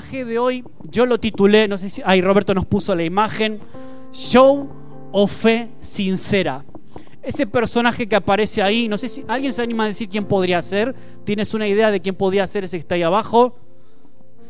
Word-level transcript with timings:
mensaje 0.00 0.24
de 0.24 0.38
hoy 0.38 0.64
yo 0.90 1.04
lo 1.04 1.20
titulé, 1.20 1.68
no 1.68 1.76
sé 1.76 1.90
si, 1.90 2.00
ahí 2.06 2.22
Roberto 2.22 2.54
nos 2.54 2.64
puso 2.64 2.94
la 2.94 3.04
imagen, 3.04 3.60
Show 4.12 4.68
o 5.12 5.26
Fe 5.26 5.68
Sincera. 5.80 6.64
Ese 7.22 7.46
personaje 7.46 8.08
que 8.08 8.16
aparece 8.16 8.62
ahí, 8.62 8.88
no 8.88 8.96
sé 8.96 9.08
si 9.10 9.24
alguien 9.28 9.52
se 9.52 9.60
anima 9.60 9.84
a 9.84 9.88
decir 9.88 10.08
quién 10.08 10.24
podría 10.24 10.62
ser. 10.62 10.94
¿Tienes 11.24 11.52
una 11.52 11.68
idea 11.68 11.90
de 11.90 12.00
quién 12.00 12.14
podría 12.14 12.46
ser 12.46 12.64
ese 12.64 12.78
que 12.78 12.80
está 12.80 12.94
ahí 12.94 13.02
abajo? 13.02 13.56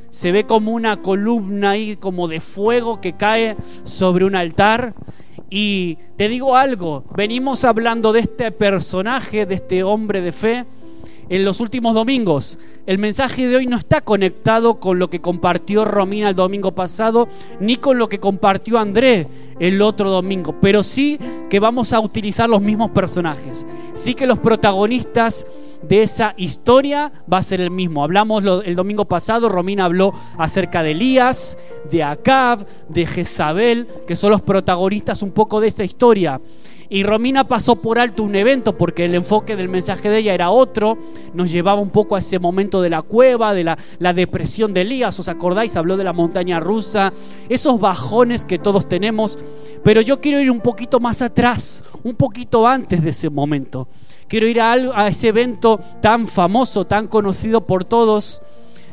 Se 0.09 0.31
ve 0.31 0.45
como 0.45 0.71
una 0.71 0.97
columna 0.99 1.71
ahí, 1.71 1.97
como 1.97 2.29
de 2.29 2.39
fuego 2.39 3.01
que 3.01 3.15
cae 3.15 3.57
sobre 3.83 4.25
un 4.25 4.37
altar. 4.37 4.95
Y 5.51 5.99
te 6.17 6.29
digo 6.29 6.57
algo, 6.57 7.05
venimos 7.17 7.65
hablando 7.65 8.13
de 8.13 8.21
este 8.21 8.53
personaje, 8.53 9.47
de 9.47 9.57
este 9.57 9.83
hombre 9.83 10.21
de 10.21 10.31
fe, 10.31 10.65
en 11.31 11.45
los 11.45 11.61
últimos 11.61 11.95
domingos. 11.95 12.59
El 12.87 12.99
mensaje 12.99 13.49
de 13.49 13.57
hoy 13.57 13.67
no 13.67 13.79
está 13.79 14.03
conectado 14.03 14.79
con 14.79 14.99
lo 14.99 15.09
que 15.09 15.21
compartió 15.21 15.87
Romina 15.87 16.29
el 16.29 16.35
domingo 16.35 16.73
pasado, 16.73 17.29
ni 17.61 17.77
con 17.77 17.99
lo 17.99 18.09
que 18.09 18.21
compartió 18.21 18.79
André 18.79 19.29
el 19.59 19.81
otro 19.81 20.11
domingo, 20.11 20.57
pero 20.61 20.83
sí 20.83 21.19
que 21.49 21.61
vamos 21.61 21.93
a 21.93 22.01
utilizar 22.01 22.51
los 22.51 22.61
mismos 22.61 22.91
personajes. 22.91 23.67
Sí 23.95 24.15
que 24.15 24.27
los 24.27 24.39
protagonistas 24.39 25.47
de 25.83 26.03
esa 26.03 26.35
historia 26.37 27.13
va 27.33 27.39
a 27.39 27.43
ser 27.43 27.61
el 27.61 27.71
mismo. 27.71 28.03
Hablamos 28.03 28.45
el 28.65 28.75
domingo 28.75 29.05
pasado, 29.05 29.49
Romina 29.49 29.85
habló 29.85 30.13
acerca 30.37 30.83
de 30.83 30.93
Elías, 30.93 31.59
de 31.91 32.03
Acab, 32.03 32.67
de 32.89 33.07
Jezabel, 33.07 33.87
que 34.07 34.17
son 34.17 34.31
los 34.31 34.43
protagonistas 34.43 35.23
un 35.23 35.31
poco 35.31 35.61
de 35.61 35.69
esta 35.69 35.85
historia. 35.85 36.41
Y 36.93 37.05
Romina 37.05 37.45
pasó 37.45 37.77
por 37.77 38.01
alto 38.01 38.25
un 38.25 38.35
evento 38.35 38.77
porque 38.77 39.05
el 39.05 39.15
enfoque 39.15 39.55
del 39.55 39.69
mensaje 39.69 40.11
de 40.11 40.19
ella 40.19 40.35
era 40.35 40.51
otro, 40.51 40.99
nos 41.33 41.49
llevaba 41.49 41.81
un 41.81 41.91
poco 41.91 42.17
a 42.17 42.19
ese 42.19 42.41
momento 42.41 42.83
de 42.83 42.91
la 42.91 43.03
cueva, 43.03 43.55
de 43.55 43.63
la, 43.63 44.13
depresión 44.13 44.75
de 44.75 44.81
Elías, 44.81 45.17
¿os 45.21 45.29
acordáis? 45.29 45.77
Habló 45.77 45.97
de 45.97 46.03
la 46.03 46.13
montaña 46.13 46.59
rusa, 46.59 47.13
esos 47.49 47.79
bajones 47.79 48.45
que 48.45 48.59
todos 48.59 48.89
tenemos, 48.89 49.39
pero 49.85 50.01
yo 50.01 50.21
quiero 50.21 50.41
ir 50.41 50.51
un 50.51 50.59
poquito 50.59 50.99
más 50.99 51.23
atrás, 51.23 51.85
un 52.03 52.17
poquito 52.17 52.67
antes 52.67 53.05
de 53.05 53.11
ese 53.11 53.31
momento. 53.31 53.87
Quiero 54.27 54.49
ir 54.49 54.61
a, 54.61 54.73
a 54.73 55.07
ese 55.07 55.29
evento 55.29 55.79
tan 56.01 56.27
famoso, 56.27 56.89
tan 56.89 57.07
conocido 57.07 57.69
por 57.69 57.85
todos, 57.85 58.43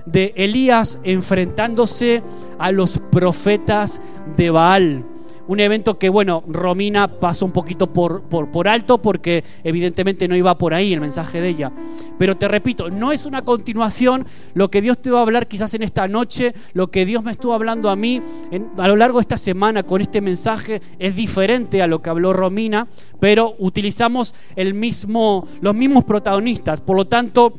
de 0.05 0.33
Elías 0.35 0.99
enfrentándose 1.03 2.21
a 2.59 2.71
los 2.71 2.99
profetas 3.11 3.99
de 4.37 4.51
Baal 4.51 5.16
un 5.47 5.59
evento 5.59 5.97
que, 5.97 6.09
bueno, 6.09 6.43
Romina 6.47 7.07
pasó 7.07 7.45
un 7.45 7.51
poquito 7.51 7.91
por, 7.91 8.23
por, 8.23 8.67
alto 8.67 8.97
porque 8.97 9.43
evidentemente 9.63 10.27
no 10.27 10.35
iba 10.35 10.57
por 10.57 10.73
ahí 10.73 10.93
el 10.93 11.01
mensaje 11.01 11.41
de 11.41 11.49
ella. 11.49 11.71
Pero 12.17 12.35
te 12.37 12.47
repito, 12.47 12.89
no 12.89 13.11
es 13.11 13.25
una 13.25 13.43
continuación 13.43 14.25
lo 14.53 14.69
que 14.69 14.81
Dios 14.81 15.01
te 15.01 15.11
va 15.11 15.19
a 15.19 15.21
hablar 15.21 15.47
quizás 15.47 15.73
en 15.73 15.83
esta 15.83 16.07
noche, 16.07 16.53
lo 16.73 16.87
que 16.87 17.05
Dios 17.05 17.23
me 17.23 17.31
estuvo 17.31 17.53
hablando 17.53 17.89
a 17.89 17.95
mí 17.95 18.21
a 18.77 18.87
lo 18.87 18.95
largo 18.95 19.19
de 19.19 19.21
esta 19.21 19.37
semana 19.37 19.83
con 19.83 20.01
este 20.01 20.21
mensaje 20.21 20.81
es 20.99 21.15
diferente 21.15 21.81
a 21.81 21.87
lo 21.87 21.99
que 21.99 22.09
habló 22.09 22.33
Romina, 22.33 22.87
pero 23.19 23.55
utilizamos 23.59 24.33
el 24.55 24.73
mismo, 24.73 25.47
los 25.61 25.75
mismos 25.75 26.03
protagonistas. 26.03 26.81
Por 26.81 26.97
lo 26.97 27.05
tanto, 27.05 27.53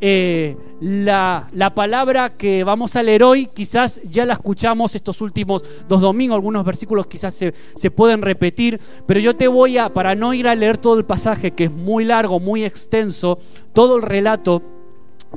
eh, 0.00 0.56
la, 0.80 1.46
palabra 1.74 2.30
que 2.30 2.64
vamos 2.64 2.96
a 2.96 3.02
leer 3.02 3.22
hoy, 3.22 3.46
quizás 3.46 4.00
ya 4.04 4.24
la 4.24 4.32
escuchamos 4.32 4.94
estos 4.94 5.20
últimos 5.20 5.62
dos 5.88 6.00
domingos, 6.00 6.36
algunos 6.36 6.64
versículos 6.64 7.06
quizás 7.06 7.34
se, 7.34 7.52
se, 7.74 7.90
pueden 7.90 8.22
repetir, 8.22 8.80
pero 9.06 9.20
yo 9.20 9.36
te 9.36 9.48
voy 9.48 9.78
a, 9.78 9.92
para 9.92 10.14
no 10.14 10.32
ir 10.32 10.48
a 10.48 10.54
leer 10.54 10.78
todo 10.78 10.98
el 10.98 11.04
pasaje, 11.04 11.50
que 11.52 11.64
es 11.64 11.72
muy 11.72 12.04
largo, 12.04 12.40
muy 12.40 12.64
extenso, 12.64 13.38
todo 13.72 13.96
el 13.96 14.02
relato, 14.02 14.62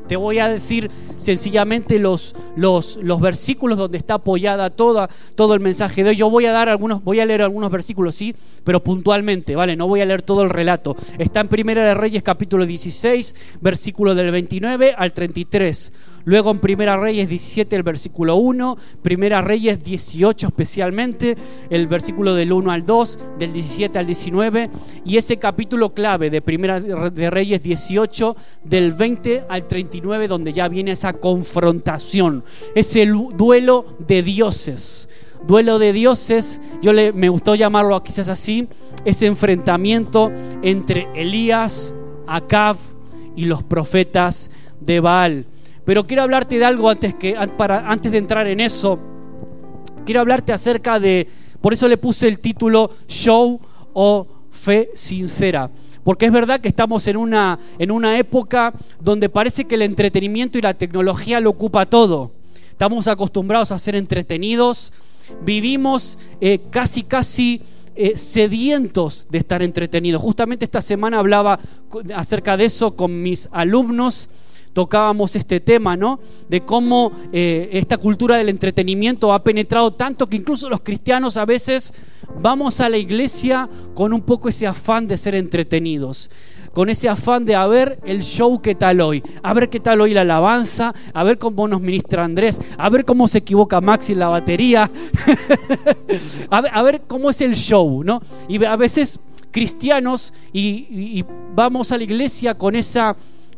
te 0.08 0.16
voy 0.16 0.40
a 0.40 0.50
decir 0.50 0.90
sencillamente 1.18 2.00
los, 2.00 2.36
los, 2.56 2.98
los, 2.98 3.22
versículos 3.22 3.78
donde 3.78 3.98
está 3.98 4.16
apoyada 4.16 4.70
toda, 4.70 5.10
todo 5.36 5.54
el 5.54 5.60
mensaje 5.60 6.04
de 6.04 6.12
hoy. 6.12 6.16
Yo 6.16 6.30
voy 6.30 6.46
a 6.46 6.52
dar 6.52 6.70
algunos, 6.70 7.04
voy 7.04 7.20
a 7.20 7.26
leer 7.26 7.42
algunos 7.42 7.72
versículos, 7.72 8.16
sí, 8.16 8.36
pero 8.64 8.84
puntualmente, 8.84 9.56
¿vale? 9.56 9.76
No 9.76 9.88
voy 9.88 10.02
a 10.02 10.06
leer 10.06 10.22
todo 10.22 10.44
el 10.44 10.50
relato. 10.50 10.96
Está 11.18 11.42
en 11.42 11.48
Primera 11.48 11.86
de 11.86 11.94
Reyes 11.94 12.24
capítulo 12.24 12.66
16, 12.66 13.36
versículo 13.62 14.16
del 14.16 14.32
29 14.32 14.96
al 14.98 15.14
33. 15.14 15.94
Luego 16.26 16.52
en 16.52 16.60
Primera 16.60 16.98
Reyes 16.98 17.28
17 17.28 17.76
el 17.76 17.84
versículo 17.84 18.36
1, 18.38 18.78
Primera 19.02 19.42
Reyes 19.42 19.84
18 19.84 20.48
especialmente, 20.48 21.36
el 21.70 21.88
versículo 21.88 22.34
del 22.34 22.54
1 22.54 22.72
al 22.72 22.86
2, 22.86 23.20
del 23.40 23.52
17 23.52 24.00
al 24.00 24.06
19 24.06 24.70
y 25.06 25.18
ese 25.18 25.38
capítulo 25.38 25.90
clave 25.90 26.30
de 26.30 26.42
Primera 26.42 26.80
de 26.80 27.30
Reyes 27.30 27.62
18 27.62 28.36
del 28.64 28.94
20 28.94 29.46
al 29.50 29.68
39 29.68 30.28
donde 30.28 30.54
ya 30.54 30.68
viene 30.70 30.92
esa 30.92 31.14
confrontación, 31.14 32.44
ese 32.74 33.06
duelo 33.06 33.86
de 34.08 34.24
dioses. 34.24 35.10
Duelo 35.46 35.78
de 35.78 35.92
dioses, 35.92 36.62
yo 36.82 36.94
le, 36.94 37.12
me 37.12 37.28
gustó 37.28 37.56
llamarlo 37.56 38.02
quizás 38.02 38.30
así, 38.30 38.70
ese 39.04 39.26
enfrentamiento 39.26 40.32
entre 40.62 41.08
Elías, 41.16 41.94
Acab 42.28 42.78
y 43.36 43.44
los 43.44 43.62
profetas 43.62 44.52
de 44.80 45.02
Baal. 45.02 45.46
Pero 45.86 46.06
quiero 46.06 46.24
hablarte 46.24 46.58
de 46.58 46.66
algo 46.66 46.90
antes, 46.90 47.14
que, 47.16 47.36
para, 47.58 47.90
antes 47.90 48.12
de 48.12 48.18
entrar 48.18 48.48
en 48.48 48.60
eso. 48.60 49.00
Quiero 50.06 50.22
hablarte 50.22 50.54
acerca 50.54 51.00
de, 51.00 51.28
por 51.62 51.74
eso 51.74 51.88
le 51.88 51.98
puse 51.98 52.28
el 52.28 52.40
título 52.40 52.92
Show 53.08 53.60
o 53.94 54.28
Fe 54.52 54.92
Sincera. 54.96 55.70
Porque 56.04 56.26
es 56.26 56.32
verdad 56.32 56.60
que 56.60 56.68
estamos 56.68 57.08
en 57.08 57.18
una, 57.18 57.60
en 57.80 57.92
una 57.92 58.18
época 58.18 58.74
donde 59.00 59.30
parece 59.30 59.66
que 59.66 59.76
el 59.76 59.82
entretenimiento 59.84 60.58
y 60.58 60.62
la 60.62 60.74
tecnología 60.74 61.40
lo 61.40 61.50
ocupa 61.50 61.86
todo. 61.86 62.32
Estamos 62.70 63.08
acostumbrados 63.08 63.72
a 63.72 63.80
ser 63.80 63.96
entretenidos, 63.96 64.92
vivimos 65.46 66.18
eh, 66.42 66.60
casi, 66.70 67.04
casi 67.04 67.62
eh, 67.96 68.18
sedientos 68.18 69.28
de 69.30 69.38
estar 69.38 69.62
entretenidos. 69.62 70.22
Justamente 70.22 70.66
esta 70.66 70.82
semana 70.82 71.20
hablaba 71.20 71.60
acerca 72.16 72.58
de 72.58 72.66
eso 72.66 72.96
con 72.96 73.22
mis 73.22 73.48
alumnos 73.52 74.28
tocábamos 74.74 75.36
este 75.36 75.60
tema, 75.60 75.96
¿no? 75.96 76.20
De 76.50 76.62
cómo 76.62 77.12
eh, 77.32 77.70
esta 77.74 77.98
cultura 77.98 78.38
del 78.38 78.50
entretenimiento 78.50 79.34
ha 79.34 79.44
penetrado 79.44 79.92
tanto 79.92 80.28
que 80.28 80.38
incluso 80.38 80.70
los 80.70 80.82
cristianos 80.82 81.38
a 81.38 81.46
veces 81.46 81.94
vamos 82.42 82.82
a 82.82 82.90
la 82.90 82.98
iglesia 82.98 83.70
con 83.94 84.14
un 84.14 84.22
poco 84.22 84.50
ese 84.50 84.68
afán 84.68 85.08
de 85.08 85.18
ser 85.18 85.36
entretenidos 85.36 86.30
con 86.74 86.90
ese 86.90 87.08
afán 87.08 87.46
de 87.46 87.56
a 87.56 87.68
ver 87.68 88.00
el 88.04 88.24
show 88.24 88.60
que 88.60 88.74
tal 88.74 89.00
hoy, 89.00 89.24
a 89.44 89.54
ver 89.54 89.70
qué 89.70 89.80
tal 89.80 90.02
hoy 90.02 90.12
la 90.12 90.22
alabanza, 90.22 90.92
a 91.14 91.24
ver 91.24 91.38
cómo 91.38 91.68
nos 91.68 91.82
ministra 91.82 92.26
Andrés, 92.26 92.60
a 92.78 92.90
ver 92.90 93.06
cómo 93.06 93.28
se 93.28 93.38
equivoca 93.38 93.80
Maxi 93.80 94.14
en 94.14 94.20
la 94.20 94.28
batería, 94.28 94.90
a, 96.50 96.62
ver, 96.62 96.72
a, 96.74 96.82
ver, 96.82 97.02
cómo 97.08 97.30
es 97.30 97.42
el 97.42 97.56
show, 97.56 98.04
¿no? 98.04 98.24
Y 98.48 98.64
a 98.66 98.76
veces 98.76 99.20
cristianos 99.52 100.34
y 100.52 101.24
vamos 101.54 101.92
a 101.92 101.98
la 101.98 102.06
iglesia 102.06 102.56
con 102.56 102.76
esa 102.76 103.16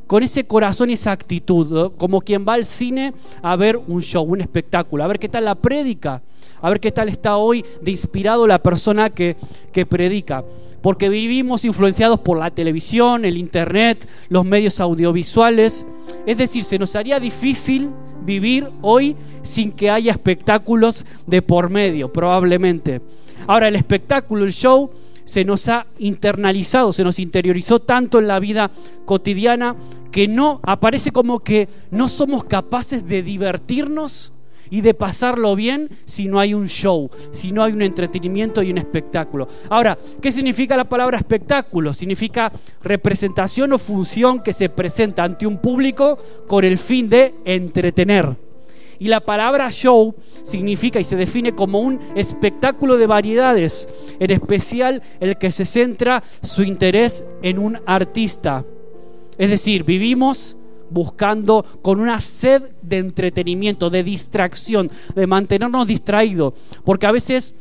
con 0.08 0.24
ese 0.24 0.46
corazón 0.46 0.90
y 0.90 0.94
esa 0.94 1.12
actitud, 1.12 1.92
como 1.98 2.22
quien 2.22 2.46
va 2.48 2.54
al 2.54 2.66
cine 2.66 3.14
a 3.42 3.56
ver 3.56 3.80
un 3.88 4.02
show, 4.02 4.24
un 4.24 4.42
espectáculo, 4.42 5.04
a 5.04 5.08
ver 5.08 5.20
qué 5.20 5.30
tal 5.30 5.46
la 5.46 5.56
prédica, 5.56 6.22
a 6.62 6.70
ver 6.70 6.80
qué 6.80 6.92
tal 6.92 7.10
está 7.10 7.38
hoy 7.38 7.66
de 7.82 7.92
inspirado 7.92 8.48
la 8.48 8.62
persona 8.62 9.10
que, 9.10 9.36
que 9.72 9.86
predica. 9.86 10.44
Porque 10.82 11.10
vivimos 11.10 11.66
influenciados 11.66 12.20
por 12.20 12.38
la 12.38 12.52
televisión, 12.52 13.26
el 13.26 13.38
internet, 13.38 14.08
los 14.30 14.46
medios 14.46 14.80
audiovisuales. 14.80 15.88
Es 16.28 16.38
decir, 16.38 16.64
se 16.64 16.78
nos 16.78 16.96
haría 16.96 17.20
difícil 17.20 17.90
vivir 18.24 18.70
hoy 18.82 19.16
sin 19.42 19.72
que 19.72 19.90
haya 19.90 20.12
espectáculos 20.12 21.06
de 21.26 21.42
por 21.42 21.72
medio, 21.72 22.14
probablemente. 22.14 23.02
Ahora, 23.47 23.68
el 23.68 23.76
espectáculo, 23.76 24.44
el 24.44 24.53
show, 24.53 24.91
se 25.26 25.44
nos 25.44 25.68
ha 25.68 25.88
internalizado, 26.00 26.94
se 26.94 27.04
nos 27.04 27.20
interiorizó 27.20 27.80
tanto 27.80 28.20
en 28.20 28.28
la 28.28 28.40
vida 28.40 28.72
cotidiana 29.06 29.76
que 30.12 30.28
no 30.28 30.62
aparece 30.64 31.12
como 31.12 31.40
que 31.40 31.68
no 31.92 32.08
somos 32.08 32.46
capaces 32.46 33.06
de 33.06 33.22
divertirnos 33.22 34.32
y 34.70 34.82
de 34.82 34.94
pasarlo 34.94 35.56
bien 35.56 35.90
si 36.06 36.28
no 36.28 36.40
hay 36.40 36.54
un 36.54 36.68
show, 36.68 37.10
si 37.32 37.52
no 37.52 37.64
hay 37.64 37.74
un 37.74 37.82
entretenimiento 37.82 38.64
y 38.64 38.72
un 38.72 38.78
espectáculo. 38.78 39.48
Ahora, 39.70 39.98
¿qué 40.22 40.32
significa 40.32 40.78
la 40.78 40.90
palabra 40.90 41.18
espectáculo? 41.18 41.94
Significa 41.94 42.52
representación 42.84 43.74
o 43.74 43.78
función 43.78 44.42
que 44.42 44.54
se 44.54 44.70
presenta 44.70 45.24
ante 45.24 45.46
un 45.46 45.58
público 45.58 46.18
con 46.48 46.64
el 46.64 46.78
fin 46.78 47.10
de 47.10 47.36
entretener. 47.46 48.45
Y 49.00 49.08
la 49.08 49.20
palabra 49.20 49.72
show 49.72 50.16
significa 50.44 51.00
y 51.00 51.03
se 51.03 51.16
define 51.16 51.53
como 51.53 51.80
un 51.80 52.00
espectáculo 52.16 52.97
de 52.97 53.08
variedades, 53.08 53.90
en 54.20 54.32
especial 54.32 55.02
el 55.20 55.38
que 55.38 55.52
se 55.52 55.66
centra 55.66 56.24
su 56.42 56.64
interés 56.64 57.26
en 57.42 57.59
un 57.59 57.80
artista. 57.86 58.66
Es 59.38 59.50
decir, 59.50 59.84
vivimos 59.84 60.56
buscando 60.90 61.66
con 61.82 62.00
una 62.00 62.20
sed 62.20 62.64
de 62.82 63.00
entretenimiento, 63.00 63.90
de 63.90 64.03
distracción, 64.03 64.90
de 65.16 65.28
mantenernos 65.28 65.88
distraídos, 65.88 66.53
porque 66.84 67.08
a 67.08 67.12
veces 67.12 67.53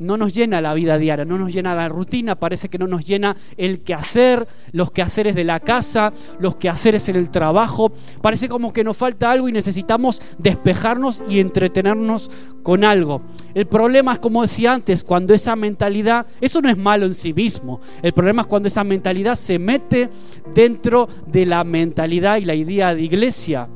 no 0.00 0.16
nos 0.16 0.34
llena 0.34 0.60
la 0.60 0.74
vida 0.74 0.98
diaria, 0.98 1.24
no 1.24 1.38
nos 1.38 1.52
llena 1.52 1.74
la 1.74 1.88
rutina, 1.88 2.34
parece 2.34 2.68
que 2.68 2.78
no 2.78 2.86
nos 2.86 3.04
llena 3.04 3.36
el 3.56 3.80
quehacer, 3.80 4.48
los 4.72 4.90
quehaceres 4.90 5.34
de 5.34 5.44
la 5.44 5.60
casa, 5.60 6.12
los 6.40 6.56
quehaceres 6.56 7.08
en 7.08 7.16
el 7.16 7.30
trabajo. 7.30 7.92
Parece 8.20 8.48
como 8.48 8.72
que 8.72 8.82
nos 8.82 8.96
falta 8.96 9.30
algo 9.30 9.48
y 9.48 9.52
necesitamos 9.52 10.20
despejarnos 10.38 11.22
y 11.28 11.38
entretenernos 11.38 12.30
con 12.62 12.82
algo. 12.82 13.22
El 13.54 13.66
problema 13.66 14.14
es, 14.14 14.18
como 14.18 14.42
decía 14.42 14.72
antes, 14.72 15.04
cuando 15.04 15.34
esa 15.34 15.54
mentalidad, 15.54 16.26
eso 16.40 16.62
no 16.62 16.70
es 16.70 16.78
malo 16.78 17.04
en 17.04 17.14
sí 17.14 17.34
mismo, 17.34 17.80
el 18.02 18.12
problema 18.12 18.42
es 18.42 18.48
cuando 18.48 18.68
esa 18.68 18.84
mentalidad 18.84 19.34
se 19.34 19.58
mete 19.58 20.08
dentro 20.54 21.08
de 21.26 21.44
la 21.44 21.62
mentalidad 21.62 22.38
y 22.38 22.46
la 22.46 22.54
idea 22.54 22.94
de 22.94 23.02
iglesia. 23.02 23.68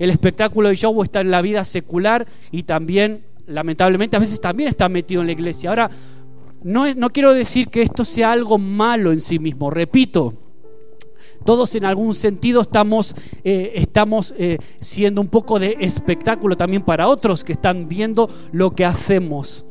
El 0.00 0.10
espectáculo 0.10 0.70
de 0.70 0.76
show 0.76 1.02
está 1.02 1.20
en 1.20 1.30
la 1.30 1.42
vida 1.42 1.64
secular 1.64 2.26
y 2.50 2.62
también 2.62 3.22
lamentablemente 3.50 4.16
a 4.16 4.20
veces 4.20 4.40
también 4.40 4.68
está 4.68 4.88
metido 4.88 5.20
en 5.20 5.26
la 5.26 5.32
iglesia. 5.32 5.70
Ahora, 5.70 5.90
no, 6.62 6.92
no 6.94 7.10
quiero 7.10 7.32
decir 7.32 7.68
que 7.68 7.82
esto 7.82 8.04
sea 8.04 8.32
algo 8.32 8.58
malo 8.58 9.12
en 9.12 9.20
sí 9.20 9.38
mismo, 9.38 9.70
repito, 9.70 10.34
todos 11.44 11.74
en 11.74 11.84
algún 11.84 12.14
sentido 12.14 12.60
estamos, 12.60 13.14
eh, 13.44 13.72
estamos 13.74 14.34
eh, 14.36 14.58
siendo 14.80 15.20
un 15.20 15.28
poco 15.28 15.58
de 15.58 15.76
espectáculo 15.80 16.56
también 16.56 16.82
para 16.82 17.08
otros 17.08 17.44
que 17.44 17.52
están 17.52 17.88
viendo 17.88 18.28
lo 18.52 18.72
que 18.72 18.84
hacemos. 18.84 19.64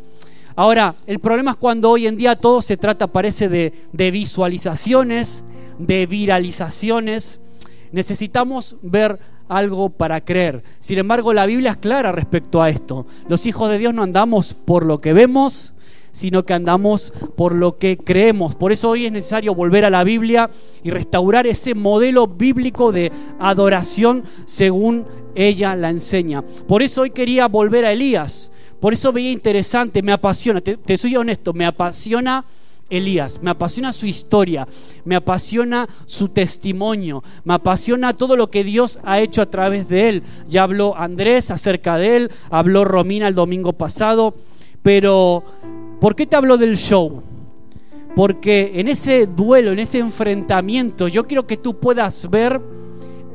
Ahora, 0.55 0.95
el 1.05 1.19
problema 1.19 1.51
es 1.51 1.57
cuando 1.57 1.91
hoy 1.91 2.07
en 2.07 2.17
día 2.17 2.35
todo 2.35 2.61
se 2.61 2.75
trata, 2.75 3.07
parece, 3.07 3.47
de 3.47 4.11
visualizaciones, 4.11 5.43
de 5.77 6.05
viralizaciones. 6.05 7.39
Necesitamos 7.91 8.75
ver 8.81 9.19
algo 9.49 9.89
para 9.89 10.21
creer. 10.21 10.63
Sin 10.79 10.99
embargo, 10.99 11.33
la 11.33 11.45
Biblia 11.45 11.71
es 11.71 11.77
clara 11.77 12.11
respecto 12.11 12.61
a 12.61 12.69
esto. 12.69 13.05
Los 13.27 13.45
hijos 13.45 13.69
de 13.69 13.77
Dios 13.77 13.93
no 13.93 14.03
andamos 14.03 14.53
por 14.53 14.85
lo 14.85 14.99
que 14.99 15.11
vemos, 15.11 15.73
sino 16.11 16.45
que 16.45 16.53
andamos 16.53 17.13
por 17.35 17.53
lo 17.53 17.77
que 17.77 17.97
creemos. 17.97 18.55
Por 18.55 18.71
eso 18.71 18.89
hoy 18.89 19.05
es 19.05 19.11
necesario 19.11 19.55
volver 19.55 19.85
a 19.85 19.89
la 19.89 20.03
Biblia 20.03 20.49
y 20.83 20.91
restaurar 20.91 21.47
ese 21.47 21.75
modelo 21.75 22.27
bíblico 22.27 22.91
de 22.91 23.11
adoración 23.39 24.23
según 24.45 25.05
ella 25.35 25.75
la 25.75 25.89
enseña. 25.89 26.41
Por 26.41 26.81
eso 26.81 27.01
hoy 27.01 27.11
quería 27.11 27.47
volver 27.47 27.85
a 27.85 27.91
Elías. 27.91 28.51
Por 28.79 28.93
eso 28.93 29.11
veía 29.11 29.31
interesante, 29.31 30.01
me 30.01 30.13
apasiona, 30.13 30.61
te, 30.61 30.97
soy 30.97 31.15
honesto, 31.15 31.53
me 31.53 31.65
apasiona 31.65 32.45
Elías, 32.89 33.41
me 33.41 33.51
apasiona 33.51 33.93
su 33.93 34.05
historia, 34.05 34.67
me 35.05 35.15
apasiona 35.15 35.87
su 36.05 36.29
testimonio, 36.29 37.23
me 37.43 37.53
apasiona 37.53 38.13
todo 38.13 38.35
lo 38.35 38.47
que 38.47 38.63
Dios 38.63 38.99
ha 39.03 39.19
hecho 39.19 39.41
a 39.41 39.49
través 39.49 39.87
de 39.89 40.09
él. 40.09 40.23
Ya 40.47 40.63
habló 40.63 40.95
Andrés 40.97 41.51
acerca 41.51 41.97
de 41.97 42.15
él, 42.15 42.31
habló 42.49 42.85
Romina 42.85 43.27
el 43.27 43.35
domingo 43.35 43.73
pasado, 43.73 44.35
pero 44.83 45.43
¿por 45.99 46.15
qué 46.15 46.25
te 46.25 46.35
hablo 46.35 46.57
del 46.57 46.77
show? 46.77 47.21
Porque 48.15 48.71
en 48.75 48.87
ese 48.87 49.27
duelo, 49.27 49.71
en 49.71 49.79
ese 49.79 49.99
enfrentamiento, 49.99 51.07
yo 51.07 51.23
quiero 51.23 51.45
que 51.45 51.57
tú 51.57 51.79
puedas 51.79 52.29
ver 52.29 52.59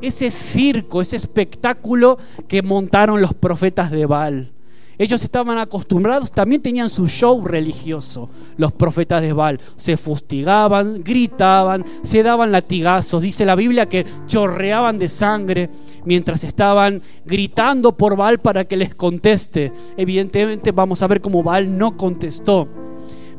ese 0.01 0.31
circo, 0.31 1.01
ese 1.01 1.15
espectáculo 1.15 2.17
que 2.47 2.61
montaron 2.61 3.21
los 3.21 3.33
profetas 3.33 3.91
de 3.91 4.05
Baal. 4.05 4.54
Ellos 4.97 5.23
estaban 5.23 5.57
acostumbrados, 5.57 6.31
también 6.31 6.61
tenían 6.61 6.89
su 6.89 7.07
show 7.07 7.45
religioso, 7.45 8.29
los 8.57 8.71
profetas 8.71 9.21
de 9.21 9.33
Baal. 9.33 9.59
Se 9.75 9.97
fustigaban, 9.97 11.03
gritaban, 11.03 11.83
se 12.01 12.23
daban 12.23 12.51
latigazos. 12.51 13.23
Dice 13.23 13.45
la 13.45 13.55
Biblia 13.55 13.87
que 13.87 14.05
chorreaban 14.25 14.97
de 14.97 15.09
sangre 15.09 15.69
mientras 16.05 16.43
estaban 16.43 17.01
gritando 17.25 17.91
por 17.91 18.15
Baal 18.15 18.39
para 18.39 18.65
que 18.65 18.77
les 18.77 18.95
conteste. 18.95 19.73
Evidentemente 19.97 20.71
vamos 20.71 21.01
a 21.01 21.07
ver 21.07 21.19
cómo 21.19 21.43
Baal 21.43 21.77
no 21.77 21.97
contestó. 21.97 22.67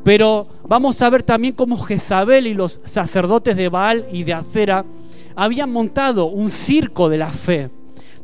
Pero 0.04 0.46
vamos 0.68 1.00
a 1.02 1.10
ver 1.10 1.22
también 1.22 1.54
cómo 1.54 1.76
Jezabel 1.78 2.46
y 2.46 2.54
los 2.54 2.80
sacerdotes 2.84 3.56
de 3.56 3.68
Baal 3.68 4.06
y 4.12 4.24
de 4.24 4.34
Acera 4.34 4.84
habían 5.34 5.72
montado 5.72 6.26
un 6.26 6.48
circo 6.48 7.08
de 7.08 7.18
la 7.18 7.32
fe 7.32 7.70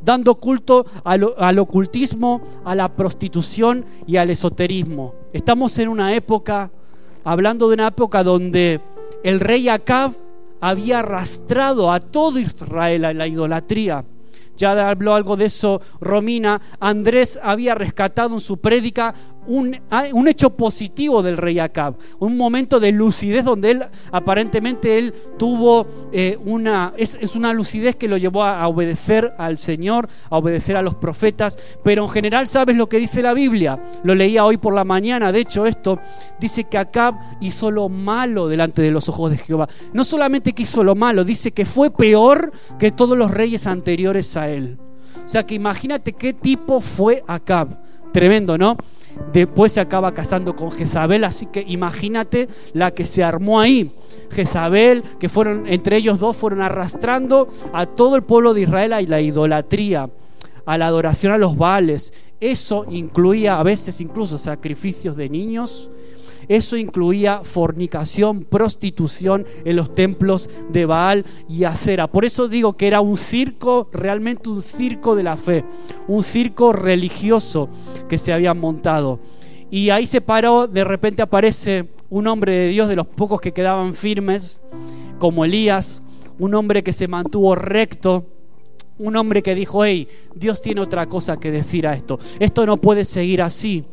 dando 0.04 0.34
culto 0.36 0.86
al, 1.04 1.58
ocultismo, 1.58 2.40
a 2.64 2.74
la 2.74 2.94
prostitución 2.94 3.84
y 4.06 4.16
al 4.16 4.30
esoterismo. 4.30 5.14
Estamos 5.32 5.78
en 5.78 5.88
una 5.88 6.14
época, 6.14 6.70
hablando 7.24 7.68
de 7.68 7.74
una 7.74 7.88
época 7.88 8.22
donde 8.22 8.80
el 9.22 9.40
rey 9.40 9.68
Acab 9.68 10.12
había 10.60 11.00
arrastrado 11.00 11.90
a 11.90 12.00
todo 12.00 12.38
Israel 12.38 13.04
a 13.04 13.12
la 13.12 13.26
idolatría 13.26 14.04
ya 14.56 14.88
habló 14.88 15.14
algo 15.14 15.36
de 15.36 15.46
eso 15.46 15.80
Romina, 16.00 16.60
Andrés 16.78 17.38
había 17.42 17.74
rescatado 17.74 18.34
en 18.34 18.40
su 18.40 18.58
prédica 18.58 19.14
un, 19.46 19.78
un, 20.12 20.28
hecho 20.28 20.50
positivo 20.50 21.22
del 21.22 21.36
rey 21.36 21.58
Acab, 21.58 21.94
un 22.18 22.36
momento 22.36 22.78
de 22.80 22.92
lucidez 22.92 23.44
donde 23.44 23.70
él 23.72 23.84
aparentemente 24.10 24.98
él 24.98 25.14
tuvo 25.38 25.86
eh, 26.12 26.38
una, 26.44 26.92
es, 26.96 27.18
es, 27.20 27.34
una 27.34 27.52
lucidez 27.52 27.96
que 27.96 28.08
lo 28.08 28.16
llevó 28.16 28.44
a, 28.44 28.62
a, 28.62 28.68
obedecer 28.68 29.34
al 29.38 29.58
Señor, 29.58 30.08
a 30.30 30.36
obedecer 30.38 30.76
a 30.76 30.82
los 30.82 30.94
profetas, 30.94 31.58
pero 31.82 32.04
en 32.04 32.08
general 32.08 32.46
sabes 32.46 32.76
lo 32.76 32.88
que 32.88 32.98
dice 32.98 33.22
la 33.22 33.34
Biblia, 33.34 33.78
lo 34.04 34.14
leía 34.14 34.44
hoy 34.44 34.56
por 34.56 34.74
la 34.74 34.84
mañana, 34.84 35.32
de 35.32 35.40
hecho 35.40 35.66
esto 35.66 35.98
dice 36.38 36.64
que 36.64 36.78
Acab 36.78 37.14
hizo 37.40 37.70
lo 37.70 37.88
malo 37.88 38.48
delante 38.48 38.82
de 38.82 38.90
los 38.90 39.08
ojos 39.08 39.30
de 39.30 39.38
Jehová, 39.38 39.68
no 39.92 40.04
solamente 40.04 40.52
que 40.52 40.62
hizo 40.62 40.84
lo 40.84 40.94
malo, 40.94 41.24
dice 41.24 41.52
que 41.52 41.64
fue 41.64 41.90
peor 41.90 42.52
que 42.78 42.92
todos 42.92 43.16
los 43.16 43.30
reyes 43.30 43.66
anteriores 43.66 44.36
a 44.36 44.48
él. 44.48 44.78
O 45.24 45.28
sea 45.28 45.46
que 45.46 45.54
imagínate 45.54 46.12
qué 46.12 46.32
tipo 46.32 46.80
fue 46.80 47.22
Acab. 47.26 47.80
Tremendo, 48.12 48.58
¿no? 48.58 48.76
Después 49.32 49.72
se 49.72 49.80
acaba 49.80 50.12
casando 50.14 50.54
con 50.56 50.70
Jezabel, 50.70 51.24
así 51.24 51.46
que 51.46 51.64
imagínate 51.66 52.48
la 52.72 52.92
que 52.92 53.06
se 53.06 53.22
armó 53.22 53.60
ahí. 53.60 53.92
Jezabel, 54.30 55.02
que 55.18 55.28
fueron, 55.28 55.66
entre 55.68 55.96
ellos 55.96 56.18
dos 56.18 56.36
fueron 56.36 56.60
arrastrando 56.60 57.48
a 57.72 57.86
todo 57.86 58.16
el 58.16 58.22
pueblo 58.22 58.54
de 58.54 58.62
Israel 58.62 58.92
a 58.92 59.02
la 59.02 59.20
idolatría, 59.20 60.10
a 60.64 60.78
la 60.78 60.86
adoración 60.86 61.32
a 61.32 61.38
los 61.38 61.56
Baales. 61.56 62.12
Eso 62.40 62.86
incluía 62.90 63.58
a 63.58 63.62
veces 63.62 64.00
incluso 64.00 64.38
sacrificios 64.38 65.16
de 65.16 65.28
niños, 65.28 65.90
eso 66.48 66.76
incluía 66.76 67.40
fornicación, 67.42 68.44
prostitución 68.44 69.46
en 69.64 69.76
los 69.76 69.94
templos 69.94 70.50
de 70.70 70.86
Baal 70.86 71.24
y 71.48 71.64
Acera. 71.64 72.06
Por 72.06 72.24
eso 72.24 72.48
digo 72.48 72.76
que 72.76 72.86
era 72.86 73.00
un 73.00 73.16
circo, 73.16 73.88
realmente 73.92 74.48
un 74.48 74.62
circo 74.62 75.14
de 75.14 75.22
la 75.22 75.36
fe, 75.36 75.64
un 76.08 76.22
circo 76.22 76.72
religioso 76.72 77.68
que 78.08 78.18
se 78.18 78.32
había 78.32 78.54
montado. 78.54 79.20
Y 79.70 79.90
ahí 79.90 80.06
se 80.06 80.20
paró, 80.20 80.66
de 80.66 80.84
repente 80.84 81.22
aparece 81.22 81.88
un 82.10 82.26
hombre 82.26 82.52
de 82.58 82.68
Dios 82.68 82.88
de 82.88 82.96
los 82.96 83.06
pocos 83.06 83.40
que 83.40 83.52
quedaban 83.52 83.94
firmes, 83.94 84.60
como 85.18 85.44
Elías, 85.44 86.02
un 86.38 86.54
hombre 86.54 86.82
que 86.82 86.92
se 86.92 87.08
mantuvo 87.08 87.54
recto, 87.54 88.26
un 88.98 89.16
hombre 89.16 89.42
que 89.42 89.54
dijo, 89.54 89.84
hey, 89.84 90.08
Dios 90.34 90.60
tiene 90.60 90.80
otra 90.80 91.06
cosa 91.06 91.38
que 91.38 91.50
decir 91.50 91.86
a 91.86 91.94
esto, 91.94 92.18
esto 92.38 92.66
no 92.66 92.76
puede 92.76 93.04
seguir 93.04 93.40
así 93.40 93.84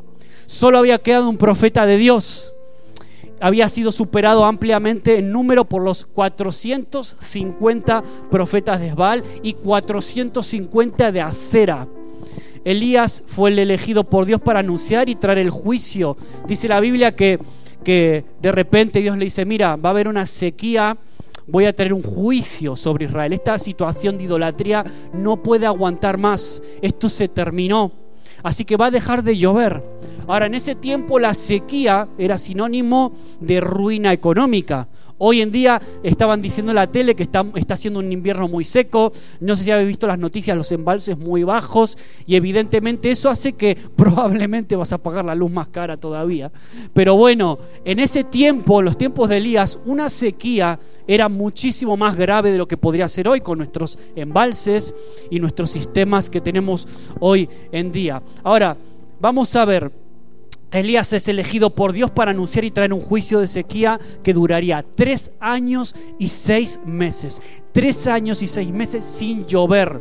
solo 0.50 0.80
había 0.80 0.98
quedado 0.98 1.30
un 1.30 1.38
profeta 1.38 1.86
de 1.86 1.98
Dios. 1.98 2.54
Había 3.40 3.70
sido 3.70 3.92
superado 3.92 4.46
ampliamente 4.46 5.20
en 5.20 5.32
número 5.32 5.66
por 5.66 5.84
los 5.84 6.08
450 6.08 8.04
profetas 8.32 8.80
de 8.80 8.94
Baal 8.94 9.24
y 9.44 9.54
450 9.54 11.12
de 11.12 11.22
Acera. 11.22 11.88
Elías 12.66 13.24
fue 13.28 13.52
el 13.52 13.60
elegido 13.60 14.04
por 14.04 14.26
Dios 14.26 14.42
para 14.42 14.62
anunciar 14.62 15.08
y 15.08 15.16
traer 15.16 15.38
el 15.38 15.52
juicio. 15.52 16.18
Dice 16.48 16.68
la 16.68 16.80
Biblia 16.80 17.16
que, 17.16 17.40
que 17.84 18.26
de 18.42 18.52
repente 18.52 19.02
Dios 19.02 19.18
le 19.18 19.26
dice, 19.26 19.46
mira, 19.46 19.76
va 19.76 19.90
a 19.90 19.92
haber 19.92 20.08
una 20.08 20.26
sequía, 20.26 20.98
voy 21.46 21.66
a 21.66 21.76
traer 21.76 21.94
un 21.94 22.02
juicio 22.02 22.76
sobre 22.76 23.06
Israel. 23.06 23.34
Esta 23.34 23.60
situación 23.60 24.18
de 24.18 24.24
idolatría 24.24 24.84
no 25.14 25.44
puede 25.44 25.68
aguantar 25.68 26.18
más. 26.18 26.64
Esto 26.82 27.08
se 27.08 27.28
terminó. 27.28 28.09
Así 28.44 28.66
que 28.66 28.78
va 28.78 28.88
a 28.88 28.92
dejar 28.92 29.24
de 29.24 29.38
llover. 29.38 29.84
Ahora, 30.28 30.46
en 30.46 30.54
ese 30.54 30.76
tiempo 30.76 31.20
la 31.20 31.34
sequía 31.34 32.08
era 32.18 32.38
sinónimo 32.38 33.14
de 33.40 33.62
ruina 33.62 34.14
económica. 34.14 34.88
Hoy 35.20 35.42
en 35.42 35.52
día 35.52 35.82
estaban 36.02 36.42
diciendo 36.42 36.72
en 36.72 36.78
la 36.78 36.88
tele 36.88 37.14
que 37.14 37.24
está, 37.24 37.46
está 37.56 37.76
siendo 37.76 38.00
un 38.00 38.10
invierno 38.12 38.48
muy 38.48 38.64
seco, 38.64 39.12
no 39.42 39.56
sé 39.58 39.66
si 39.66 39.72
habéis 39.72 39.90
visto 39.90 40.08
las 40.08 40.18
noticias, 40.18 40.56
los 40.56 40.72
embalses 40.72 41.18
muy 41.18 41.44
bajos 41.44 41.98
y 42.26 42.38
evidentemente 42.38 43.12
eso 43.12 43.30
hace 43.30 43.52
que 43.52 43.78
probablemente 43.98 44.78
vas 44.78 44.94
a 44.94 44.98
pagar 44.98 45.26
la 45.26 45.36
luz 45.36 45.52
más 45.52 45.68
cara 45.68 45.98
todavía. 45.98 46.52
Pero 46.94 47.18
bueno, 47.18 47.60
en 47.84 48.00
ese 48.00 48.24
tiempo, 48.24 48.80
en 48.80 48.86
los 48.86 48.98
tiempos 48.98 49.28
de 49.28 49.38
Elías, 49.38 49.78
una 49.86 50.10
sequía 50.10 50.80
era 51.06 51.28
muchísimo 51.28 51.98
más 51.98 52.16
grave 52.16 52.52
de 52.52 52.58
lo 52.58 52.68
que 52.68 52.78
podría 52.78 53.10
ser 53.10 53.28
hoy 53.28 53.42
con 53.42 53.58
nuestros 53.58 54.00
embalses 54.16 54.96
y 55.30 55.40
nuestros 55.40 55.70
sistemas 55.70 56.30
que 56.30 56.40
tenemos 56.40 56.88
hoy 57.20 57.50
en 57.74 57.92
día. 57.92 58.24
Ahora, 58.44 58.78
vamos 59.20 59.54
a 59.56 59.66
ver 59.66 59.92
Elías 60.72 61.14
es 61.14 61.28
elegido 61.28 61.72
por 61.72 61.94
Dios 61.94 62.12
para 62.12 62.32
anunciar 62.32 62.64
y 62.66 62.72
traer 62.72 62.94
un 62.94 63.02
juicio 63.02 63.40
de 63.40 63.48
sequía 63.48 64.00
que 64.24 64.34
duraría 64.34 64.86
tres 64.96 65.32
años 65.40 65.96
y 66.20 66.28
seis 66.28 66.80
meses. 66.86 67.42
Tres 67.72 68.06
años 68.08 68.42
y 68.44 68.48
seis 68.48 68.70
meses 68.72 69.04
sin 69.04 69.46
llover. 69.46 70.00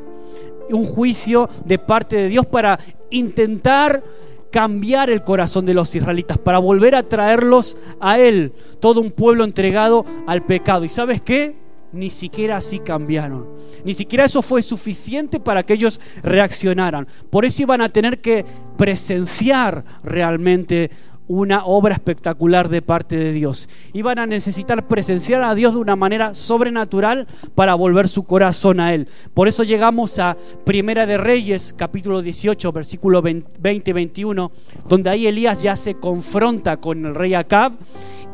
Un 0.71 0.85
juicio 0.85 1.49
de 1.65 1.79
parte 1.79 2.17
de 2.17 2.29
Dios 2.29 2.45
para 2.45 2.79
intentar 3.11 4.03
cambiar 4.51 5.11
el 5.11 5.23
corazón 5.23 5.65
de 5.65 5.75
los 5.75 5.95
israelitas, 5.95 6.39
para 6.39 6.59
volver 6.59 6.95
a 6.95 7.03
traerlos 7.03 7.77
a 8.01 8.19
Él, 8.19 8.53
todo 8.81 9.01
un 9.01 9.11
pueblo 9.11 9.45
entregado 9.45 10.05
al 10.27 10.45
pecado. 10.45 10.85
¿Y 10.85 10.89
sabes 10.89 11.21
qué? 11.23 11.68
Ni 11.93 12.11
siquiera 12.11 12.57
así 12.57 12.79
cambiaron. 12.81 13.47
Ni 13.85 13.95
siquiera 13.95 14.25
eso 14.25 14.43
fue 14.43 14.63
suficiente 14.63 15.41
para 15.41 15.63
que 15.63 15.75
ellos 15.75 16.01
reaccionaran. 16.23 17.07
Por 17.31 17.45
eso 17.45 17.63
iban 17.63 17.81
a 17.81 17.89
tener 17.89 18.21
que 18.21 18.45
presenciar 18.77 19.85
realmente 20.03 20.91
una 21.29 21.65
obra 21.67 21.95
espectacular 21.95 22.69
de 22.69 22.83
parte 22.83 23.17
de 23.17 23.33
Dios. 23.33 23.69
Iban 23.93 24.19
a 24.19 24.27
necesitar 24.27 24.89
presenciar 24.89 25.45
a 25.45 25.55
Dios 25.55 25.75
de 25.75 25.81
una 25.81 25.95
manera 25.95 26.35
sobrenatural 26.35 27.29
para 27.55 27.75
volver 27.75 28.09
su 28.09 28.25
corazón 28.25 28.81
a 28.81 28.95
Él. 28.95 29.09
Por 29.35 29.47
eso 29.47 29.63
llegamos 29.63 30.19
a 30.19 30.37
Primera 30.65 31.07
de 31.07 31.19
Reyes, 31.19 31.75
capítulo 31.77 32.23
18, 32.23 32.73
versículo 32.73 33.23
20 33.23 33.91
y 33.91 33.93
21, 33.93 34.51
donde 34.89 35.11
ahí 35.11 35.27
Elías 35.27 35.63
ya 35.63 35.77
se 35.77 35.95
confronta 35.95 36.79
con 36.79 37.05
el 37.05 37.15
rey 37.15 37.35
Acab 37.35 37.73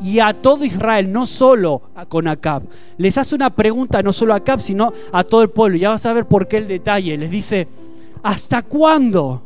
y 0.05 0.21
a 0.21 0.35
todo 0.35 0.67
Israel, 0.67 1.11
no 1.11 1.25
solo 1.25 1.81
con 2.11 2.29
Acab. 2.29 2.63
Les 2.99 3.17
hace 3.17 3.35
una 3.35 3.49
pregunta 3.49 4.03
no 4.03 4.13
solo 4.13 4.35
a 4.35 4.37
Acab, 4.37 4.61
sino 4.61 4.93
a 5.11 5.25
todo 5.25 5.43
el 5.43 5.49
pueblo. 5.49 5.79
Ya 5.79 5.89
vas 5.89 6.05
a 6.05 6.13
ver 6.13 6.27
por 6.27 6.47
qué 6.47 6.59
el 6.59 6.69
detalle. 6.69 7.17
Les 7.17 7.31
dice, 7.31 7.67
¿hasta 8.23 8.61
cuándo? 8.61 9.43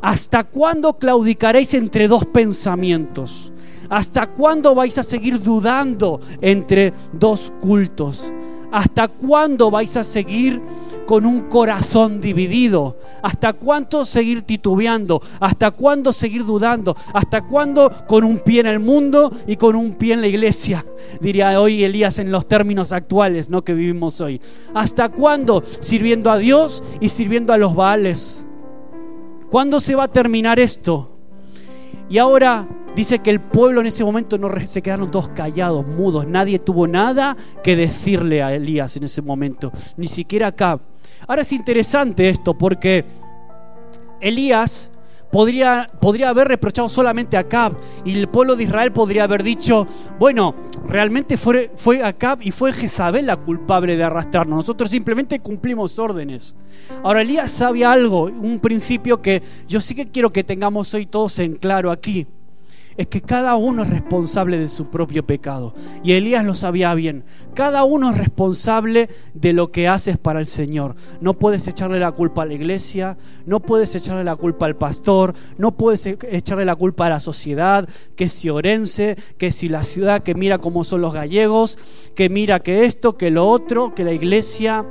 ¿Hasta 0.00 0.44
cuándo 0.44 0.92
claudicaréis 0.92 1.74
entre 1.74 2.06
dos 2.06 2.24
pensamientos? 2.24 3.50
¿Hasta 3.88 4.28
cuándo 4.28 4.76
vais 4.76 4.96
a 4.96 5.02
seguir 5.02 5.42
dudando 5.42 6.20
entre 6.40 6.92
dos 7.12 7.52
cultos? 7.60 8.32
¿Hasta 8.70 9.08
cuándo 9.08 9.72
vais 9.72 9.96
a 9.96 10.04
seguir 10.04 10.62
con 11.06 11.24
un 11.24 11.42
corazón 11.42 12.20
dividido? 12.20 12.98
¿Hasta 13.22 13.54
cuándo 13.54 14.04
seguir 14.04 14.42
titubeando? 14.42 15.22
¿Hasta 15.40 15.70
cuándo 15.70 16.12
seguir 16.12 16.44
dudando? 16.44 16.96
¿Hasta 17.14 17.42
cuándo 17.42 17.90
con 18.06 18.24
un 18.24 18.38
pie 18.40 18.60
en 18.60 18.66
el 18.66 18.80
mundo 18.80 19.32
y 19.46 19.56
con 19.56 19.76
un 19.76 19.94
pie 19.94 20.14
en 20.14 20.20
la 20.20 20.26
iglesia? 20.26 20.84
Diría 21.20 21.60
hoy 21.60 21.84
Elías 21.84 22.18
en 22.18 22.30
los 22.30 22.46
términos 22.46 22.92
actuales 22.92 23.48
¿no? 23.48 23.64
que 23.64 23.74
vivimos 23.74 24.20
hoy. 24.20 24.40
¿Hasta 24.74 25.08
cuándo 25.08 25.62
sirviendo 25.80 26.30
a 26.30 26.38
Dios 26.38 26.82
y 27.00 27.08
sirviendo 27.08 27.52
a 27.52 27.56
los 27.56 27.74
Baales? 27.74 28.44
¿Cuándo 29.50 29.80
se 29.80 29.94
va 29.94 30.04
a 30.04 30.08
terminar 30.08 30.58
esto? 30.58 31.12
Y 32.08 32.18
ahora 32.18 32.68
dice 32.94 33.18
que 33.18 33.30
el 33.30 33.40
pueblo 33.40 33.80
en 33.80 33.86
ese 33.86 34.04
momento 34.04 34.38
no 34.38 34.48
se 34.64 34.80
quedaron 34.80 35.10
todos 35.10 35.28
callados, 35.30 35.86
mudos. 35.86 36.26
Nadie 36.26 36.58
tuvo 36.58 36.86
nada 36.86 37.36
que 37.62 37.76
decirle 37.76 38.42
a 38.42 38.54
Elías 38.54 38.96
en 38.96 39.04
ese 39.04 39.22
momento, 39.22 39.72
ni 39.96 40.06
siquiera 40.06 40.48
acá. 40.48 40.78
Ahora 41.26 41.42
es 41.42 41.52
interesante 41.52 42.28
esto 42.28 42.54
porque 42.54 43.04
Elías 44.20 44.92
podría, 45.30 45.90
podría 46.00 46.28
haber 46.30 46.48
reprochado 46.48 46.88
solamente 46.88 47.36
a 47.36 47.40
Acab 47.40 47.76
y 48.04 48.16
el 48.18 48.28
pueblo 48.28 48.56
de 48.56 48.64
Israel 48.64 48.92
podría 48.92 49.24
haber 49.24 49.42
dicho, 49.42 49.86
bueno, 50.18 50.54
realmente 50.88 51.36
fue, 51.36 51.70
fue 51.74 52.02
Acab 52.02 52.40
y 52.42 52.52
fue 52.52 52.72
Jezabel 52.72 53.26
la 53.26 53.36
culpable 53.36 53.96
de 53.96 54.04
arrastrarnos, 54.04 54.56
nosotros 54.56 54.90
simplemente 54.90 55.40
cumplimos 55.40 55.98
órdenes. 55.98 56.54
Ahora 57.02 57.22
Elías 57.22 57.50
sabe 57.50 57.84
algo, 57.84 58.24
un 58.24 58.60
principio 58.60 59.20
que 59.20 59.42
yo 59.66 59.80
sí 59.80 59.94
que 59.94 60.06
quiero 60.06 60.32
que 60.32 60.44
tengamos 60.44 60.94
hoy 60.94 61.06
todos 61.06 61.38
en 61.38 61.56
claro 61.56 61.90
aquí 61.90 62.26
es 62.96 63.06
que 63.08 63.20
cada 63.20 63.56
uno 63.56 63.82
es 63.82 63.90
responsable 63.90 64.58
de 64.58 64.68
su 64.68 64.86
propio 64.86 65.26
pecado. 65.26 65.74
Y 66.02 66.12
Elías 66.12 66.44
lo 66.44 66.54
sabía 66.54 66.94
bien. 66.94 67.24
Cada 67.54 67.84
uno 67.84 68.10
es 68.10 68.18
responsable 68.18 69.08
de 69.34 69.52
lo 69.52 69.70
que 69.70 69.88
haces 69.88 70.18
para 70.18 70.40
el 70.40 70.46
Señor. 70.46 70.96
No 71.20 71.34
puedes 71.34 71.66
echarle 71.68 72.00
la 72.00 72.12
culpa 72.12 72.42
a 72.42 72.46
la 72.46 72.54
iglesia, 72.54 73.16
no 73.44 73.60
puedes 73.60 73.94
echarle 73.94 74.24
la 74.24 74.36
culpa 74.36 74.66
al 74.66 74.76
pastor, 74.76 75.34
no 75.58 75.76
puedes 75.76 76.06
e-, 76.06 76.18
echarle 76.30 76.64
la 76.64 76.76
culpa 76.76 77.06
a 77.06 77.10
la 77.10 77.20
sociedad, 77.20 77.88
que 78.14 78.28
si 78.28 78.50
Orense, 78.50 79.16
que 79.38 79.52
si 79.52 79.68
la 79.68 79.84
ciudad, 79.84 80.22
que 80.22 80.34
mira 80.34 80.58
cómo 80.58 80.84
son 80.84 81.02
los 81.02 81.14
gallegos, 81.14 81.78
que 82.14 82.28
mira 82.28 82.60
que 82.60 82.84
esto, 82.84 83.16
que 83.16 83.30
lo 83.30 83.46
otro, 83.48 83.94
que 83.94 84.04
la 84.04 84.12
iglesia, 84.12 84.84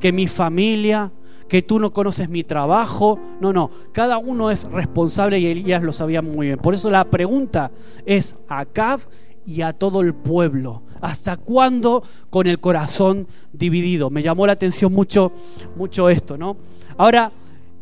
que 0.00 0.12
mi 0.12 0.26
familia 0.26 1.12
que 1.50 1.62
tú 1.62 1.80
no 1.80 1.92
conoces 1.92 2.28
mi 2.30 2.44
trabajo. 2.44 3.18
No, 3.40 3.52
no, 3.52 3.70
cada 3.90 4.18
uno 4.18 4.52
es 4.52 4.70
responsable 4.70 5.40
y 5.40 5.46
Elías 5.46 5.82
lo 5.82 5.92
sabía 5.92 6.22
muy 6.22 6.46
bien. 6.46 6.58
Por 6.60 6.74
eso 6.74 6.92
la 6.92 7.04
pregunta 7.04 7.72
es 8.06 8.36
a 8.48 8.60
Acab 8.60 9.00
y 9.44 9.62
a 9.62 9.72
todo 9.72 10.00
el 10.00 10.14
pueblo. 10.14 10.82
¿Hasta 11.00 11.36
cuándo 11.36 12.04
con 12.30 12.46
el 12.46 12.60
corazón 12.60 13.26
dividido? 13.52 14.10
Me 14.10 14.22
llamó 14.22 14.46
la 14.46 14.52
atención 14.52 14.92
mucho, 14.92 15.32
mucho 15.74 16.08
esto, 16.08 16.38
¿no? 16.38 16.56
Ahora, 16.96 17.32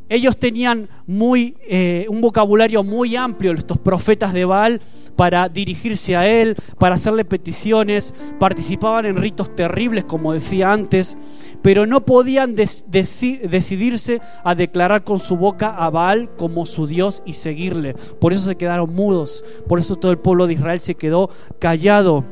ellos 0.09 0.39
tenían 0.39 0.89
muy, 1.07 1.57
eh, 1.69 2.07
un 2.09 2.21
vocabulario 2.21 2.83
muy 2.83 3.17
amplio, 3.17 3.53
estos 3.53 3.79
profetas 3.79 4.33
de 4.33 4.45
Baal, 4.45 4.81
para 5.17 5.49
dirigirse 5.49 6.17
a 6.17 6.29
él, 6.29 6.57
para 6.79 6.95
hacerle 6.95 7.25
peticiones, 7.25 8.15
participaban 8.39 9.05
en 9.05 9.17
ritos 9.17 9.55
terribles, 9.55 10.05
como 10.05 10.33
decía 10.33 10.73
antes, 10.73 11.19
pero 11.61 11.87
no 11.87 12.05
podían 12.05 12.55
decidirse 12.55 14.21
a 14.45 14.55
declarar 14.55 15.03
con 15.03 15.19
su 15.19 15.37
boca 15.37 15.71
a 15.71 15.91
Baal 15.91 16.31
como 16.37 16.67
su 16.67 16.87
Dios 16.87 17.23
y 17.27 17.33
seguirle. 17.33 17.95
Por 17.95 18.33
eso 18.33 18.43
se 18.43 18.57
quedaron 18.57 18.95
mudos, 18.95 19.45
por 19.67 19.81
eso 19.81 19.97
todo 19.97 20.13
el 20.13 20.19
pueblo 20.19 20.47
de 20.47 20.55
Israel 20.55 20.81
se 20.81 20.95
quedó 20.95 21.31
callado. 21.59 22.25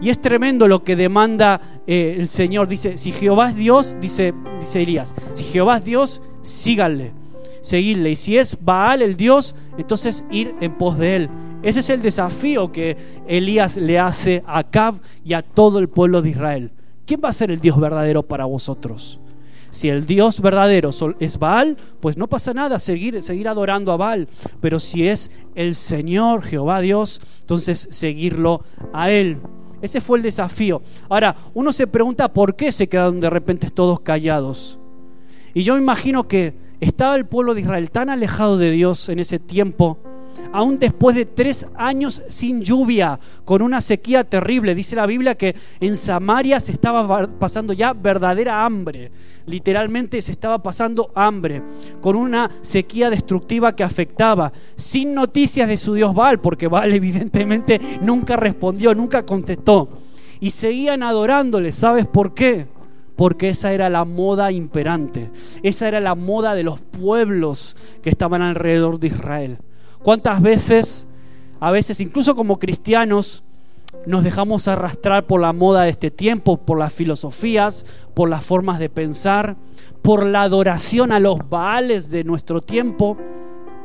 Y 0.00 0.10
es 0.10 0.20
tremendo 0.20 0.66
lo 0.66 0.82
que 0.82 0.96
demanda 0.96 1.60
eh, 1.86 2.16
el 2.18 2.28
Señor. 2.28 2.68
Dice, 2.68 2.96
si 2.96 3.12
Jehová 3.12 3.50
es 3.50 3.56
Dios, 3.56 3.96
dice, 4.00 4.34
dice 4.58 4.82
Elías, 4.82 5.14
si 5.34 5.44
Jehová 5.44 5.76
es 5.76 5.84
Dios, 5.84 6.22
síganle, 6.44 7.12
seguidle. 7.60 8.12
Y 8.12 8.16
si 8.16 8.38
es 8.38 8.56
Baal 8.64 9.02
el 9.02 9.16
Dios, 9.16 9.56
entonces 9.76 10.24
ir 10.30 10.54
en 10.60 10.78
pos 10.78 10.96
de 10.98 11.16
él. 11.16 11.30
Ese 11.62 11.80
es 11.80 11.90
el 11.90 12.02
desafío 12.02 12.70
que 12.70 12.96
Elías 13.26 13.76
le 13.76 13.98
hace 13.98 14.44
a 14.46 14.58
Acab 14.58 15.00
y 15.24 15.32
a 15.32 15.42
todo 15.42 15.80
el 15.80 15.88
pueblo 15.88 16.22
de 16.22 16.30
Israel. 16.30 16.70
¿quién 17.06 17.20
va 17.22 17.28
a 17.28 17.32
ser 17.32 17.50
el 17.50 17.60
Dios 17.60 17.78
verdadero 17.78 18.22
para 18.22 18.44
vosotros? 18.44 19.20
Si 19.70 19.88
el 19.88 20.06
Dios 20.06 20.40
verdadero 20.40 20.90
es 21.18 21.38
Baal, 21.38 21.76
pues 22.00 22.16
no 22.16 22.28
pasa 22.28 22.54
nada, 22.54 22.78
seguir, 22.78 23.20
seguir 23.24 23.48
adorando 23.48 23.90
a 23.90 23.96
Baal. 23.96 24.28
Pero 24.60 24.78
si 24.78 25.08
es 25.08 25.32
el 25.56 25.74
Señor, 25.74 26.42
Jehová 26.42 26.80
Dios, 26.80 27.20
entonces 27.40 27.88
seguirlo 27.90 28.62
a 28.92 29.10
Él. 29.10 29.38
Ese 29.82 30.00
fue 30.00 30.18
el 30.18 30.22
desafío. 30.22 30.80
Ahora, 31.08 31.34
uno 31.54 31.72
se 31.72 31.88
pregunta 31.88 32.32
por 32.32 32.54
qué 32.54 32.70
se 32.70 32.88
quedaron 32.88 33.18
de 33.18 33.28
repente 33.28 33.68
todos 33.68 33.98
callados. 34.00 34.78
Y 35.54 35.62
yo 35.62 35.74
me 35.74 35.80
imagino 35.80 36.28
que 36.28 36.54
estaba 36.80 37.16
el 37.16 37.26
pueblo 37.26 37.54
de 37.54 37.62
Israel 37.62 37.90
tan 37.90 38.10
alejado 38.10 38.58
de 38.58 38.70
Dios 38.70 39.08
en 39.08 39.20
ese 39.20 39.38
tiempo 39.38 39.98
aún 40.54 40.78
después 40.78 41.16
de 41.16 41.26
tres 41.26 41.66
años 41.74 42.22
sin 42.28 42.62
lluvia, 42.62 43.18
con 43.44 43.60
una 43.60 43.80
sequía 43.80 44.22
terrible. 44.22 44.76
Dice 44.76 44.94
la 44.94 45.04
Biblia 45.04 45.34
que 45.34 45.56
en 45.80 45.96
Samaria 45.96 46.60
se 46.60 46.70
estaba 46.70 47.26
pasando 47.26 47.72
ya 47.72 47.92
verdadera 47.92 48.64
hambre. 48.64 49.10
Literalmente 49.46 50.22
se 50.22 50.30
estaba 50.30 50.62
pasando 50.62 51.10
hambre, 51.16 51.60
con 52.00 52.14
una 52.14 52.48
sequía 52.60 53.10
destructiva 53.10 53.74
que 53.74 53.82
afectaba, 53.82 54.52
sin 54.76 55.12
noticias 55.12 55.68
de 55.68 55.76
su 55.76 55.94
dios 55.94 56.14
Baal, 56.14 56.40
porque 56.40 56.68
Baal 56.68 56.92
evidentemente 56.94 57.80
nunca 58.00 58.36
respondió, 58.36 58.94
nunca 58.94 59.26
contestó. 59.26 59.88
Y 60.38 60.50
seguían 60.50 61.02
adorándole, 61.02 61.72
¿sabes 61.72 62.06
por 62.06 62.32
qué? 62.32 62.66
Porque 63.16 63.50
esa 63.50 63.72
era 63.72 63.88
la 63.88 64.04
moda 64.04 64.50
imperante, 64.50 65.30
esa 65.62 65.88
era 65.88 66.00
la 66.00 66.14
moda 66.14 66.54
de 66.54 66.64
los 66.64 66.80
pueblos 66.80 67.76
que 68.02 68.10
estaban 68.10 68.42
alrededor 68.42 68.98
de 68.98 69.08
Israel. 69.08 69.58
¿Cuántas 70.02 70.42
veces, 70.42 71.06
a 71.60 71.70
veces 71.70 72.00
incluso 72.00 72.34
como 72.34 72.58
cristianos, 72.58 73.44
nos 74.06 74.24
dejamos 74.24 74.66
arrastrar 74.66 75.26
por 75.26 75.40
la 75.40 75.52
moda 75.52 75.82
de 75.82 75.90
este 75.90 76.10
tiempo, 76.10 76.56
por 76.56 76.78
las 76.78 76.92
filosofías, 76.92 77.86
por 78.12 78.28
las 78.28 78.44
formas 78.44 78.78
de 78.78 78.90
pensar, 78.90 79.56
por 80.02 80.26
la 80.26 80.42
adoración 80.42 81.12
a 81.12 81.20
los 81.20 81.48
baales 81.48 82.10
de 82.10 82.24
nuestro 82.24 82.60
tiempo? 82.60 83.16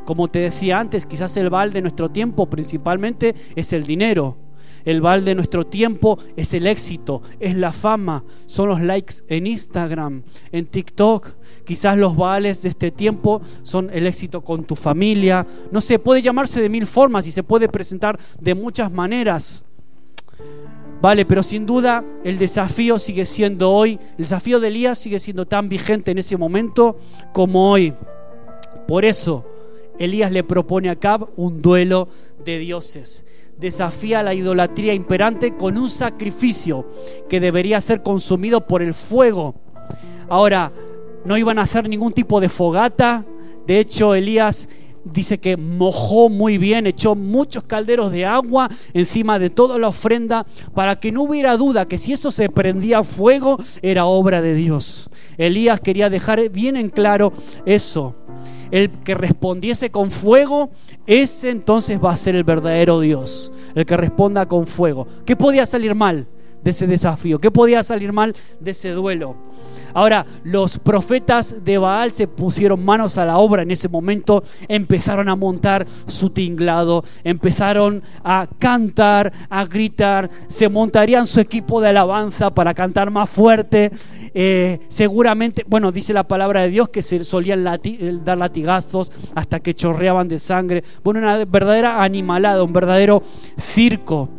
Como 0.06 0.28
te 0.28 0.40
decía 0.40 0.80
antes, 0.80 1.06
quizás 1.06 1.38
el 1.38 1.52
baal 1.52 1.72
de 1.72 1.84
nuestro 1.84 2.10
tiempo 2.10 2.48
principalmente 2.48 3.36
es 3.56 3.72
el 3.74 3.86
dinero 3.86 4.49
el 4.90 5.02
Baal 5.02 5.24
de 5.24 5.36
nuestro 5.36 5.68
tiempo 5.68 6.18
es 6.36 6.52
el 6.56 6.66
éxito, 6.66 7.22
es 7.40 7.56
la 7.56 7.72
fama, 7.72 8.24
son 8.48 8.70
los 8.70 8.82
likes 8.82 9.16
en 9.28 9.46
Instagram, 9.46 10.24
en 10.52 10.66
TikTok. 10.66 11.28
Quizás 11.64 11.96
los 11.96 12.18
Baales 12.18 12.64
de 12.64 12.70
este 12.70 12.90
tiempo 12.90 13.40
son 13.62 13.92
el 13.94 14.08
éxito 14.08 14.42
con 14.42 14.64
tu 14.64 14.76
familia. 14.76 15.46
No 15.72 15.80
sé, 15.80 16.00
puede 16.00 16.24
llamarse 16.24 16.60
de 16.60 16.70
mil 16.70 16.88
formas 16.88 17.28
y 17.28 17.32
se 17.32 17.44
puede 17.44 17.70
presentar 17.70 18.20
de 18.40 18.56
muchas 18.56 18.92
maneras. 18.92 19.64
Vale, 21.04 21.24
pero 21.24 21.44
sin 21.44 21.68
duda 21.68 22.04
el 22.24 22.40
desafío 22.40 22.98
sigue 22.98 23.28
siendo 23.28 23.70
hoy, 23.70 24.00
el 24.14 24.18
desafío 24.18 24.60
de 24.60 24.70
Elías 24.70 24.98
sigue 24.98 25.20
siendo 25.20 25.46
tan 25.46 25.70
vigente 25.70 26.10
en 26.10 26.18
ese 26.18 26.36
momento 26.36 26.98
como 27.32 27.72
hoy. 27.72 27.94
Por 28.88 29.06
eso 29.06 29.46
Elías 30.00 30.32
le 30.32 30.44
propone 30.44 30.90
a 30.90 30.96
Cab 30.96 31.30
un 31.38 31.62
duelo 31.62 32.08
de 32.44 32.58
dioses 32.58 33.24
desafía 33.60 34.24
la 34.24 34.34
idolatría 34.34 34.94
imperante 34.94 35.56
con 35.56 35.78
un 35.78 35.90
sacrificio 35.90 36.88
que 37.30 37.40
debería 37.40 37.82
ser 37.82 38.02
consumido 38.02 38.66
por 38.66 38.82
el 38.82 38.94
fuego. 38.94 39.56
Ahora, 40.30 40.72
no 41.26 41.38
iban 41.38 41.60
a 41.60 41.64
hacer 41.64 41.90
ningún 41.90 42.14
tipo 42.14 42.40
de 42.40 42.50
fogata. 42.50 43.26
De 43.68 43.80
hecho, 43.80 44.16
Elías 44.16 44.70
dice 45.04 45.40
que 45.40 45.58
mojó 45.58 46.30
muy 46.30 46.58
bien, 46.58 46.88
echó 46.88 47.16
muchos 47.16 47.64
calderos 47.64 48.12
de 48.12 48.26
agua 48.26 48.70
encima 48.94 49.40
de 49.40 49.50
toda 49.50 49.78
la 49.78 49.88
ofrenda 49.88 50.46
para 50.74 50.96
que 50.96 51.12
no 51.12 51.24
hubiera 51.24 51.58
duda 51.58 51.86
que 51.86 51.98
si 51.98 52.14
eso 52.14 52.32
se 52.32 52.50
prendía 52.50 53.04
fuego 53.04 53.58
era 53.82 54.06
obra 54.06 54.42
de 54.42 54.54
Dios. 54.54 55.10
Elías 55.38 55.80
quería 55.80 56.10
dejar 56.10 56.50
bien 56.50 56.76
en 56.78 56.90
claro 56.90 57.34
eso. 57.66 58.16
El 58.72 58.90
que 58.90 59.16
respondiese 59.16 59.90
con 59.90 60.12
fuego, 60.12 60.70
ese 61.08 61.50
entonces 61.50 62.00
va 62.04 62.12
a 62.12 62.16
ser 62.16 62.36
el 62.36 62.44
verdadero 62.44 63.00
Dios. 63.00 63.52
El 63.76 63.86
que 63.86 63.98
responda 63.98 64.48
con 64.48 64.68
fuego. 64.68 65.08
¿Qué 65.26 65.36
podía 65.36 65.66
salir 65.66 65.96
mal 65.96 66.28
de 66.64 66.72
ese 66.72 66.88
desafío? 66.88 67.40
¿Qué 67.40 67.52
podía 67.52 67.82
salir 67.84 68.12
mal 68.12 68.36
de 68.60 68.72
ese 68.72 68.92
duelo? 68.92 69.36
Ahora, 69.94 70.26
los 70.44 70.78
profetas 70.78 71.64
de 71.64 71.78
Baal 71.78 72.12
se 72.12 72.28
pusieron 72.28 72.84
manos 72.84 73.18
a 73.18 73.26
la 73.26 73.38
obra 73.38 73.64
en 73.64 73.72
ese 73.72 73.90
momento, 73.90 74.44
empezaron 74.68 75.30
a 75.30 75.36
montar 75.36 75.86
su 76.08 76.30
tinglado, 76.30 77.04
empezaron 77.24 78.04
a 78.24 78.48
cantar, 78.60 79.32
a 79.50 79.66
gritar, 79.66 80.30
se 80.48 80.70
montarían 80.70 81.26
su 81.26 81.40
equipo 81.40 81.82
de 81.82 81.90
alabanza 81.90 82.54
para 82.54 82.74
cantar 82.74 83.12
más 83.12 83.30
fuerte. 83.30 83.92
Eh, 84.34 84.80
seguramente, 84.88 85.66
bueno, 85.68 85.92
dice 85.92 86.14
la 86.14 86.28
palabra 86.28 86.62
de 86.62 86.70
Dios 86.70 86.90
que 86.90 87.02
se 87.02 87.24
solían 87.24 87.64
dar 87.64 88.38
latigazos 88.38 89.12
hasta 89.36 89.60
que 89.60 89.74
chorreaban 89.74 90.28
de 90.28 90.40
sangre. 90.40 90.84
Bueno, 91.04 91.20
una 91.20 91.44
verdadera 91.46 92.04
animalada, 92.04 92.64
un 92.64 92.74
verdadero 92.74 93.24
circo. 93.58 94.30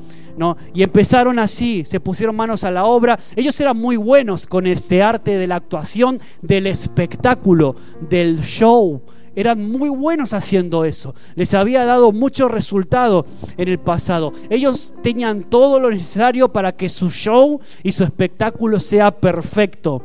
Y 0.75 0.83
empezaron 0.83 1.39
así, 1.39 1.83
se 1.85 2.01
pusieron 2.01 2.37
manos 2.37 2.65
a 2.65 2.71
la 2.71 2.85
obra. 2.85 3.19
Ellos 3.37 3.61
eran 3.61 3.77
muy 3.77 3.97
buenos 3.97 4.47
con 4.47 4.67
este 4.67 5.03
arte 5.03 5.37
de 5.37 5.47
la 5.47 5.57
actuación, 5.57 6.21
del 6.43 6.67
espectáculo, 6.67 7.77
del 8.09 8.41
show. 8.41 9.03
Eran 9.37 9.71
muy 9.71 9.89
buenos 9.89 10.33
haciendo 10.33 10.85
eso. 10.85 11.15
Les 11.35 11.55
había 11.55 11.85
dado 11.85 12.13
mucho 12.13 12.49
resultado 12.49 13.27
en 13.57 13.69
el 13.69 13.79
pasado. 13.79 14.33
Ellos 14.51 14.95
tenían 15.03 15.45
todo 15.45 15.79
lo 15.79 15.91
necesario 15.91 16.53
para 16.53 16.73
que 16.73 16.89
su 16.89 17.11
show 17.11 17.61
y 17.83 17.93
su 17.93 18.05
espectáculo 18.05 18.81
sea 18.81 19.13
perfecto. 19.13 20.03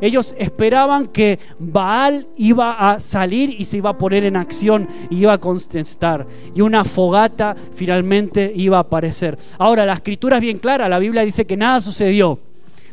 Ellos 0.00 0.34
esperaban 0.38 1.06
que 1.06 1.38
Baal 1.58 2.28
iba 2.36 2.90
a 2.90 3.00
salir 3.00 3.54
y 3.58 3.64
se 3.64 3.78
iba 3.78 3.90
a 3.90 3.98
poner 3.98 4.24
en 4.24 4.36
acción 4.36 4.88
y 5.10 5.18
iba 5.18 5.32
a 5.32 5.38
contestar. 5.38 6.26
Y 6.54 6.60
una 6.60 6.84
fogata 6.84 7.56
finalmente 7.74 8.52
iba 8.54 8.78
a 8.78 8.80
aparecer. 8.80 9.38
Ahora, 9.58 9.86
la 9.86 9.94
escritura 9.94 10.36
es 10.36 10.42
bien 10.42 10.58
clara. 10.58 10.88
La 10.88 10.98
Biblia 10.98 11.24
dice 11.24 11.46
que 11.46 11.56
nada 11.56 11.80
sucedió. 11.80 12.38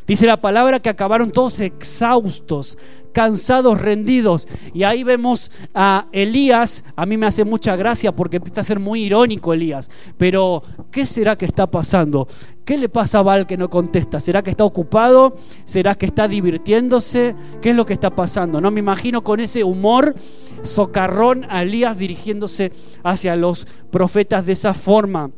Dice 0.05 0.25
la 0.25 0.41
palabra 0.41 0.81
que 0.81 0.89
acabaron 0.89 1.31
todos 1.31 1.61
exhaustos, 1.61 2.77
cansados, 3.13 3.81
rendidos. 3.81 4.47
Y 4.73 4.83
ahí 4.83 5.03
vemos 5.03 5.51
a 5.73 6.07
Elías. 6.11 6.83
A 6.95 7.05
mí 7.05 7.15
me 7.15 7.27
hace 7.27 7.45
mucha 7.45 7.75
gracia 7.75 8.11
porque 8.11 8.37
empieza 8.37 8.61
a 8.61 8.65
ser 8.65 8.79
muy 8.79 9.03
irónico 9.03 9.53
Elías. 9.53 9.89
Pero, 10.17 10.63
¿qué 10.91 11.05
será 11.05 11.37
que 11.37 11.45
está 11.45 11.67
pasando? 11.67 12.27
¿Qué 12.65 12.77
le 12.77 12.89
pasa 12.89 13.19
a 13.19 13.23
Val 13.23 13.45
que 13.45 13.57
no 13.57 13.69
contesta? 13.69 14.19
¿Será 14.19 14.41
que 14.41 14.49
está 14.49 14.63
ocupado? 14.63 15.35
¿Será 15.65 15.95
que 15.95 16.05
está 16.05 16.27
divirtiéndose? 16.27 17.35
¿Qué 17.61 17.71
es 17.71 17.75
lo 17.75 17.85
que 17.85 17.93
está 17.93 18.09
pasando? 18.09 18.61
No 18.61 18.71
me 18.71 18.79
imagino 18.79 19.23
con 19.23 19.39
ese 19.39 19.63
humor 19.63 20.15
socarrón 20.63 21.45
a 21.49 21.61
Elías 21.61 21.97
dirigiéndose 21.97 22.71
hacia 23.03 23.35
los 23.35 23.67
profetas 23.91 24.45
de 24.45 24.53
esa 24.53 24.73
forma. 24.73 25.31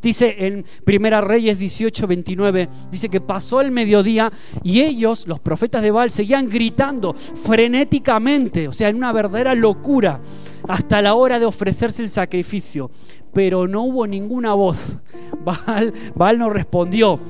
Dice 0.00 0.46
en 0.46 0.64
Primera 0.84 1.20
Reyes 1.20 1.58
18, 1.58 2.06
29, 2.06 2.68
dice 2.90 3.08
que 3.08 3.20
pasó 3.20 3.60
el 3.60 3.70
mediodía 3.70 4.32
y 4.62 4.80
ellos, 4.80 5.26
los 5.26 5.40
profetas 5.40 5.82
de 5.82 5.90
Baal, 5.90 6.10
seguían 6.10 6.48
gritando 6.48 7.14
frenéticamente, 7.14 8.66
o 8.68 8.72
sea, 8.72 8.88
en 8.88 8.96
una 8.96 9.12
verdadera 9.12 9.54
locura, 9.54 10.20
hasta 10.66 11.02
la 11.02 11.14
hora 11.14 11.38
de 11.38 11.46
ofrecerse 11.46 12.02
el 12.02 12.08
sacrificio. 12.08 12.90
Pero 13.32 13.68
no 13.68 13.82
hubo 13.84 14.06
ninguna 14.06 14.54
voz. 14.54 14.98
Baal, 15.44 15.92
Baal 16.14 16.38
no 16.38 16.48
respondió. 16.50 17.20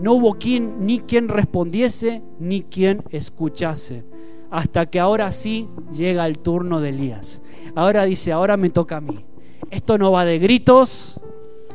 No 0.00 0.14
hubo 0.14 0.34
quien, 0.34 0.86
ni 0.86 1.00
quien 1.00 1.28
respondiese, 1.28 2.22
ni 2.38 2.62
quien 2.62 3.02
escuchase. 3.10 4.04
Hasta 4.50 4.86
que 4.86 4.98
ahora 4.98 5.30
sí 5.32 5.68
llega 5.92 6.26
el 6.26 6.38
turno 6.38 6.80
de 6.80 6.88
Elías. 6.88 7.42
Ahora 7.74 8.04
dice, 8.04 8.32
ahora 8.32 8.56
me 8.56 8.70
toca 8.70 8.96
a 8.96 9.00
mí. 9.00 9.24
Esto 9.70 9.98
no 9.98 10.10
va 10.10 10.24
de 10.24 10.38
gritos, 10.38 11.20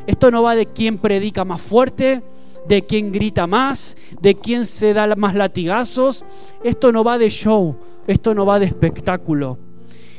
esto 0.07 0.31
no 0.31 0.43
va 0.43 0.55
de 0.55 0.67
quién 0.67 0.97
predica 0.97 1.45
más 1.45 1.61
fuerte, 1.61 2.21
de 2.67 2.85
quién 2.85 3.11
grita 3.11 3.47
más, 3.47 3.97
de 4.21 4.35
quién 4.35 4.65
se 4.65 4.93
da 4.93 5.15
más 5.15 5.35
latigazos. 5.35 6.25
Esto 6.63 6.91
no 6.91 7.03
va 7.03 7.17
de 7.17 7.29
show, 7.29 7.75
esto 8.07 8.33
no 8.33 8.45
va 8.45 8.59
de 8.59 8.65
espectáculo. 8.65 9.57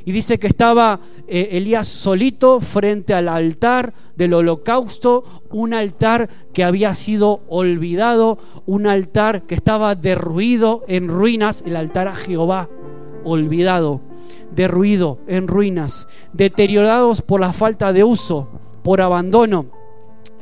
Y 0.05 0.13
dice 0.13 0.39
que 0.39 0.47
estaba 0.47 1.01
eh, 1.27 1.49
Elías 1.53 1.89
solito 1.89 2.61
frente 2.61 3.13
al 3.13 3.29
altar 3.29 3.93
del 4.15 4.35
holocausto, 4.35 5.25
un 5.51 5.75
altar 5.75 6.31
que 6.53 6.63
había 6.63 6.95
sido 6.95 7.41
olvidado, 7.49 8.39
un 8.67 8.87
altar 8.87 9.43
que 9.43 9.57
estaba 9.57 9.97
derruido 9.97 10.85
en 10.87 11.09
ruinas, 11.09 11.65
el 11.67 11.75
altar 11.75 12.07
a 12.07 12.15
Jehová, 12.15 12.69
olvidado, 13.25 14.01
derruido 14.55 15.19
en 15.27 15.49
ruinas, 15.49 16.07
deteriorados 16.33 17.21
por 17.21 17.41
la 17.41 17.53
falta 17.53 17.93
de 17.93 18.05
uso, 18.05 18.56
por 18.87 19.01
abandono. 19.01 19.67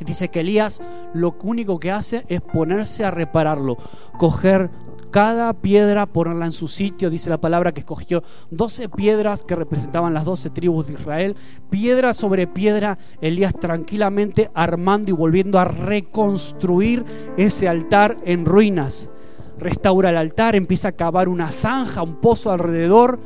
Dice 0.01 0.29
que 0.29 0.41
Elías 0.41 0.83
lo 1.15 1.35
único 1.43 1.81
que 1.81 1.91
hace 1.91 2.27
es 2.29 2.43
ponerse 2.43 3.03
a 3.03 3.11
repararlo, 3.11 3.79
coger 4.19 4.69
cada 5.11 5.55
piedra, 5.55 6.05
ponerla 6.05 6.45
en 6.45 6.53
su 6.53 6.69
sitio. 6.69 7.09
Dice 7.09 7.31
la 7.31 7.41
palabra 7.41 7.73
que 7.73 7.81
escogió 7.81 8.23
12 8.51 8.91
piedras 8.91 9.45
que 9.45 9.57
representaban 9.57 10.13
las 10.13 10.27
12 10.27 10.51
tribus 10.51 10.89
de 10.89 10.93
Israel. 10.93 11.37
Piedra 11.71 12.13
sobre 12.13 12.47
piedra, 12.47 12.99
Elías 13.23 13.55
tranquilamente 13.59 14.51
armando 14.53 15.09
y 15.09 15.15
volviendo 15.15 15.59
a 15.59 15.65
reconstruir 15.65 17.03
ese 17.39 17.67
altar 17.67 18.19
en 18.27 18.45
ruinas. 18.45 19.09
Restaura 19.57 20.11
el 20.11 20.19
altar, 20.19 20.55
empieza 20.55 20.89
a 20.89 20.93
cavar 20.93 21.31
una 21.31 21.51
zanja, 21.51 22.03
un 22.03 22.17
pozo 22.17 22.53
alrededor 22.53 23.21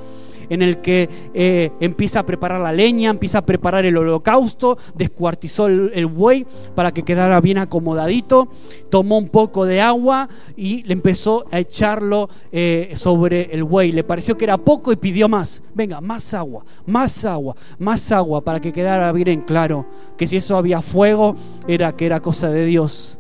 en 0.51 0.63
el 0.63 0.79
que 0.79 1.09
eh, 1.35 1.71
empieza 1.81 2.21
a 2.21 2.27
preparar 2.27 2.61
la 2.61 2.73
leña, 2.73 3.11
empieza 3.11 3.39
a 3.39 3.43
preparar 3.47 3.85
el 3.85 3.97
holocausto, 3.97 4.79
descuartizó 4.95 5.67
el, 5.67 6.07
buey 6.07 6.47
para 6.75 6.93
que 6.93 7.03
quedara 7.03 7.41
bien 7.41 7.59
acomodadito, 7.59 8.49
tomó 8.91 9.19
un 9.19 9.29
poco 9.29 9.65
de 9.65 9.81
agua 9.81 10.29
y 10.57 10.83
le 10.85 10.95
empezó 10.95 11.45
a 11.51 11.59
echarlo 11.59 12.29
eh, 12.51 12.93
sobre 12.97 13.53
el 13.53 13.65
buey. 13.65 13.93
Le 13.93 14.05
pareció 14.05 14.37
que 14.37 14.45
era 14.45 14.59
poco 14.59 14.93
y 14.93 14.97
pidió 14.97 15.29
más. 15.29 15.63
Venga, 15.75 16.01
más 16.01 16.33
agua, 16.35 16.65
más 16.87 17.25
agua, 17.25 17.55
más 17.79 18.11
agua 18.13 18.43
para 18.43 18.61
que 18.61 18.73
quedara 18.73 19.13
bien 19.13 19.29
en 19.29 19.41
claro 19.43 19.87
que 20.17 20.27
si 20.27 20.37
eso 20.37 20.57
había 20.57 20.83
fuego 20.83 21.37
era 21.67 21.95
que 21.95 22.07
era 22.07 22.21
cosa 22.21 22.51
de 22.51 22.65
Dios. 22.65 23.19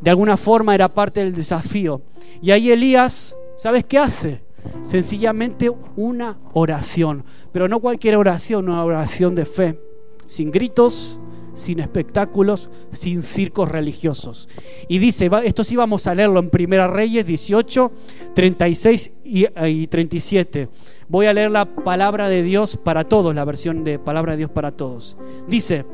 De 0.00 0.10
alguna 0.10 0.36
forma 0.36 0.74
era 0.74 0.92
parte 0.92 1.20
del 1.20 1.32
desafío. 1.32 2.02
Y 2.42 2.50
ahí 2.50 2.70
Elías, 2.72 3.36
¿sabes 3.56 3.84
qué 3.84 3.98
hace? 3.98 4.42
Sencillamente 4.84 5.70
una 5.96 6.38
oración, 6.52 7.24
pero 7.52 7.68
no 7.68 7.80
cualquier 7.80 8.16
oración, 8.16 8.68
una 8.68 8.84
oración 8.84 9.34
de 9.34 9.44
fe, 9.44 9.78
sin 10.26 10.50
gritos, 10.50 11.18
sin 11.54 11.80
espectáculos, 11.80 12.70
sin 12.90 13.22
circos 13.22 13.68
religiosos. 13.68 14.48
Y 14.88 14.98
dice, 14.98 15.30
esto 15.44 15.64
sí 15.64 15.76
vamos 15.76 16.06
a 16.06 16.14
leerlo 16.14 16.40
en 16.40 16.50
Primera 16.50 16.88
Reyes 16.88 17.26
18, 17.26 17.92
36 18.34 19.20
y, 19.24 19.46
y 19.66 19.86
37. 19.86 20.68
Voy 21.08 21.26
a 21.26 21.32
leer 21.32 21.50
la 21.50 21.66
palabra 21.66 22.28
de 22.28 22.42
Dios 22.42 22.76
para 22.76 23.04
todos, 23.04 23.34
la 23.34 23.44
versión 23.44 23.84
de 23.84 23.98
palabra 23.98 24.32
de 24.32 24.38
Dios 24.38 24.50
para 24.50 24.72
todos. 24.72 25.16
Dice, 25.46 25.84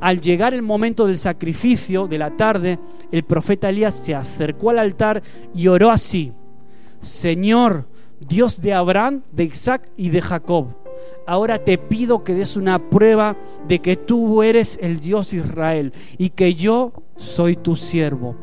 al 0.00 0.20
llegar 0.20 0.54
el 0.54 0.62
momento 0.62 1.06
del 1.06 1.18
sacrificio 1.18 2.08
de 2.08 2.18
la 2.18 2.36
tarde, 2.36 2.78
el 3.10 3.22
profeta 3.24 3.68
Elías 3.68 3.94
se 3.94 4.14
acercó 4.14 4.70
al 4.70 4.78
altar 4.78 5.22
y 5.54 5.68
oró 5.68 5.90
así, 5.90 6.32
Señor, 7.00 7.86
Dios 8.28 8.60
de 8.60 8.72
Abraham, 8.72 9.22
de 9.32 9.44
Isaac 9.44 9.88
y 9.96 10.10
de 10.10 10.22
Jacob. 10.22 10.68
Ahora 11.26 11.62
te 11.62 11.78
pido 11.78 12.24
que 12.24 12.34
des 12.34 12.56
una 12.56 12.78
prueba 12.78 13.36
de 13.66 13.80
que 13.80 13.96
tú 13.96 14.42
eres 14.42 14.78
el 14.82 15.00
Dios 15.00 15.32
Israel 15.32 15.92
y 16.18 16.30
que 16.30 16.54
yo 16.54 16.92
soy 17.16 17.56
tu 17.56 17.76
siervo. 17.76 18.36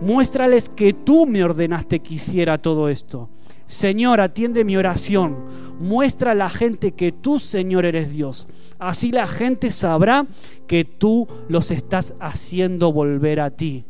Muéstrales 0.00 0.68
que 0.68 0.92
tú 0.92 1.26
me 1.26 1.44
ordenaste 1.44 2.00
que 2.00 2.14
hiciera 2.14 2.58
todo 2.58 2.88
esto. 2.88 3.30
Señor, 3.66 4.20
atiende 4.20 4.64
mi 4.64 4.76
oración. 4.76 5.36
Muestra 5.78 6.32
a 6.32 6.34
la 6.34 6.50
gente 6.50 6.92
que 6.92 7.12
tú, 7.12 7.38
Señor, 7.38 7.84
eres 7.86 8.12
Dios. 8.12 8.48
Así 8.78 9.10
la 9.10 9.26
gente 9.26 9.70
sabrá 9.70 10.26
que 10.66 10.84
tú 10.84 11.26
los 11.48 11.70
estás 11.70 12.14
haciendo 12.20 12.92
volver 12.92 13.40
a 13.40 13.50
ti. 13.50 13.84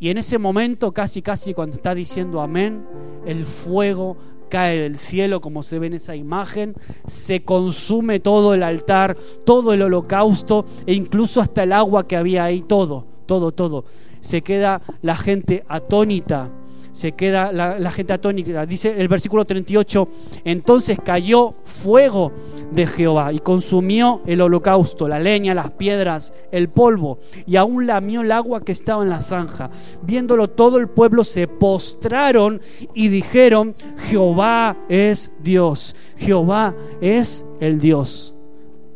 Y 0.00 0.10
en 0.10 0.18
ese 0.18 0.38
momento, 0.38 0.92
casi, 0.92 1.22
casi 1.22 1.54
cuando 1.54 1.76
está 1.76 1.94
diciendo 1.94 2.40
amén, 2.40 2.84
el 3.26 3.44
fuego 3.44 4.16
cae 4.48 4.78
del 4.78 4.96
cielo 4.96 5.40
como 5.40 5.62
se 5.62 5.78
ve 5.78 5.88
en 5.88 5.94
esa 5.94 6.16
imagen, 6.16 6.74
se 7.06 7.44
consume 7.44 8.20
todo 8.20 8.54
el 8.54 8.62
altar, 8.62 9.16
todo 9.44 9.72
el 9.72 9.82
holocausto 9.82 10.64
e 10.86 10.94
incluso 10.94 11.40
hasta 11.40 11.62
el 11.62 11.72
agua 11.72 12.06
que 12.06 12.16
había 12.16 12.44
ahí, 12.44 12.62
todo, 12.62 13.06
todo, 13.26 13.52
todo. 13.52 13.84
Se 14.20 14.42
queda 14.42 14.82
la 15.02 15.16
gente 15.16 15.64
atónita, 15.68 16.50
se 16.92 17.12
queda 17.12 17.52
la, 17.52 17.90
gente 17.90 18.12
atónica. 18.12 18.66
Dice 18.66 19.00
el 19.00 19.08
versículo 19.08 19.44
38, 19.44 20.08
entonces 20.44 20.98
cayó 21.02 21.54
fuego 21.64 22.32
de 22.72 22.86
Jehová 22.86 23.32
y 23.32 23.38
consumió 23.38 24.22
el 24.26 24.40
holocausto, 24.40 25.08
la 25.08 25.18
leña, 25.18 25.54
las 25.54 25.70
piedras, 25.72 26.32
el 26.50 26.68
polvo, 26.68 27.18
y 27.46 27.56
aún 27.56 27.86
lamió 27.86 28.20
el 28.22 28.32
agua 28.32 28.62
que 28.62 28.72
estaba 28.72 29.02
en 29.02 29.10
la 29.10 29.22
zanja. 29.22 29.70
Viéndolo 30.02 30.48
todo 30.50 30.78
el 30.78 30.88
pueblo 30.88 31.24
se 31.24 31.46
postraron 31.46 32.60
y 32.94 33.08
dijeron, 33.08 33.74
Jehová 34.08 34.76
es 34.88 35.32
Dios, 35.42 35.94
Jehová 36.16 36.74
es 37.00 37.44
el 37.60 37.80
Dios. 37.80 38.34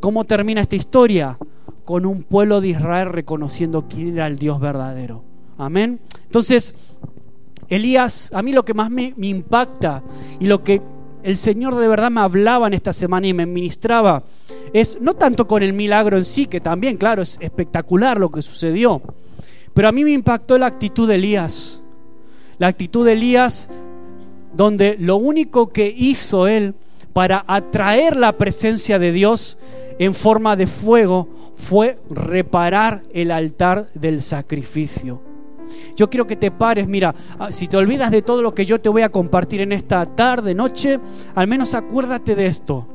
¿Cómo 0.01 0.25
termina 0.25 0.61
esta 0.61 0.77
historia? 0.77 1.39
Con 1.85 2.07
un 2.07 2.23
pueblo 2.25 2.61
de 2.61 2.69
Israel 2.69 3.11
reconociendo 3.11 3.87
quién 3.89 4.15
era 4.15 4.27
el 4.27 4.39
Dios 4.39 4.61
verdadero. 4.61 5.25
Amén. 5.59 6.01
Entonces, 6.25 6.75
Elías, 7.75 8.31
a 8.35 8.43
mí 8.43 8.53
lo 8.53 8.65
que 8.65 8.75
más 8.75 8.91
me, 8.91 9.15
impacta 9.17 10.03
y 10.39 10.47
lo 10.47 10.63
que 10.63 10.83
el 11.23 11.37
Señor 11.37 11.77
de 11.77 11.89
verdad 11.89 12.11
me 12.11 12.21
hablaba 12.21 12.67
en 12.67 12.75
esta 12.75 12.93
semana 12.93 13.27
y 13.27 13.33
me 13.33 13.47
ministraba 13.47 14.25
es 14.73 15.01
no 15.01 15.15
tanto 15.15 15.47
con 15.47 15.63
el 15.63 15.73
milagro 15.73 16.17
en 16.17 16.25
sí, 16.25 16.47
que 16.47 16.61
también, 16.61 16.97
claro, 16.97 17.23
es 17.23 17.39
espectacular 17.41 18.19
lo 18.19 18.31
que 18.31 18.43
sucedió, 18.43 19.01
pero 19.73 19.89
a 19.89 19.93
mí 19.93 20.05
me 20.05 20.11
impactó 20.11 20.59
la 20.59 20.67
actitud 20.67 21.09
de 21.09 21.15
Elías. 21.15 21.81
La 22.59 22.67
actitud 22.67 23.07
de 23.07 23.13
Elías 23.13 23.71
donde 24.53 24.97
lo 24.99 25.17
único 25.17 25.73
que 25.73 25.95
hizo 25.97 26.47
él 26.47 26.75
para 27.13 27.45
atraer 27.47 28.17
la 28.17 28.37
presencia 28.37 28.99
de 28.99 29.13
Dios 29.13 29.59
en 29.99 30.15
forma 30.15 30.57
de 30.57 30.67
fuego 30.67 31.29
fue 31.57 31.99
reparar 32.11 33.03
el 33.13 33.31
altar 33.31 33.89
del 33.95 34.23
sacrificio. 34.23 35.32
Yo 35.97 36.11
quiero 36.11 36.27
que 36.27 36.37
te 36.37 36.51
pares, 36.51 36.89
mira, 36.89 37.15
ah, 37.39 37.53
si 37.53 37.69
te 37.69 37.77
olvidas 37.77 38.11
de 38.11 38.23
todo 38.23 38.43
lo 38.43 38.53
que 38.53 38.67
yo 38.67 38.81
te 38.81 38.89
voy 38.89 39.03
a 39.03 39.11
compartir 39.11 39.61
en 39.61 39.73
esta 39.73 40.07
tarde, 40.07 40.55
noche, 40.55 40.99
al 41.35 41.47
menos 41.47 41.75
acuérdate 41.75 42.35
de 42.35 42.47
esto. 42.47 42.87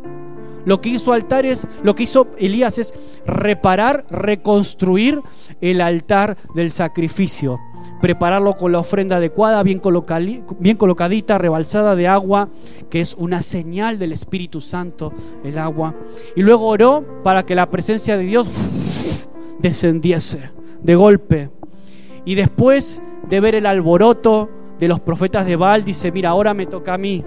Lo 0.66 0.82
que 0.82 0.90
hizo 0.90 1.14
altares, 1.14 1.68
lo 1.84 1.96
que 1.96 2.04
hizo 2.04 2.28
Elías 2.38 2.78
es 2.78 2.94
reparar, 3.26 4.06
reconstruir 4.10 5.22
el 5.62 5.80
altar 5.80 6.38
del 6.56 6.72
sacrificio 6.72 7.60
prepararlo 8.02 8.56
con 8.56 8.72
la 8.72 8.80
ofrenda 8.80 9.18
adecuada, 9.18 9.64
bien, 9.64 9.82
bien, 10.60 10.78
colocadita, 10.78 11.38
rebalsada 11.38 11.96
de 11.96 12.08
agua, 12.08 12.50
que 12.90 13.00
es 13.00 13.16
una 13.16 13.42
señal 13.42 14.00
del 14.00 14.12
Espíritu 14.12 14.62
Santo, 14.62 15.14
el 15.44 15.58
agua. 15.58 15.96
Y 16.36 16.42
luego 16.42 16.68
oró 16.68 17.22
para 17.24 17.46
que 17.46 17.56
la 17.56 17.70
presencia 17.70 18.18
de 18.18 18.24
Dios 18.24 18.50
descendiese 19.60 20.52
de 20.82 20.96
golpe. 20.96 21.57
Y 22.28 22.36
después 22.36 23.02
de 23.30 23.40
ver 23.40 23.56
el 23.56 23.66
alboroto 23.66 24.50
de 24.80 24.90
los 24.90 25.00
profetas 25.00 25.46
de 25.46 25.56
Baal, 25.56 25.86
dice, 25.86 26.12
mira, 26.12 26.32
ahora 26.32 26.54
me 26.54 26.66
toca 26.66 26.96
a 26.96 26.98
mí. 26.98 27.24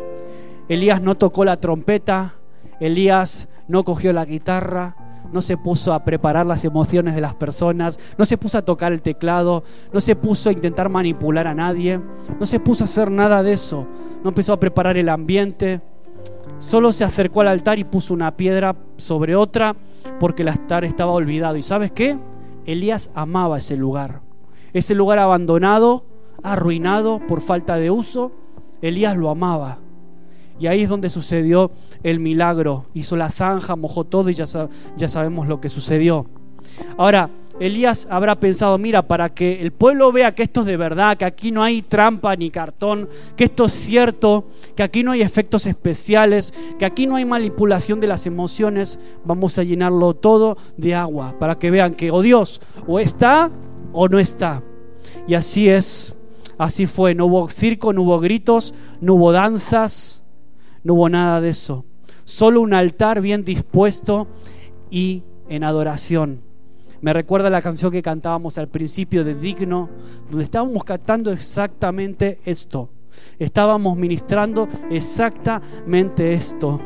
Elías 0.69 1.01
no 1.01 1.15
tocó 1.15 1.43
la 1.47 1.57
trompeta, 1.57 2.35
Elías 2.81 3.49
no 3.67 3.83
cogió 3.83 4.13
la 4.13 4.27
guitarra, 4.27 4.97
no 5.33 5.41
se 5.41 5.57
puso 5.57 5.95
a 5.95 6.05
preparar 6.05 6.45
las 6.45 6.67
emociones 6.67 7.15
de 7.15 7.23
las 7.23 7.35
personas, 7.35 7.99
no 8.19 8.27
se 8.27 8.37
puso 8.37 8.59
a 8.59 8.63
tocar 8.63 8.93
el 8.93 9.01
teclado, 9.01 9.65
no 9.91 10.01
se 10.03 10.17
puso 10.17 10.51
a 10.51 10.53
intentar 10.53 10.91
manipular 10.91 11.47
a 11.47 11.55
nadie, 11.55 11.99
no 12.39 12.45
se 12.45 12.61
puso 12.61 12.85
a 12.85 12.87
hacer 12.87 13.11
nada 13.11 13.43
de 13.43 13.55
eso, 13.55 13.87
no 14.23 14.29
empezó 14.29 14.53
a 14.53 14.61
preparar 14.61 14.99
el 14.99 15.09
ambiente, 15.09 15.81
solo 16.59 16.93
se 16.93 17.05
acercó 17.05 17.41
al 17.41 17.49
altar 17.49 17.79
y 17.79 17.85
puso 17.85 18.13
una 18.13 18.37
piedra 18.37 18.77
sobre 18.99 19.35
otra 19.35 19.75
porque 20.19 20.43
el 20.43 20.49
altar 20.49 20.85
estaba 20.85 21.13
olvidado. 21.13 21.57
¿Y 21.57 21.63
sabes 21.63 21.91
qué? 21.91 22.19
Elías 22.67 23.11
amaba 23.15 23.57
ese 23.57 23.79
lugar. 23.79 24.29
Ese 24.73 24.95
lugar 24.95 25.19
abandonado, 25.19 26.05
arruinado 26.43 27.21
por 27.27 27.41
falta 27.41 27.77
de 27.77 27.91
uso, 27.91 28.33
Elías 28.83 29.17
lo 29.17 29.31
amaba. 29.31 29.79
Y 30.59 30.67
ahí 30.67 30.83
es 30.83 30.89
donde 30.89 31.11
sucedió 31.11 31.71
el 32.03 32.21
milagro. 32.21 32.85
Hizo 32.95 33.17
la 33.17 33.31
zanja, 33.31 33.77
mojó 33.77 34.05
todo 34.05 34.29
y 34.31 34.35
ya, 34.35 34.45
ya 34.97 35.09
sabemos 35.09 35.49
lo 35.49 35.61
que 35.61 35.71
sucedió. 35.71 36.27
Ahora, 36.99 37.31
Elías 37.61 38.09
habrá 38.11 38.41
pensado, 38.41 38.79
mira, 38.79 39.07
para 39.07 39.29
que 39.29 39.61
el 39.61 39.71
pueblo 39.71 40.11
vea 40.13 40.35
que 40.35 40.43
esto 40.43 40.61
es 40.61 40.67
de 40.67 40.79
verdad, 40.79 41.19
que 41.19 41.27
aquí 41.27 41.53
no 41.53 41.63
hay 41.63 41.83
trampa 41.83 42.35
ni 42.35 42.51
cartón, 42.51 43.07
que 43.37 43.45
esto 43.45 43.67
es 43.67 43.73
cierto, 43.73 44.47
que 44.75 44.83
aquí 44.83 45.03
no 45.03 45.13
hay 45.13 45.21
efectos 45.21 45.67
especiales, 45.67 46.55
que 46.79 46.87
aquí 46.87 47.07
no 47.07 47.17
hay 47.17 47.27
manipulación 47.27 48.01
de 48.01 48.07
las 48.07 48.27
emociones, 48.27 48.99
vamos 49.27 49.59
a 49.59 49.63
llenarlo 49.63 50.15
todo 50.15 50.57
de 50.79 50.95
agua, 50.95 51.35
para 51.39 51.55
que 51.57 51.71
vean 51.71 51.95
que 51.95 52.11
o 52.11 52.17
oh 52.17 52.23
Dios 52.23 52.63
o 52.87 52.99
está 52.99 53.51
o 53.93 54.09
no 54.09 54.19
está. 54.19 54.63
Y 55.27 55.35
así 55.35 55.69
es, 55.69 56.15
así 56.59 56.87
fue. 56.87 57.15
No 57.15 57.27
hubo 57.27 57.49
circo, 57.49 57.93
no 57.93 58.03
hubo 58.03 58.21
gritos, 58.21 58.75
no 59.01 59.15
hubo 59.15 59.33
danzas, 59.33 60.23
no 60.85 60.95
hubo 60.95 61.09
nada 61.09 61.41
de 61.41 61.51
eso. 61.51 61.85
Solo 62.25 62.61
un 62.61 62.75
altar 62.75 63.21
bien 63.21 63.45
dispuesto 63.45 64.29
y 64.91 65.25
en 65.49 65.65
adoración. 65.65 66.43
Me 67.01 67.13
recuerda 67.13 67.49
la 67.49 67.63
canción 67.63 67.91
que 67.91 68.03
cantábamos 68.03 68.59
al 68.59 68.69
principio 68.69 69.25
de 69.25 69.35
Digno, 69.35 69.89
donde 70.29 70.45
estábamos 70.45 70.85
cantando 70.85 71.33
exactamente 71.33 72.41
esto. 72.45 72.91
Estábamos 73.39 73.97
ministrando 73.97 74.69
exactamente 74.91 76.33
esto. 76.33 76.79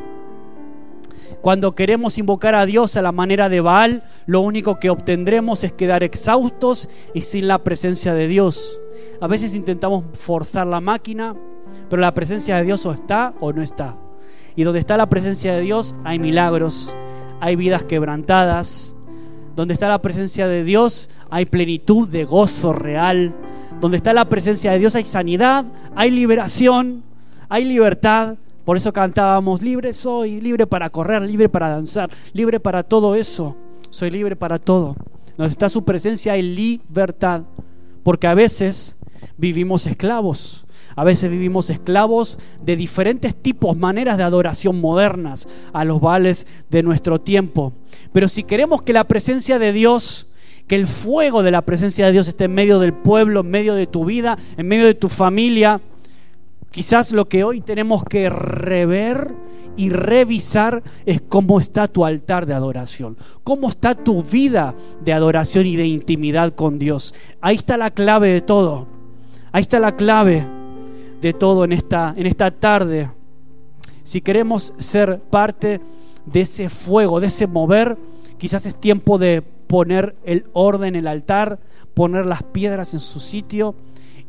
Cuando 1.45 1.75
queremos 1.75 2.17
invocar 2.17 2.55
a 2.55 2.65
Dios 2.65 2.97
a 2.97 3.03
la 3.03 3.11
manera 3.11 3.49
de 3.49 3.61
Baal, 3.61 4.01
lo 4.25 4.41
único 4.41 4.79
que 4.79 4.89
obtendremos 4.89 5.63
es 5.63 5.71
quedar 5.71 6.01
exhaustos 6.01 6.89
y 7.13 7.21
sin 7.21 7.47
la 7.47 7.63
presencia 7.63 8.15
de 8.15 8.27
Dios. 8.27 8.81
A 9.21 9.27
veces 9.27 9.53
intentamos 9.53 10.05
forzar 10.13 10.65
la 10.65 10.81
máquina, 10.81 11.35
pero 11.87 12.01
la 12.01 12.15
presencia 12.15 12.57
de 12.57 12.63
Dios 12.63 12.83
o 12.87 12.93
está 12.93 13.35
o 13.39 13.53
no 13.53 13.61
está. 13.61 13.95
Y 14.55 14.63
donde 14.63 14.79
está 14.79 14.97
la 14.97 15.07
presencia 15.07 15.53
de 15.53 15.61
Dios 15.61 15.95
hay 16.03 16.17
milagros, 16.17 16.95
hay 17.39 17.55
vidas 17.55 17.83
quebrantadas. 17.83 18.95
Donde 19.55 19.75
está 19.75 19.87
la 19.87 20.01
presencia 20.01 20.47
de 20.47 20.63
Dios 20.63 21.11
hay 21.29 21.45
plenitud 21.45 22.09
de 22.09 22.25
gozo 22.25 22.73
real. 22.73 23.35
Donde 23.79 23.97
está 23.97 24.13
la 24.13 24.29
presencia 24.29 24.71
de 24.71 24.79
Dios 24.79 24.95
hay 24.95 25.05
sanidad, 25.05 25.63
hay 25.95 26.09
liberación, 26.09 27.03
hay 27.49 27.65
libertad. 27.65 28.37
Por 28.65 28.77
eso 28.77 28.91
cantábamos, 28.91 29.61
libre 29.61 29.93
soy, 29.93 30.41
libre 30.41 30.65
para 30.65 30.89
correr, 30.89 31.21
libre 31.21 31.47
para 31.47 31.69
danzar, 31.69 32.09
libre 32.33 32.59
para 32.59 32.81
todo 32.83 33.13
eso. 33.13 33.55
Soy 33.91 34.09
libre 34.09 34.35
para 34.35 34.57
todo. 34.57 34.95
Donde 35.37 35.51
está 35.51 35.69
su 35.69 35.85
presencia 35.85 36.33
hay 36.33 36.41
libertad. 36.41 37.43
Porque 38.03 38.25
a 38.25 38.33
veces 38.33 38.97
vivimos 39.37 39.85
esclavos. 39.85 40.65
A 40.95 41.03
veces 41.03 41.29
vivimos 41.29 41.69
esclavos 41.69 42.39
de 42.63 42.75
diferentes 42.75 43.35
tipos, 43.35 43.77
maneras 43.77 44.17
de 44.17 44.23
adoración 44.23 44.79
modernas 44.79 45.47
a 45.73 45.83
los 45.83 45.99
vales 45.99 46.47
de 46.69 46.83
nuestro 46.83 47.19
tiempo. 47.19 47.73
Pero 48.13 48.29
si 48.29 48.43
queremos 48.43 48.81
que 48.81 48.93
la 48.93 49.03
presencia 49.03 49.59
de 49.59 49.73
Dios, 49.73 50.27
que 50.67 50.75
el 50.75 50.87
fuego 50.87 51.43
de 51.43 51.51
la 51.51 51.63
presencia 51.63 52.05
de 52.05 52.13
Dios 52.13 52.29
esté 52.29 52.45
en 52.45 52.53
medio 52.53 52.79
del 52.79 52.93
pueblo, 52.93 53.41
en 53.41 53.49
medio 53.49 53.75
de 53.75 53.87
tu 53.87 54.05
vida, 54.05 54.37
en 54.57 54.67
medio 54.67 54.85
de 54.85 54.93
tu 54.93 55.09
familia, 55.09 55.81
Quizás 56.75 57.13
lo 57.13 57.29
que 57.29 57.45
hoy 57.45 57.61
tenemos 57.61 58.03
que 58.03 58.29
rever 58.29 59.33
y 59.77 59.91
revisar 59.91 60.83
es 61.05 61.21
cómo 61.21 61.57
está 61.61 61.87
tu 61.87 62.03
altar 62.03 62.45
de 62.45 62.53
adoración, 62.53 63.15
cómo 63.43 63.69
está 63.69 63.95
tu 63.95 64.21
vida 64.21 64.75
de 65.01 65.13
adoración 65.13 65.65
y 65.67 65.77
de 65.77 65.87
intimidad 65.87 66.53
con 66.53 66.77
Dios. 66.77 67.15
Ahí 67.39 67.55
está 67.55 67.77
la 67.77 67.91
clave 67.91 68.27
de 68.27 68.41
todo. 68.41 68.87
Ahí 69.53 69.61
está 69.61 69.79
la 69.79 69.95
clave 69.95 70.45
de 71.21 71.31
todo 71.31 71.63
en 71.63 71.71
esta, 71.71 72.13
en 72.17 72.25
esta 72.27 72.51
tarde. 72.51 73.09
Si 74.03 74.19
queremos 74.19 74.73
ser 74.77 75.21
parte 75.21 75.79
de 76.25 76.41
ese 76.41 76.67
fuego, 76.67 77.21
de 77.21 77.27
ese 77.27 77.47
mover, 77.47 77.97
quizás 78.37 78.65
es 78.65 78.75
tiempo 78.75 79.17
de 79.17 79.41
poner 79.41 80.17
el 80.25 80.43
orden 80.51 80.95
en 80.95 80.95
el 80.99 81.07
altar, 81.07 81.57
poner 81.93 82.25
las 82.25 82.43
piedras 82.43 82.93
en 82.93 82.99
su 82.99 83.21
sitio 83.21 83.75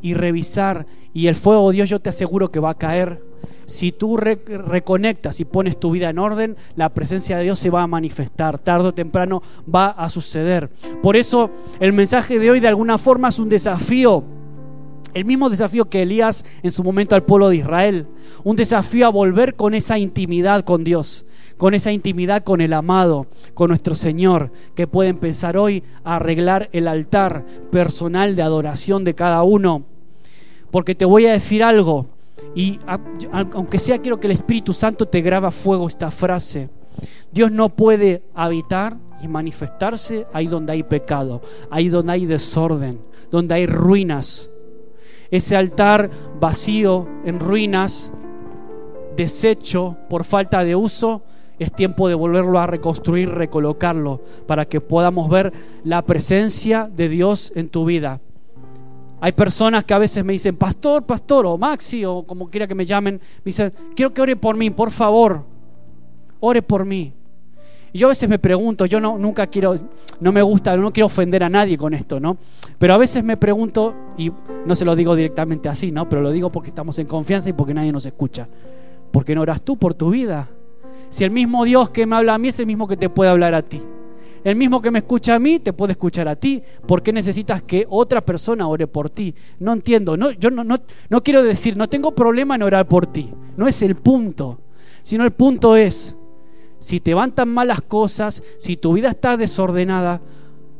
y 0.06 0.14
revisar. 0.14 0.86
Y 1.12 1.26
el 1.26 1.34
fuego 1.34 1.70
de 1.70 1.76
Dios 1.76 1.90
yo 1.90 1.98
te 1.98 2.10
aseguro 2.10 2.52
que 2.52 2.60
va 2.60 2.70
a 2.70 2.78
caer. 2.78 3.20
Si 3.64 3.90
tú 3.90 4.16
reconectas 4.16 5.40
y 5.40 5.44
pones 5.44 5.80
tu 5.80 5.90
vida 5.90 6.08
en 6.08 6.20
orden, 6.20 6.56
la 6.76 6.90
presencia 6.90 7.36
de 7.36 7.42
Dios 7.42 7.58
se 7.58 7.70
va 7.70 7.82
a 7.82 7.88
manifestar. 7.88 8.60
Tardo 8.60 8.90
o 8.90 8.94
temprano 8.94 9.42
va 9.72 9.88
a 9.88 10.08
suceder. 10.08 10.70
Por 11.02 11.16
eso 11.16 11.50
el 11.80 11.92
mensaje 11.92 12.38
de 12.38 12.52
hoy 12.52 12.60
de 12.60 12.68
alguna 12.68 12.98
forma 12.98 13.30
es 13.30 13.40
un 13.40 13.48
desafío. 13.48 14.22
El 15.12 15.24
mismo 15.24 15.50
desafío 15.50 15.88
que 15.88 16.02
Elías 16.02 16.44
en 16.62 16.70
su 16.70 16.84
momento 16.84 17.16
al 17.16 17.24
pueblo 17.24 17.48
de 17.48 17.56
Israel. 17.56 18.06
Un 18.44 18.54
desafío 18.54 19.06
a 19.06 19.10
volver 19.10 19.56
con 19.56 19.74
esa 19.74 19.98
intimidad 19.98 20.64
con 20.64 20.84
Dios 20.84 21.26
con 21.56 21.72
esa 21.72 21.90
intimidad 21.90 22.44
con 22.44 22.60
el 22.60 22.74
amado, 22.74 23.28
con 23.54 23.68
nuestro 23.68 23.94
Señor, 23.94 24.52
que 24.74 24.86
puede 24.86 25.08
empezar 25.08 25.56
hoy 25.56 25.82
a 26.04 26.16
arreglar 26.16 26.68
el 26.72 26.86
altar 26.86 27.46
personal 27.70 28.36
de 28.36 28.42
adoración 28.42 29.04
de 29.04 29.14
cada 29.14 29.42
uno. 29.42 29.95
Porque 30.70 30.94
te 30.94 31.04
voy 31.04 31.26
a 31.26 31.32
decir 31.32 31.62
algo, 31.62 32.06
y 32.54 32.78
aunque 33.32 33.78
sea 33.78 33.98
quiero 33.98 34.20
que 34.20 34.26
el 34.26 34.32
Espíritu 34.32 34.72
Santo 34.72 35.06
te 35.06 35.20
graba 35.20 35.50
fuego 35.50 35.86
esta 35.86 36.10
frase. 36.10 36.68
Dios 37.30 37.50
no 37.50 37.68
puede 37.70 38.22
habitar 38.34 38.96
y 39.22 39.28
manifestarse 39.28 40.26
ahí 40.32 40.46
donde 40.46 40.72
hay 40.72 40.82
pecado, 40.82 41.42
ahí 41.70 41.88
donde 41.88 42.12
hay 42.12 42.26
desorden, 42.26 43.00
donde 43.30 43.54
hay 43.54 43.66
ruinas. 43.66 44.50
ese 45.30 45.56
altar 45.56 46.10
vacío, 46.40 47.08
en 47.24 47.40
ruinas, 47.40 48.12
deshecho 49.16 49.96
por 50.08 50.24
falta 50.24 50.62
de 50.62 50.76
uso, 50.76 51.22
es 51.58 51.72
tiempo 51.72 52.08
de 52.08 52.14
volverlo 52.14 52.58
a 52.58 52.66
reconstruir, 52.66 53.30
recolocarlo, 53.30 54.22
para 54.46 54.66
que 54.66 54.80
podamos 54.80 55.28
ver 55.28 55.52
la 55.84 56.02
presencia 56.02 56.88
de 56.94 57.08
Dios 57.08 57.52
en 57.56 57.70
tu 57.70 57.84
vida. 57.84 58.20
Hay 59.26 59.32
personas 59.32 59.82
que 59.82 59.92
a 59.92 59.98
veces 59.98 60.24
me 60.24 60.34
dicen, 60.34 60.54
pastor, 60.54 61.02
pastor, 61.02 61.46
o 61.46 61.58
Maxi, 61.58 62.04
o 62.04 62.22
como 62.22 62.48
quiera 62.48 62.68
que 62.68 62.76
me 62.76 62.84
llamen, 62.84 63.14
me 63.14 63.42
dicen, 63.46 63.72
quiero 63.96 64.14
que 64.14 64.20
ore 64.22 64.36
por 64.36 64.56
mí, 64.56 64.70
por 64.70 64.92
favor, 64.92 65.42
ore 66.38 66.62
por 66.62 66.84
mí. 66.84 67.12
Y 67.92 67.98
yo 67.98 68.06
a 68.06 68.10
veces 68.10 68.28
me 68.28 68.38
pregunto, 68.38 68.86
yo 68.86 69.00
no, 69.00 69.18
nunca 69.18 69.48
quiero, 69.48 69.74
no 70.20 70.30
me 70.30 70.42
gusta, 70.42 70.76
no 70.76 70.92
quiero 70.92 71.06
ofender 71.06 71.42
a 71.42 71.48
nadie 71.48 71.76
con 71.76 71.92
esto, 71.92 72.20
¿no? 72.20 72.36
Pero 72.78 72.94
a 72.94 72.98
veces 72.98 73.24
me 73.24 73.36
pregunto, 73.36 73.96
y 74.16 74.30
no 74.64 74.76
se 74.76 74.84
lo 74.84 74.94
digo 74.94 75.16
directamente 75.16 75.68
así, 75.68 75.90
¿no? 75.90 76.08
Pero 76.08 76.22
lo 76.22 76.30
digo 76.30 76.52
porque 76.52 76.68
estamos 76.68 76.96
en 77.00 77.08
confianza 77.08 77.50
y 77.50 77.52
porque 77.52 77.74
nadie 77.74 77.90
nos 77.90 78.06
escucha. 78.06 78.46
¿Por 79.10 79.24
qué 79.24 79.34
no 79.34 79.40
oras 79.40 79.60
tú 79.60 79.76
por 79.76 79.94
tu 79.94 80.10
vida? 80.10 80.48
Si 81.08 81.24
el 81.24 81.32
mismo 81.32 81.64
Dios 81.64 81.90
que 81.90 82.06
me 82.06 82.14
habla 82.14 82.34
a 82.34 82.38
mí 82.38 82.46
es 82.46 82.60
el 82.60 82.66
mismo 82.66 82.86
que 82.86 82.96
te 82.96 83.10
puede 83.10 83.32
hablar 83.32 83.54
a 83.54 83.62
ti. 83.62 83.82
El 84.46 84.54
mismo 84.54 84.80
que 84.80 84.92
me 84.92 85.00
escucha 85.00 85.34
a 85.34 85.38
mí 85.40 85.58
te 85.58 85.72
puede 85.72 85.94
escuchar 85.94 86.28
a 86.28 86.36
ti. 86.36 86.62
¿Por 86.86 87.02
qué 87.02 87.12
necesitas 87.12 87.64
que 87.64 87.84
otra 87.90 88.24
persona 88.24 88.68
ore 88.68 88.86
por 88.86 89.10
ti? 89.10 89.34
No 89.58 89.72
entiendo. 89.72 90.16
No, 90.16 90.30
yo 90.30 90.52
no, 90.52 90.62
no, 90.62 90.76
no 91.08 91.22
quiero 91.24 91.42
decir, 91.42 91.76
no 91.76 91.88
tengo 91.88 92.14
problema 92.14 92.54
en 92.54 92.62
orar 92.62 92.86
por 92.86 93.08
ti. 93.08 93.34
No 93.56 93.66
es 93.66 93.82
el 93.82 93.96
punto. 93.96 94.60
Sino 95.02 95.24
el 95.24 95.32
punto 95.32 95.74
es, 95.74 96.14
si 96.78 97.00
te 97.00 97.12
van 97.12 97.32
tan 97.32 97.48
malas 97.48 97.80
cosas, 97.80 98.40
si 98.60 98.76
tu 98.76 98.92
vida 98.92 99.08
está 99.08 99.36
desordenada, 99.36 100.20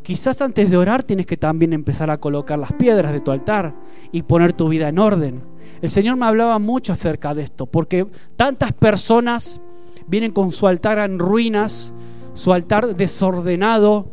quizás 0.05 0.41
antes 0.43 0.71
de 0.71 0.77
orar 0.77 1.03
tienes 1.03 1.27
que 1.27 1.37
también 1.37 1.73
empezar 1.73 2.09
a 2.09 2.21
colocar 2.21 2.61
las 2.61 2.73
piedras 2.73 3.11
de 3.11 3.21
tu 3.21 3.33
altar 3.33 3.75
y 4.13 4.23
poner 4.23 4.53
tu 4.53 4.69
vida 4.69 4.89
en 4.89 5.01
orden. 5.01 5.43
El 5.83 5.89
Señor 5.89 6.17
me 6.17 6.27
hablaba 6.27 6.61
mucho 6.61 6.93
acerca 6.93 7.35
de 7.35 7.43
esto, 7.43 7.67
porque 7.67 8.07
tantas 8.37 8.73
personas 8.73 9.61
vienen 10.07 10.31
con 10.31 10.53
su 10.53 10.69
altar 10.69 10.99
en 10.99 11.19
ruinas, 11.19 11.93
su 12.37 12.53
altar 12.53 12.95
desordenado, 12.95 14.13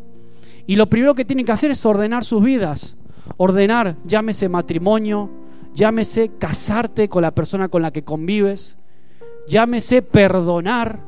y 0.66 0.78
lo 0.78 0.90
primero 0.90 1.14
que 1.14 1.26
tienen 1.26 1.46
que 1.46 1.52
hacer 1.52 1.72
es 1.72 1.86
ordenar 1.86 2.24
sus 2.24 2.42
vidas. 2.42 2.96
Ordenar, 3.38 3.98
llámese 4.06 4.48
matrimonio, 4.48 5.30
llámese 5.74 6.32
casarte 6.40 7.10
con 7.10 7.22
la 7.22 7.32
persona 7.32 7.68
con 7.68 7.82
la 7.82 7.92
que 7.92 8.04
convives, 8.04 8.78
llámese 9.48 10.02
perdonar, 10.02 11.00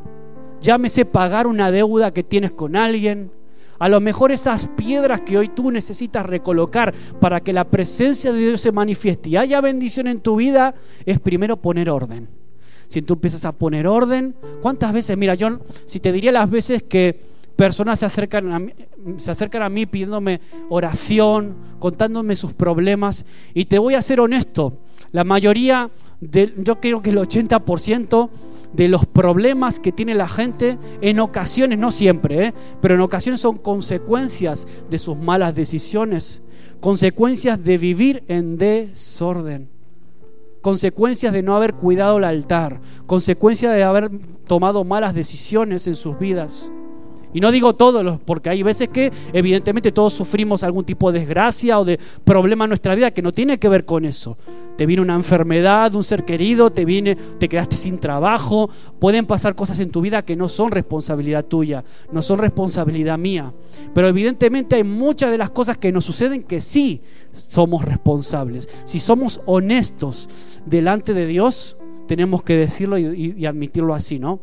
llámese 0.59 1.05
pagar 1.05 1.47
una 1.47 1.71
deuda 1.71 2.13
que 2.13 2.23
tienes 2.23 2.51
con 2.51 2.75
alguien. 2.75 3.31
A 3.79 3.87
lo 3.87 4.01
mejor 4.01 4.31
esas 4.31 4.67
piedras 4.67 5.21
que 5.21 5.37
hoy 5.37 5.49
tú 5.49 5.71
necesitas 5.71 6.25
recolocar 6.25 6.93
para 7.21 7.41
que 7.41 7.53
la 7.53 7.65
presencia 7.65 8.33
de 8.33 8.39
Dios 8.39 8.61
se 8.61 8.71
manifieste 8.71 9.29
y 9.29 9.37
haya 9.37 9.61
bendición 9.61 10.07
en 10.07 10.19
tu 10.19 10.35
vida, 10.35 10.75
es 11.05 11.19
primero 11.19 11.57
poner 11.57 11.89
orden 11.89 12.29
si 12.87 13.01
tú 13.01 13.15
empiezas 13.15 13.45
a 13.45 13.51
poner 13.51 13.87
orden, 13.87 14.35
¿cuántas 14.61 14.93
veces? 14.93 15.17
Mira, 15.17 15.35
yo 15.35 15.59
si 15.85 15.99
te 15.99 16.11
diría 16.11 16.31
las 16.31 16.49
veces 16.49 16.83
que 16.83 17.19
personas 17.55 17.99
se 17.99 18.05
acercan 18.05 18.51
a 18.51 18.59
mí, 18.59 18.73
se 19.17 19.31
acercan 19.31 19.63
a 19.63 19.69
mí 19.69 19.85
pidiéndome 19.85 20.41
oración, 20.69 21.55
contándome 21.79 22.35
sus 22.35 22.53
problemas, 22.53 23.25
y 23.53 23.65
te 23.65 23.79
voy 23.79 23.95
a 23.95 24.01
ser 24.01 24.19
honesto, 24.19 24.79
la 25.11 25.23
mayoría, 25.23 25.89
de, 26.19 26.53
yo 26.57 26.79
creo 26.79 27.01
que 27.01 27.11
el 27.11 27.17
80% 27.17 28.29
de 28.73 28.87
los 28.89 29.05
problemas 29.05 29.79
que 29.79 29.91
tiene 29.91 30.15
la 30.15 30.27
gente, 30.27 30.77
en 31.01 31.19
ocasiones, 31.19 31.79
no 31.79 31.91
siempre, 31.91 32.47
¿eh? 32.47 32.53
pero 32.81 32.95
en 32.95 33.01
ocasiones 33.01 33.39
son 33.39 33.57
consecuencias 33.57 34.67
de 34.89 34.99
sus 34.99 35.17
malas 35.17 35.55
decisiones, 35.55 36.41
consecuencias 36.81 37.63
de 37.63 37.77
vivir 37.77 38.23
en 38.27 38.57
desorden 38.57 39.74
consecuencias 40.65 41.31
de 41.31 41.43
no 41.43 41.55
haber 41.55 41.75
cuidado 41.75 42.17
el 42.17 42.23
altar, 42.23 42.81
consecuencias 43.05 43.71
de 43.75 43.83
haber 43.83 44.09
tomado 44.47 44.83
malas 44.83 45.13
decisiones 45.13 45.85
en 45.85 45.95
sus 45.95 46.17
vidas. 46.17 46.71
Y 47.35 47.41
no 47.41 47.51
digo 47.51 47.75
todos, 47.75 48.17
porque 48.23 48.49
hay 48.49 48.63
veces 48.63 48.87
que 48.87 49.11
evidentemente 49.33 49.91
todos 49.91 50.13
sufrimos 50.13 50.63
algún 50.63 50.85
tipo 50.85 51.11
de 51.11 51.19
desgracia 51.19 51.77
o 51.77 51.83
de 51.83 51.99
problema 52.23 52.63
en 52.63 52.69
nuestra 52.69 52.95
vida 52.95 53.11
que 53.11 53.21
no 53.21 53.33
tiene 53.33 53.59
que 53.59 53.67
ver 53.67 53.83
con 53.83 54.05
eso. 54.05 54.37
Te 54.77 54.85
viene 54.85 55.01
una 55.01 55.15
enfermedad, 55.15 55.93
un 55.95 56.05
ser 56.05 56.23
querido, 56.23 56.71
te 56.71 56.85
viene, 56.85 57.15
te 57.15 57.49
quedaste 57.49 57.75
sin 57.75 57.99
trabajo, 57.99 58.69
pueden 58.99 59.25
pasar 59.25 59.53
cosas 59.53 59.81
en 59.81 59.91
tu 59.91 59.99
vida 59.99 60.23
que 60.23 60.37
no 60.37 60.47
son 60.47 60.71
responsabilidad 60.71 61.43
tuya, 61.43 61.83
no 62.09 62.21
son 62.21 62.39
responsabilidad 62.39 63.17
mía. 63.17 63.51
Pero 63.93 64.07
evidentemente 64.07 64.77
hay 64.77 64.85
muchas 64.85 65.29
de 65.29 65.37
las 65.37 65.51
cosas 65.51 65.77
que 65.77 65.91
nos 65.91 66.05
suceden 66.05 66.41
que 66.41 66.61
sí 66.61 67.01
somos 67.33 67.83
responsables. 67.83 68.69
Si 68.85 68.99
somos 68.99 69.41
honestos 69.45 70.29
delante 70.65 71.13
de 71.13 71.25
Dios, 71.25 71.75
tenemos 72.07 72.43
que 72.43 72.55
decirlo 72.55 72.97
y, 72.97 73.35
y 73.37 73.45
admitirlo 73.45 73.93
así, 73.93 74.19
¿no? 74.19 74.39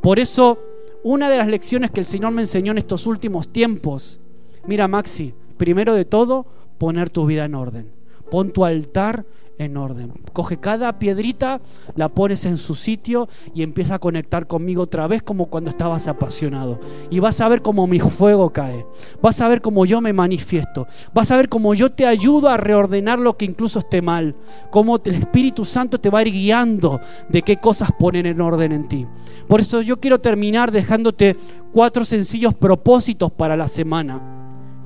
Por 0.00 0.20
eso 0.20 0.60
una 1.02 1.30
de 1.30 1.38
las 1.38 1.48
lecciones 1.48 1.90
que 1.90 2.00
el 2.00 2.06
Señor 2.06 2.32
me 2.32 2.42
enseñó 2.42 2.72
en 2.72 2.78
estos 2.78 3.06
últimos 3.06 3.48
tiempos, 3.48 4.20
mira 4.66 4.88
Maxi, 4.88 5.34
primero 5.56 5.94
de 5.94 6.04
todo, 6.04 6.46
poner 6.78 7.10
tu 7.10 7.26
vida 7.26 7.44
en 7.44 7.54
orden. 7.54 7.92
Pon 8.30 8.50
tu 8.50 8.64
altar 8.64 9.24
en 9.58 9.76
orden. 9.76 10.12
Coge 10.32 10.58
cada 10.58 10.98
piedrita, 10.98 11.60
la 11.96 12.08
pones 12.08 12.44
en 12.44 12.56
su 12.56 12.74
sitio 12.74 13.28
y 13.54 13.62
empieza 13.62 13.96
a 13.96 13.98
conectar 13.98 14.46
conmigo 14.46 14.82
otra 14.82 15.06
vez 15.06 15.22
como 15.22 15.46
cuando 15.46 15.70
estabas 15.70 16.08
apasionado. 16.08 16.80
Y 17.10 17.18
vas 17.18 17.40
a 17.40 17.48
ver 17.48 17.62
cómo 17.62 17.86
mi 17.86 18.00
fuego 18.00 18.50
cae. 18.50 18.86
Vas 19.20 19.40
a 19.40 19.48
ver 19.48 19.60
cómo 19.60 19.84
yo 19.84 20.00
me 20.00 20.12
manifiesto. 20.12 20.86
Vas 21.12 21.30
a 21.30 21.36
ver 21.36 21.48
cómo 21.48 21.74
yo 21.74 21.90
te 21.92 22.06
ayudo 22.06 22.48
a 22.48 22.56
reordenar 22.56 23.18
lo 23.18 23.36
que 23.36 23.44
incluso 23.44 23.80
esté 23.80 24.00
mal. 24.00 24.34
Cómo 24.70 25.00
el 25.04 25.14
Espíritu 25.14 25.64
Santo 25.64 25.98
te 25.98 26.10
va 26.10 26.20
a 26.20 26.22
ir 26.22 26.32
guiando 26.32 27.00
de 27.28 27.42
qué 27.42 27.58
cosas 27.58 27.90
ponen 27.98 28.26
en 28.26 28.40
orden 28.40 28.72
en 28.72 28.88
ti. 28.88 29.06
Por 29.46 29.60
eso 29.60 29.82
yo 29.82 29.98
quiero 29.98 30.20
terminar 30.20 30.70
dejándote 30.70 31.36
cuatro 31.72 32.04
sencillos 32.04 32.54
propósitos 32.54 33.32
para 33.32 33.56
la 33.56 33.68
semana 33.68 34.37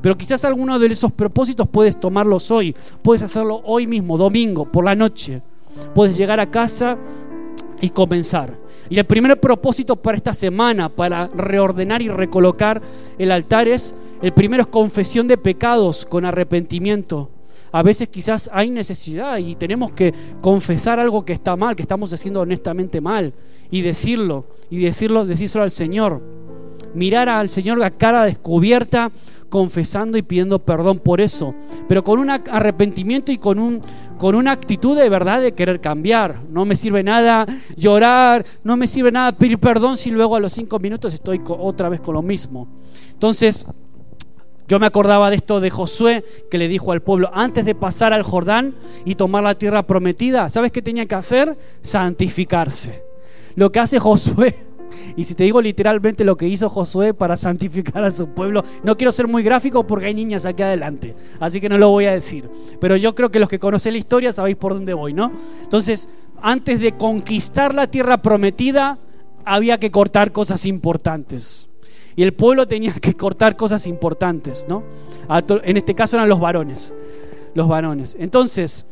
pero 0.02 0.18
quizás 0.18 0.44
alguno 0.44 0.78
de 0.78 0.88
esos 0.88 1.12
propósitos 1.12 1.68
puedes 1.68 1.98
tomarlos 1.98 2.50
hoy. 2.50 2.74
Puedes 3.02 3.22
hacerlo 3.22 3.62
hoy 3.64 3.86
mismo, 3.86 4.18
domingo, 4.18 4.64
por 4.64 4.84
la 4.84 4.96
noche. 4.96 5.40
Puedes 5.94 6.16
llegar 6.16 6.40
a 6.40 6.46
casa 6.46 6.98
y 7.80 7.88
comenzar. 7.90 8.58
Y 8.90 8.98
el 8.98 9.06
primer 9.06 9.40
propósito 9.40 9.96
para 9.96 10.16
esta 10.16 10.34
semana, 10.34 10.88
para 10.88 11.28
reordenar 11.28 12.02
y 12.02 12.08
recolocar 12.08 12.82
el 13.16 13.30
altar 13.30 13.68
es, 13.68 13.94
el 14.20 14.32
primero 14.32 14.62
es 14.62 14.68
confesión 14.68 15.28
de 15.28 15.38
pecados 15.38 16.04
con 16.04 16.24
arrepentimiento. 16.24 17.30
A 17.70 17.82
veces 17.82 18.08
quizás 18.08 18.50
hay 18.52 18.68
necesidad 18.68 19.38
y 19.38 19.54
tenemos 19.54 19.92
que 19.92 20.12
confesar 20.42 21.00
algo 21.00 21.24
que 21.24 21.32
está 21.32 21.56
mal, 21.56 21.74
que 21.74 21.82
estamos 21.82 22.12
haciendo 22.12 22.42
honestamente 22.42 23.00
mal 23.00 23.32
y 23.70 23.80
decirlo, 23.80 24.44
y 24.68 24.80
decirlo, 24.80 25.24
decírselo 25.24 25.64
al 25.64 25.70
Señor. 25.70 26.20
Mirar 26.94 27.28
al 27.28 27.48
Señor 27.48 27.82
a 27.82 27.90
cara 27.90 28.24
descubierta 28.24 29.10
confesando 29.48 30.16
y 30.16 30.22
pidiendo 30.22 30.60
perdón 30.60 30.98
por 30.98 31.20
eso, 31.20 31.54
pero 31.86 32.02
con 32.02 32.18
un 32.18 32.30
arrepentimiento 32.30 33.30
y 33.30 33.36
con, 33.36 33.58
un, 33.58 33.82
con 34.16 34.34
una 34.34 34.50
actitud 34.50 34.96
de 34.96 35.10
verdad 35.10 35.42
de 35.42 35.52
querer 35.52 35.78
cambiar. 35.78 36.40
No 36.48 36.64
me 36.64 36.74
sirve 36.74 37.02
nada 37.02 37.46
llorar, 37.76 38.46
no 38.64 38.78
me 38.78 38.86
sirve 38.86 39.12
nada 39.12 39.32
pedir 39.32 39.58
perdón 39.58 39.98
si 39.98 40.10
luego 40.10 40.36
a 40.36 40.40
los 40.40 40.54
cinco 40.54 40.78
minutos 40.78 41.12
estoy 41.12 41.38
otra 41.46 41.90
vez 41.90 42.00
con 42.00 42.14
lo 42.14 42.22
mismo. 42.22 42.66
Entonces, 43.12 43.66
yo 44.68 44.78
me 44.78 44.86
acordaba 44.86 45.28
de 45.28 45.36
esto 45.36 45.60
de 45.60 45.68
Josué 45.68 46.24
que 46.50 46.56
le 46.56 46.66
dijo 46.66 46.92
al 46.92 47.02
pueblo, 47.02 47.30
antes 47.34 47.66
de 47.66 47.74
pasar 47.74 48.14
al 48.14 48.22
Jordán 48.22 48.74
y 49.04 49.16
tomar 49.16 49.42
la 49.42 49.54
tierra 49.54 49.82
prometida, 49.82 50.48
¿sabes 50.48 50.72
qué 50.72 50.80
tenía 50.80 51.04
que 51.04 51.14
hacer? 51.14 51.58
Santificarse. 51.82 53.04
Lo 53.54 53.70
que 53.70 53.80
hace 53.80 53.98
Josué 53.98 54.56
y 55.16 55.24
si 55.24 55.34
te 55.34 55.44
digo 55.44 55.60
literalmente 55.60 56.24
lo 56.24 56.36
que 56.36 56.48
hizo 56.48 56.68
Josué 56.68 57.14
para 57.14 57.36
santificar 57.36 58.04
a 58.04 58.10
su 58.10 58.28
pueblo, 58.28 58.64
no 58.82 58.96
quiero 58.96 59.12
ser 59.12 59.28
muy 59.28 59.42
gráfico 59.42 59.86
porque 59.86 60.06
hay 60.06 60.14
niñas 60.14 60.46
aquí 60.46 60.62
adelante, 60.62 61.14
así 61.40 61.60
que 61.60 61.68
no 61.68 61.78
lo 61.78 61.88
voy 61.90 62.06
a 62.06 62.12
decir. 62.12 62.48
Pero 62.80 62.96
yo 62.96 63.14
creo 63.14 63.30
que 63.30 63.38
los 63.38 63.48
que 63.48 63.58
conocen 63.58 63.92
la 63.92 63.98
historia 63.98 64.32
sabéis 64.32 64.56
por 64.56 64.74
dónde 64.74 64.94
voy, 64.94 65.12
¿no? 65.12 65.32
Entonces, 65.62 66.08
antes 66.40 66.80
de 66.80 66.92
conquistar 66.92 67.74
la 67.74 67.86
tierra 67.86 68.22
prometida, 68.22 68.98
había 69.44 69.78
que 69.78 69.90
cortar 69.90 70.32
cosas 70.32 70.66
importantes. 70.66 71.68
Y 72.16 72.22
el 72.22 72.34
pueblo 72.34 72.66
tenía 72.68 72.92
que 72.92 73.14
cortar 73.14 73.56
cosas 73.56 73.86
importantes, 73.86 74.66
¿no? 74.68 74.82
En 75.64 75.76
este 75.76 75.94
caso 75.94 76.16
eran 76.16 76.28
los 76.28 76.40
varones. 76.40 76.94
Los 77.54 77.68
varones. 77.68 78.16
Entonces, 78.18 78.86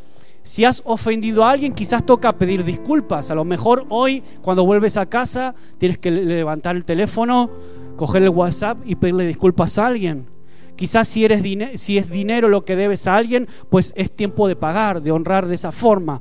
si 0.50 0.64
has 0.64 0.82
ofendido 0.84 1.44
a 1.44 1.52
alguien, 1.52 1.72
quizás 1.72 2.04
toca 2.04 2.32
pedir 2.32 2.64
disculpas. 2.64 3.30
A 3.30 3.36
lo 3.36 3.44
mejor 3.44 3.86
hoy, 3.88 4.20
cuando 4.42 4.66
vuelves 4.66 4.96
a 4.96 5.06
casa, 5.06 5.54
tienes 5.78 5.96
que 5.96 6.10
levantar 6.10 6.74
el 6.74 6.84
teléfono, 6.84 7.48
coger 7.94 8.24
el 8.24 8.30
WhatsApp 8.30 8.78
y 8.84 8.96
pedirle 8.96 9.28
disculpas 9.28 9.78
a 9.78 9.86
alguien. 9.86 10.26
Quizás 10.74 11.06
si, 11.06 11.24
si 11.74 11.98
es 11.98 12.10
dinero 12.10 12.48
lo 12.48 12.64
que 12.64 12.74
debes 12.74 13.06
a 13.06 13.14
alguien, 13.14 13.46
pues 13.68 13.92
es 13.94 14.10
tiempo 14.10 14.48
de 14.48 14.56
pagar, 14.56 15.02
de 15.02 15.12
honrar 15.12 15.46
de 15.46 15.54
esa 15.54 15.70
forma. 15.70 16.20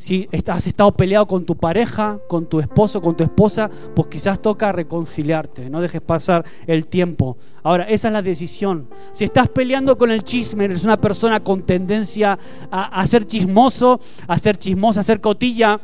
Si 0.00 0.26
has 0.46 0.66
estado 0.66 0.92
peleado 0.92 1.26
con 1.26 1.44
tu 1.44 1.58
pareja, 1.58 2.18
con 2.26 2.46
tu 2.46 2.58
esposo, 2.58 3.02
con 3.02 3.18
tu 3.18 3.22
esposa, 3.22 3.68
pues 3.94 4.08
quizás 4.08 4.40
toca 4.40 4.72
reconciliarte, 4.72 5.68
no 5.68 5.82
dejes 5.82 6.00
pasar 6.00 6.42
el 6.66 6.86
tiempo. 6.86 7.36
Ahora, 7.62 7.84
esa 7.84 8.08
es 8.08 8.14
la 8.14 8.22
decisión. 8.22 8.88
Si 9.12 9.24
estás 9.24 9.48
peleando 9.48 9.98
con 9.98 10.10
el 10.10 10.24
chisme, 10.24 10.64
eres 10.64 10.84
una 10.84 10.98
persona 10.98 11.44
con 11.44 11.66
tendencia 11.66 12.38
a, 12.70 13.06
ser 13.06 13.26
chismoso, 13.26 14.00
a 14.26 14.38
ser 14.38 14.56
chismosa, 14.56 15.00
a 15.00 15.02
ser 15.02 15.20
cotilla, 15.20 15.78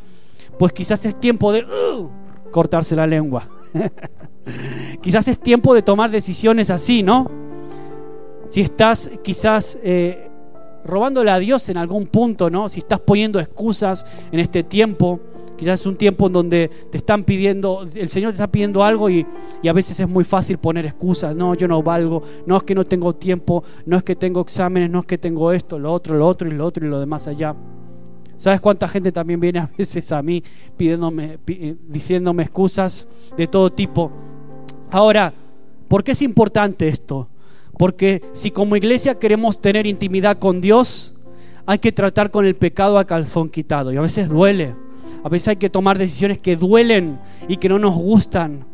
pues 0.58 0.72
quizás 0.72 1.04
es 1.04 1.20
tiempo 1.20 1.52
de 1.52 1.66
uh, 1.66 2.08
cortarse 2.50 2.96
la 2.96 3.06
lengua. 3.06 3.46
quizás 5.02 5.28
es 5.28 5.38
tiempo 5.38 5.74
de 5.74 5.82
tomar 5.82 6.10
decisiones 6.10 6.70
así, 6.70 7.02
¿no? 7.02 7.30
Si 8.48 8.62
estás 8.62 9.10
quizás... 9.22 9.78
Eh, 9.82 10.25
robándole 10.86 11.30
a 11.30 11.38
Dios 11.38 11.68
en 11.68 11.76
algún 11.76 12.06
punto, 12.06 12.50
¿no? 12.50 12.68
Si 12.68 12.80
estás 12.80 13.00
poniendo 13.00 13.40
excusas 13.40 14.06
en 14.30 14.40
este 14.40 14.62
tiempo, 14.62 15.20
quizás 15.56 15.80
es 15.80 15.86
un 15.86 15.96
tiempo 15.96 16.26
en 16.26 16.32
donde 16.32 16.70
te 16.90 16.98
están 16.98 17.24
pidiendo, 17.24 17.84
el 17.94 18.08
Señor 18.08 18.32
te 18.32 18.36
está 18.36 18.46
pidiendo 18.46 18.84
algo 18.84 19.10
y, 19.10 19.26
y, 19.62 19.68
a 19.68 19.72
veces 19.72 19.98
es 19.98 20.08
muy 20.08 20.24
fácil 20.24 20.58
poner 20.58 20.86
excusas, 20.86 21.34
no, 21.34 21.54
yo 21.54 21.66
no 21.66 21.82
valgo, 21.82 22.22
no 22.46 22.56
es 22.56 22.62
que 22.62 22.74
no 22.74 22.84
tengo 22.84 23.14
tiempo, 23.14 23.64
no 23.84 23.96
es 23.96 24.02
que 24.02 24.16
tengo 24.16 24.40
exámenes, 24.40 24.90
no 24.90 25.00
es 25.00 25.06
que 25.06 25.18
tengo 25.18 25.52
esto, 25.52 25.78
lo 25.78 25.92
otro, 25.92 26.16
lo 26.16 26.26
otro 26.26 26.48
y 26.48 26.52
lo 26.52 26.64
otro 26.64 26.86
y 26.86 26.90
lo 26.90 27.00
demás 27.00 27.26
allá. 27.26 27.54
¿Sabes 28.38 28.60
cuánta 28.60 28.86
gente 28.86 29.12
también 29.12 29.40
viene 29.40 29.60
a 29.60 29.70
veces 29.78 30.12
a 30.12 30.22
mí 30.22 30.42
pidiéndome, 30.76 31.38
eh, 31.46 31.76
diciéndome 31.88 32.42
excusas 32.42 33.08
de 33.36 33.46
todo 33.46 33.72
tipo? 33.72 34.10
Ahora, 34.90 35.32
¿por 35.88 36.04
qué 36.04 36.12
es 36.12 36.22
importante 36.22 36.86
esto? 36.86 37.28
Porque 37.78 38.22
si 38.32 38.50
como 38.50 38.76
iglesia 38.76 39.18
queremos 39.18 39.60
tener 39.60 39.86
intimidad 39.86 40.38
con 40.38 40.60
Dios, 40.60 41.14
hay 41.66 41.78
que 41.78 41.92
tratar 41.92 42.30
con 42.30 42.46
el 42.46 42.54
pecado 42.54 42.98
a 42.98 43.04
calzón 43.04 43.48
quitado. 43.48 43.92
Y 43.92 43.96
a 43.96 44.00
veces 44.00 44.28
duele. 44.28 44.74
A 45.22 45.28
veces 45.28 45.48
hay 45.48 45.56
que 45.56 45.70
tomar 45.70 45.98
decisiones 45.98 46.38
que 46.38 46.56
duelen 46.56 47.18
y 47.48 47.56
que 47.56 47.68
no 47.68 47.78
nos 47.78 47.94
gustan. 47.94 48.64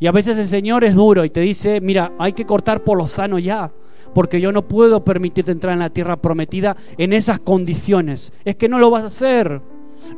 Y 0.00 0.06
a 0.06 0.12
veces 0.12 0.38
el 0.38 0.46
Señor 0.46 0.84
es 0.84 0.94
duro 0.94 1.24
y 1.24 1.30
te 1.30 1.40
dice, 1.40 1.80
mira, 1.80 2.12
hay 2.18 2.32
que 2.32 2.46
cortar 2.46 2.84
por 2.84 2.96
lo 2.96 3.08
sano 3.08 3.38
ya. 3.38 3.72
Porque 4.14 4.40
yo 4.40 4.52
no 4.52 4.66
puedo 4.66 5.04
permitirte 5.04 5.50
entrar 5.50 5.72
en 5.72 5.80
la 5.80 5.90
tierra 5.90 6.16
prometida 6.16 6.76
en 6.96 7.12
esas 7.12 7.40
condiciones. 7.40 8.32
Es 8.44 8.56
que 8.56 8.68
no 8.68 8.78
lo 8.78 8.90
vas 8.90 9.02
a 9.02 9.06
hacer. 9.06 9.60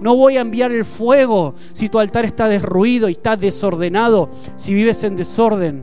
No 0.00 0.14
voy 0.14 0.36
a 0.36 0.42
enviar 0.42 0.70
el 0.70 0.84
fuego 0.84 1.54
si 1.72 1.88
tu 1.88 1.98
altar 1.98 2.26
está 2.26 2.48
derruido 2.48 3.08
y 3.08 3.12
está 3.12 3.36
desordenado, 3.36 4.28
si 4.56 4.74
vives 4.74 5.02
en 5.04 5.16
desorden. 5.16 5.82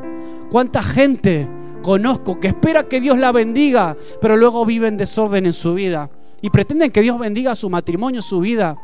¿Cuánta 0.51 0.83
gente 0.83 1.47
conozco 1.88 2.38
que 2.41 2.50
espera 2.50 2.89
que 2.89 3.00
Dios 3.00 3.17
la 3.17 3.32
bendiga, 3.32 3.95
pero 4.19 4.36
luego 4.36 4.65
vive 4.65 4.89
en 4.89 4.97
desorden 4.97 5.45
en 5.45 5.54
su 5.54 5.73
vida. 5.73 6.10
Y 6.41 6.50
pretenden 6.50 6.91
que 6.91 7.02
Dios 7.02 7.17
bendiga 7.17 7.56
su 7.56 7.69
matrimonio, 7.69 8.21
su 8.21 8.41
vida, 8.41 8.78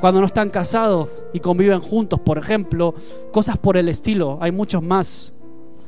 cuando 0.00 0.20
no 0.20 0.26
están 0.26 0.48
casados 0.48 1.24
y 1.32 1.40
conviven 1.40 1.80
juntos, 1.80 2.20
por 2.20 2.38
ejemplo, 2.38 2.94
cosas 3.32 3.58
por 3.58 3.76
el 3.76 3.88
estilo. 3.88 4.38
Hay 4.40 4.52
muchos 4.52 4.80
más. 4.80 5.34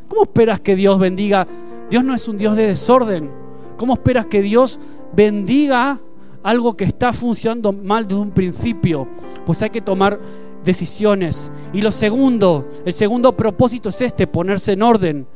¿Cómo 0.09 0.24
esperas 0.24 0.59
que 0.59 0.74
Dios 0.74 0.98
bendiga? 0.98 1.46
Dios 1.88 2.02
no 2.02 2.12
es 2.12 2.26
un 2.26 2.38
Dios 2.38 2.57
de 2.57 2.66
desorden. 2.66 3.31
¿Cómo 3.76 3.92
esperas 3.92 4.26
que 4.26 4.42
Dios 4.42 4.81
bendiga 5.14 6.00
algo 6.42 6.74
que 6.74 6.83
está 6.83 7.12
funcionando 7.12 7.72
mal 7.72 8.09
desde 8.09 8.20
un 8.20 8.33
principio? 8.33 9.07
Pues 9.46 9.62
hay 9.62 9.70
que 9.70 9.81
tomar 9.81 10.18
decisiones. 10.64 11.52
Y 11.72 11.83
lo 11.83 11.92
segundo, 11.92 12.68
el 12.85 12.92
segundo 12.92 13.37
propósito 13.37 13.90
es 13.90 14.00
este, 14.00 14.26
ponerse 14.26 14.72
en 14.72 14.83
orden. 14.83 15.28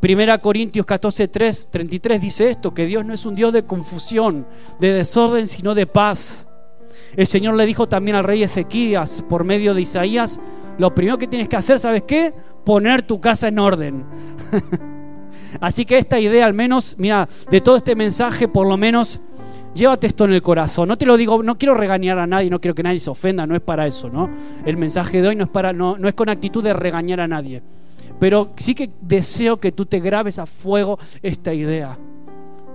Primera 0.00 0.38
Corintios 0.38 0.84
14, 0.84 1.28
3, 1.28 1.68
33 1.70 2.20
dice 2.20 2.50
esto, 2.50 2.74
que 2.74 2.86
Dios 2.86 3.04
no 3.04 3.14
es 3.14 3.24
un 3.24 3.34
Dios 3.34 3.52
de 3.52 3.64
confusión, 3.64 4.46
de 4.78 4.92
desorden, 4.92 5.46
sino 5.46 5.74
de 5.74 5.86
paz. 5.86 6.46
El 7.16 7.26
Señor 7.26 7.54
le 7.54 7.66
dijo 7.66 7.88
también 7.88 8.16
al 8.16 8.24
rey 8.24 8.42
Ezequías 8.42 9.22
por 9.28 9.44
medio 9.44 9.74
de 9.74 9.82
Isaías, 9.82 10.40
lo 10.78 10.94
primero 10.94 11.18
que 11.18 11.26
tienes 11.26 11.48
que 11.48 11.56
hacer, 11.56 11.78
¿sabes 11.78 12.02
qué? 12.02 12.34
Poner 12.64 13.02
tu 13.02 13.20
casa 13.20 13.48
en 13.48 13.58
orden. 13.58 14.04
Así 15.60 15.84
que 15.84 15.98
esta 15.98 16.18
idea, 16.18 16.46
al 16.46 16.54
menos, 16.54 16.96
mira, 16.98 17.28
de 17.50 17.60
todo 17.60 17.76
este 17.76 17.94
mensaje, 17.94 18.48
por 18.48 18.66
lo 18.66 18.76
menos, 18.76 19.20
llévate 19.74 20.06
esto 20.06 20.24
en 20.24 20.32
el 20.32 20.42
corazón. 20.42 20.88
No 20.88 20.98
te 20.98 21.06
lo 21.06 21.16
digo, 21.16 21.42
no 21.42 21.56
quiero 21.56 21.74
regañar 21.74 22.18
a 22.18 22.26
nadie, 22.26 22.50
no 22.50 22.60
quiero 22.60 22.74
que 22.74 22.82
nadie 22.82 23.00
se 23.00 23.10
ofenda, 23.10 23.46
no 23.46 23.54
es 23.54 23.60
para 23.60 23.86
eso, 23.86 24.08
¿no? 24.08 24.30
El 24.64 24.76
mensaje 24.76 25.22
de 25.22 25.28
hoy 25.28 25.36
no 25.36 25.44
es 25.44 25.50
para, 25.50 25.72
no, 25.72 25.96
no 25.96 26.08
es 26.08 26.14
con 26.14 26.28
actitud 26.28 26.62
de 26.62 26.72
regañar 26.72 27.20
a 27.20 27.28
nadie. 27.28 27.62
Pero 28.18 28.50
sí 28.56 28.74
que 28.74 28.90
deseo 29.00 29.58
que 29.58 29.72
tú 29.72 29.86
te 29.86 30.00
grabes 30.00 30.38
a 30.38 30.46
fuego 30.46 30.98
esta 31.22 31.52
idea. 31.52 31.98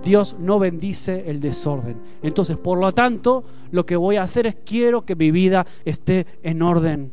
Dios 0.02 0.36
no 0.38 0.58
bendice 0.58 1.24
el 1.26 1.40
desorden. 1.40 1.96
Entonces, 2.22 2.56
por 2.56 2.78
lo 2.78 2.92
tanto, 2.92 3.44
lo 3.70 3.84
que 3.84 3.96
voy 3.96 4.16
a 4.16 4.22
hacer 4.22 4.46
es 4.46 4.56
quiero 4.64 5.02
que 5.02 5.16
mi 5.16 5.30
vida 5.30 5.66
esté 5.84 6.26
en 6.42 6.62
orden. 6.62 7.12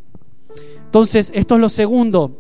Entonces, 0.86 1.32
esto 1.36 1.56
es 1.56 1.62
lo 1.62 1.70
segundo. 1.70 2.38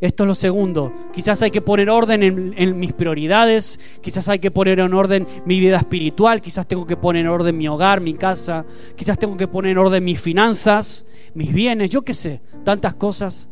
Esto 0.00 0.24
es 0.24 0.28
lo 0.28 0.34
segundo. 0.34 0.92
Quizás 1.12 1.40
hay 1.42 1.50
que 1.50 1.62
poner 1.62 1.88
orden 1.88 2.22
en, 2.22 2.54
en, 2.56 2.78
mis 2.78 2.92
prioridades, 2.92 3.80
quizás 4.02 4.28
hay 4.28 4.38
que 4.38 4.50
poner 4.50 4.78
en 4.80 4.92
orden 4.92 5.26
mi 5.46 5.58
vida 5.60 5.78
espiritual, 5.78 6.42
quizás 6.42 6.68
tengo 6.68 6.86
que 6.86 6.96
poner 6.96 7.22
en 7.22 7.28
orden 7.28 7.56
mi 7.56 7.68
hogar, 7.68 8.00
mi 8.00 8.14
casa, 8.14 8.66
quizás 8.96 9.18
tengo 9.18 9.36
que 9.36 9.48
poner 9.48 9.72
en 9.72 9.78
orden 9.78 10.04
mis 10.04 10.20
finanzas, 10.20 11.06
mis 11.32 11.52
bienes, 11.52 11.90
yo 11.90 12.02
qué 12.02 12.12
sé, 12.12 12.42
tantas 12.64 12.94
cosas 12.94 13.48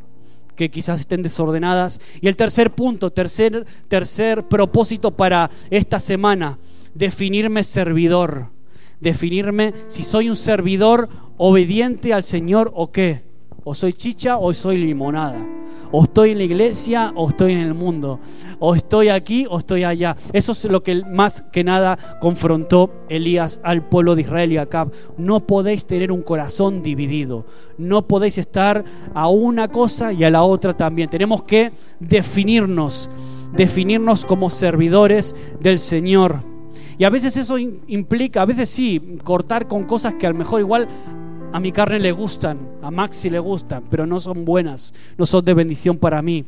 que 0.56 0.70
quizás 0.70 1.00
estén 1.00 1.22
desordenadas. 1.22 2.00
Y 2.20 2.28
el 2.28 2.36
tercer 2.36 2.70
punto, 2.72 3.10
tercer, 3.10 3.66
tercer 3.88 4.44
propósito 4.44 5.10
para 5.10 5.50
esta 5.70 5.98
semana, 5.98 6.58
definirme 6.94 7.64
servidor. 7.64 8.50
Definirme 9.00 9.74
si 9.88 10.04
soy 10.04 10.28
un 10.28 10.36
servidor 10.36 11.08
obediente 11.36 12.14
al 12.14 12.22
Señor 12.22 12.70
o 12.74 12.92
qué. 12.92 13.31
O 13.64 13.74
soy 13.74 13.92
chicha 13.92 14.38
o 14.38 14.52
soy 14.52 14.78
limonada. 14.78 15.38
O 15.92 16.04
estoy 16.04 16.30
en 16.30 16.38
la 16.38 16.44
iglesia 16.44 17.12
o 17.14 17.28
estoy 17.28 17.52
en 17.52 17.60
el 17.60 17.74
mundo. 17.74 18.18
O 18.58 18.74
estoy 18.74 19.08
aquí 19.08 19.46
o 19.48 19.58
estoy 19.58 19.84
allá. 19.84 20.16
Eso 20.32 20.52
es 20.52 20.64
lo 20.64 20.82
que 20.82 21.04
más 21.04 21.42
que 21.42 21.62
nada 21.62 21.98
confrontó 22.20 22.90
Elías 23.08 23.60
al 23.62 23.86
pueblo 23.86 24.14
de 24.14 24.22
Israel 24.22 24.52
y 24.52 24.56
Acab. 24.56 24.90
No 25.18 25.46
podéis 25.46 25.84
tener 25.86 26.10
un 26.10 26.22
corazón 26.22 26.82
dividido. 26.82 27.44
No 27.76 28.08
podéis 28.08 28.38
estar 28.38 28.84
a 29.14 29.28
una 29.28 29.68
cosa 29.68 30.12
y 30.12 30.24
a 30.24 30.30
la 30.30 30.42
otra 30.42 30.76
también. 30.76 31.10
Tenemos 31.10 31.42
que 31.42 31.72
definirnos. 32.00 33.10
Definirnos 33.52 34.24
como 34.24 34.48
servidores 34.48 35.36
del 35.60 35.78
Señor. 35.78 36.52
Y 36.98 37.04
a 37.04 37.10
veces 37.10 37.36
eso 37.36 37.58
implica, 37.58 38.42
a 38.42 38.46
veces 38.46 38.68
sí, 38.68 39.18
cortar 39.24 39.66
con 39.66 39.84
cosas 39.84 40.14
que 40.14 40.26
a 40.26 40.30
lo 40.30 40.38
mejor 40.38 40.60
igual 40.60 40.88
a 41.52 41.60
mi 41.60 41.70
carne 41.70 41.98
le 41.98 42.12
gustan, 42.12 42.58
a 42.82 42.90
Maxi 42.90 43.28
le 43.30 43.38
gustan, 43.38 43.82
pero 43.90 44.06
no 44.06 44.18
son 44.20 44.44
buenas, 44.44 44.94
no 45.18 45.26
son 45.26 45.44
de 45.44 45.54
bendición 45.54 45.98
para 45.98 46.22
mí. 46.22 46.44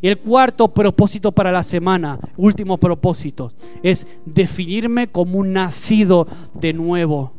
Y 0.00 0.08
el 0.08 0.18
cuarto 0.18 0.68
propósito 0.68 1.32
para 1.32 1.52
la 1.52 1.62
semana, 1.62 2.18
último 2.36 2.76
propósito, 2.76 3.52
es 3.82 4.06
definirme 4.26 5.06
como 5.06 5.38
un 5.38 5.52
nacido 5.52 6.26
de 6.54 6.72
nuevo. 6.72 7.32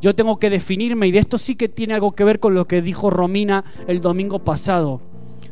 Yo 0.00 0.14
tengo 0.14 0.38
que 0.38 0.50
definirme, 0.50 1.08
y 1.08 1.10
de 1.12 1.18
esto 1.18 1.38
sí 1.38 1.56
que 1.56 1.68
tiene 1.68 1.94
algo 1.94 2.12
que 2.12 2.24
ver 2.24 2.40
con 2.40 2.54
lo 2.54 2.66
que 2.66 2.82
dijo 2.82 3.10
Romina 3.10 3.64
el 3.86 4.00
domingo 4.00 4.38
pasado. 4.38 5.00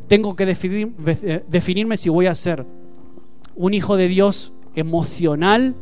Tengo 0.07 0.37
que 0.37 0.44
eh, 0.44 1.44
definirme 1.48 1.96
si 1.96 2.09
voy 2.09 2.26
a 2.26 2.35
ser 2.35 2.64
un 3.57 3.74
hijo 3.74 3.96
de 3.96 4.09
Dios 4.09 4.52
emocional, 4.74 5.74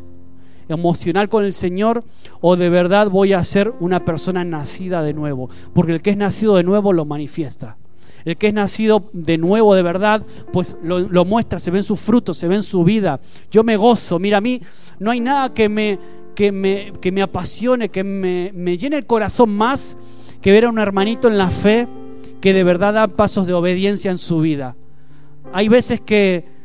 emocional 0.68 1.28
con 1.28 1.44
el 1.44 1.52
Señor 1.52 2.04
o 2.40 2.56
de 2.56 2.68
verdad 2.68 3.08
voy 3.10 3.32
a 3.32 3.44
ser 3.44 3.72
una 3.80 4.04
persona 4.04 4.44
nacida 4.44 5.02
de 5.02 5.12
nuevo. 5.12 5.50
Porque 5.72 5.92
el 5.92 6.02
que 6.02 6.10
es 6.10 6.16
nacido 6.16 6.56
de 6.56 6.62
nuevo 6.62 6.92
lo 6.92 7.04
manifiesta. 7.04 7.76
El 8.24 8.36
que 8.36 8.48
es 8.48 8.54
nacido 8.54 9.08
de 9.12 9.38
nuevo 9.38 9.74
de 9.74 9.82
verdad, 9.82 10.26
pues 10.52 10.76
lo, 10.82 11.24
muestra, 11.24 11.60
se 11.60 11.70
ve 11.70 11.78
en 11.78 11.84
su 11.84 11.96
fruto, 11.96 12.34
se 12.34 12.48
ve 12.48 12.56
en 12.56 12.64
su 12.64 12.82
vida. 12.82 13.20
Yo 13.52 13.62
me 13.62 13.76
gozo. 13.76 14.18
Mira, 14.18 14.38
a 14.38 14.40
mí 14.40 14.60
no 14.98 15.12
hay 15.12 15.20
nada 15.20 15.54
que 15.54 15.68
me, 15.68 15.98
que 16.34 16.50
me, 16.50 16.92
que 17.00 17.12
me 17.12 17.22
apasione, 17.22 17.88
que 17.88 18.02
me, 18.02 18.50
me 18.52 18.76
llene 18.76 18.96
el 18.96 19.06
corazón 19.06 19.50
más 19.50 19.96
que 20.42 20.50
ver 20.50 20.64
a 20.64 20.70
un 20.70 20.78
hermanito 20.80 21.28
en 21.28 21.38
la 21.38 21.50
fe 21.50 21.86
que 22.40 22.52
de 22.52 22.64
verdad 22.64 22.94
da 22.94 23.08
pasos 23.08 23.46
de 23.46 23.54
obediencia 23.54 24.10
en 24.10 24.18
su 24.18 24.40
vida. 24.40 24.74
Hay 25.52 25.68
veces 25.68 26.00
que 26.00 26.55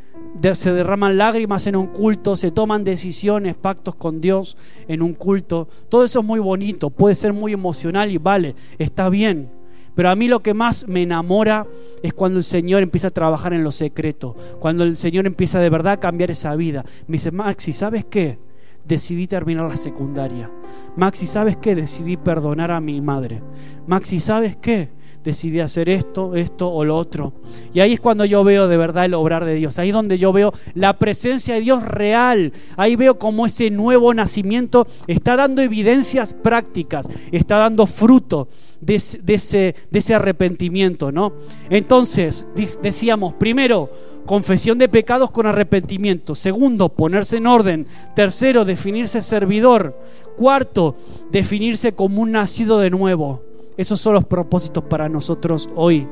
se 0.54 0.74
derraman 0.74 1.18
lágrimas 1.18 1.68
en 1.68 1.76
un 1.76 1.88
culto, 1.88 2.36
se 2.36 2.52
toman 2.52 2.84
decisiones, 2.84 3.56
pactos 3.56 3.96
con 3.96 4.22
Dios 4.22 4.58
en 4.88 5.02
un 5.02 5.14
culto. 5.14 5.68
Todo 5.90 6.04
eso 6.04 6.20
es 6.20 6.26
muy 6.26 6.40
bonito, 6.40 6.90
puede 6.90 7.16
ser 7.16 7.34
muy 7.34 7.54
emocional 7.54 8.12
y 8.12 8.18
vale, 8.18 8.56
está 8.78 9.10
bien. 9.10 9.50
Pero 9.96 10.10
a 10.10 10.16
mí 10.16 10.28
lo 10.28 10.40
que 10.40 10.54
más 10.54 10.88
me 10.88 11.02
enamora 11.02 11.68
es 12.02 12.14
cuando 12.14 12.38
el 12.38 12.46
Señor 12.46 12.82
empieza 12.82 13.10
a 13.10 13.12
trabajar 13.12 13.54
en 13.54 13.64
lo 13.64 13.72
secreto, 13.72 14.36
cuando 14.60 14.84
el 14.84 14.96
Señor 14.98 15.28
empieza 15.28 15.60
de 15.60 15.70
verdad 15.70 15.94
a 15.94 16.00
cambiar 16.00 16.32
esa 16.32 16.56
vida. 16.56 16.86
Me 17.08 17.14
dice, 17.14 17.32
Maxi, 17.32 17.74
¿sabes 17.74 18.06
qué? 18.06 18.40
Decidí 18.86 19.28
terminar 19.28 19.70
la 19.70 19.76
secundaria. 19.76 20.50
Maxi, 20.96 21.28
¿sabes 21.28 21.58
qué? 21.58 21.76
Decidí 21.76 22.18
perdonar 22.18 22.72
a 22.72 22.80
mi 22.80 23.00
madre. 23.02 23.44
Maxi, 23.86 24.20
¿sabes 24.20 24.56
qué? 24.56 24.90
Decidí 25.24 25.60
hacer 25.60 25.90
esto, 25.90 26.36
esto 26.36 26.70
o 26.70 26.84
lo 26.84 26.98
otro. 26.98 27.34
Y 27.74 27.80
ahí 27.80 27.94
es 27.94 28.00
cuando 28.00 28.26
yo 28.26 28.44
veo 28.44 28.68
de 28.68 28.78
verdad 28.78 29.06
el 29.06 29.14
obrar 29.14 29.46
de 29.46 29.56
Dios. 29.56 29.80
Ahí 29.80 29.90
es 29.90 29.94
donde 29.94 30.18
yo 30.18 30.34
veo 30.34 30.54
la 30.74 30.98
presencia 30.98 31.56
de 31.56 31.62
Dios 31.62 31.84
real. 31.84 32.54
Ahí 32.78 32.96
veo 32.96 33.20
cómo 33.20 33.46
ese 33.46 33.70
nuevo 33.70 34.14
nacimiento 34.14 34.88
está 35.08 35.36
dando 35.36 35.62
evidencias 35.62 36.34
prácticas, 36.34 37.08
está 37.32 37.58
dando 37.58 37.86
fruto 37.86 38.48
de, 38.82 38.96
ese, 38.96 39.76
de 39.90 40.00
ese 40.00 40.14
arrepentimiento, 40.14 41.12
¿no? 41.12 41.34
Entonces, 41.70 42.48
decíamos, 42.82 43.34
primero, 43.34 43.92
confesión 44.26 44.78
de 44.78 44.90
pecados 44.90 45.32
con 45.32 45.46
arrepentimiento. 45.46 46.36
Segundo, 46.36 46.90
ponerse 46.90 47.38
en 47.38 47.48
orden. 47.48 47.88
Tercero, 48.16 48.66
definirse 48.66 49.22
servidor. 49.22 49.98
Cuarto, 50.36 50.96
definirse 51.32 51.94
como 51.94 52.22
un 52.22 52.32
nacido 52.32 52.80
de 52.80 52.90
nuevo. 52.90 53.51
Esos 53.78 54.00
son 54.00 54.14
los 54.14 54.26
propósitos 54.26 54.84
para 54.84 55.10
nosotros 55.10 55.70
hoy. 55.76 56.08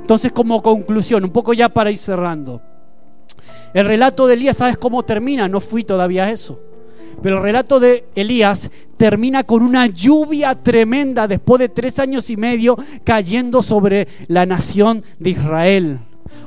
Entonces, 0.00 0.32
como 0.32 0.62
conclusión, 0.62 1.24
un 1.24 1.30
poco 1.30 1.52
ya 1.52 1.68
para 1.68 1.90
ir 1.90 1.98
cerrando. 1.98 2.60
El 3.74 3.86
relato 3.86 4.26
de 4.26 4.34
Elías, 4.34 4.56
¿sabes 4.56 4.76
cómo 4.76 5.02
termina? 5.04 5.48
No 5.48 5.60
fui 5.60 5.84
todavía 5.84 6.24
a 6.24 6.30
eso. 6.30 6.60
Pero 7.22 7.36
el 7.36 7.42
relato 7.42 7.78
de 7.78 8.04
Elías 8.14 8.70
termina 8.96 9.44
con 9.44 9.62
una 9.62 9.86
lluvia 9.86 10.54
tremenda 10.54 11.28
después 11.28 11.60
de 11.60 11.68
tres 11.68 11.98
años 11.98 12.30
y 12.30 12.36
medio 12.36 12.76
cayendo 13.04 13.62
sobre 13.62 14.08
la 14.28 14.46
nación 14.46 15.02
de 15.18 15.30
Israel. 15.30 16.00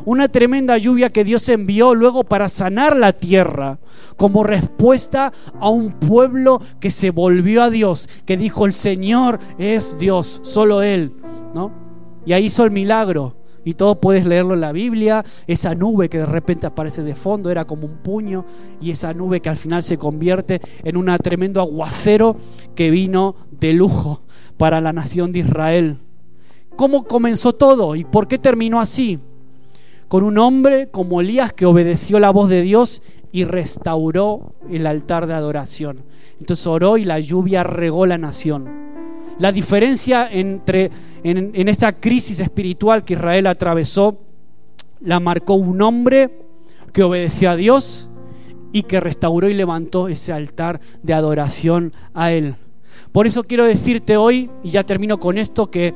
Una 0.05 0.27
tremenda 0.27 0.77
lluvia 0.77 1.09
que 1.09 1.23
Dios 1.23 1.47
envió 1.49 1.95
luego 1.95 2.23
para 2.23 2.49
sanar 2.49 2.95
la 2.95 3.13
tierra 3.13 3.79
como 4.17 4.43
respuesta 4.43 5.33
a 5.59 5.69
un 5.69 5.91
pueblo 5.91 6.61
que 6.79 6.91
se 6.91 7.09
volvió 7.09 7.63
a 7.63 7.69
Dios, 7.69 8.07
que 8.25 8.37
dijo 8.37 8.65
el 8.65 8.73
Señor 8.73 9.39
es 9.57 9.97
Dios, 9.97 10.39
solo 10.43 10.81
Él, 10.81 11.13
¿no? 11.53 11.71
Y 12.25 12.33
ahí 12.33 12.45
hizo 12.45 12.63
el 12.63 12.71
milagro 12.71 13.35
y 13.65 13.73
todo 13.73 13.99
puedes 13.99 14.25
leerlo 14.25 14.53
en 14.53 14.61
la 14.61 14.71
Biblia. 14.71 15.25
Esa 15.47 15.75
nube 15.75 16.07
que 16.07 16.19
de 16.19 16.25
repente 16.25 16.67
aparece 16.67 17.03
de 17.03 17.15
fondo 17.15 17.49
era 17.49 17.65
como 17.65 17.87
un 17.87 17.97
puño 17.97 18.45
y 18.79 18.91
esa 18.91 19.11
nube 19.11 19.41
que 19.41 19.49
al 19.49 19.57
final 19.57 19.83
se 19.83 19.97
convierte 19.97 20.61
en 20.83 20.95
un 20.95 21.07
tremendo 21.17 21.59
aguacero 21.59 22.37
que 22.75 22.91
vino 22.91 23.35
de 23.51 23.73
lujo 23.73 24.21
para 24.57 24.79
la 24.79 24.93
nación 24.93 25.31
de 25.31 25.39
Israel. 25.39 25.97
¿Cómo 26.75 27.05
comenzó 27.05 27.53
todo 27.53 27.95
y 27.95 28.03
por 28.03 28.27
qué 28.27 28.37
terminó 28.37 28.79
así? 28.79 29.19
Con 30.15 30.23
un 30.23 30.37
hombre 30.37 30.87
como 30.87 31.19
Elías 31.19 31.51
que 31.51 31.65
obedeció 31.65 32.21
la 32.21 32.29
voz 32.29 32.47
de 32.47 32.61
Dios 32.61 33.01
y 33.33 33.43
restauró 33.43 34.55
el 34.69 34.87
altar 34.87 35.27
de 35.27 35.33
adoración. 35.33 36.05
Entonces 36.39 36.65
oró 36.67 36.97
y 36.97 37.03
la 37.03 37.19
lluvia 37.19 37.63
regó 37.63 38.05
la 38.05 38.17
nación. 38.17 38.65
La 39.39 39.51
diferencia 39.51 40.29
entre 40.31 40.89
en, 41.21 41.67
esta 41.67 41.99
crisis 41.99 42.39
espiritual 42.39 43.03
que 43.03 43.15
Israel 43.15 43.45
atravesó 43.47 44.21
la 45.01 45.19
marcó 45.19 45.55
un 45.55 45.81
hombre 45.81 46.31
que 46.93 47.03
obedeció 47.03 47.49
a 47.49 47.57
Dios 47.57 48.09
y 48.71 48.83
que 48.83 49.01
restauró 49.01 49.49
y 49.49 49.53
levantó 49.53 50.07
ese 50.07 50.31
altar 50.31 50.79
de 51.03 51.13
adoración 51.13 51.91
a 52.13 52.31
Él. 52.31 52.55
Por 53.11 53.27
eso 53.27 53.43
quiero 53.43 53.65
decirte 53.65 54.15
hoy, 54.15 54.49
y 54.63 54.69
ya 54.69 54.85
termino 54.85 55.19
con 55.19 55.37
esto, 55.37 55.69
que 55.69 55.93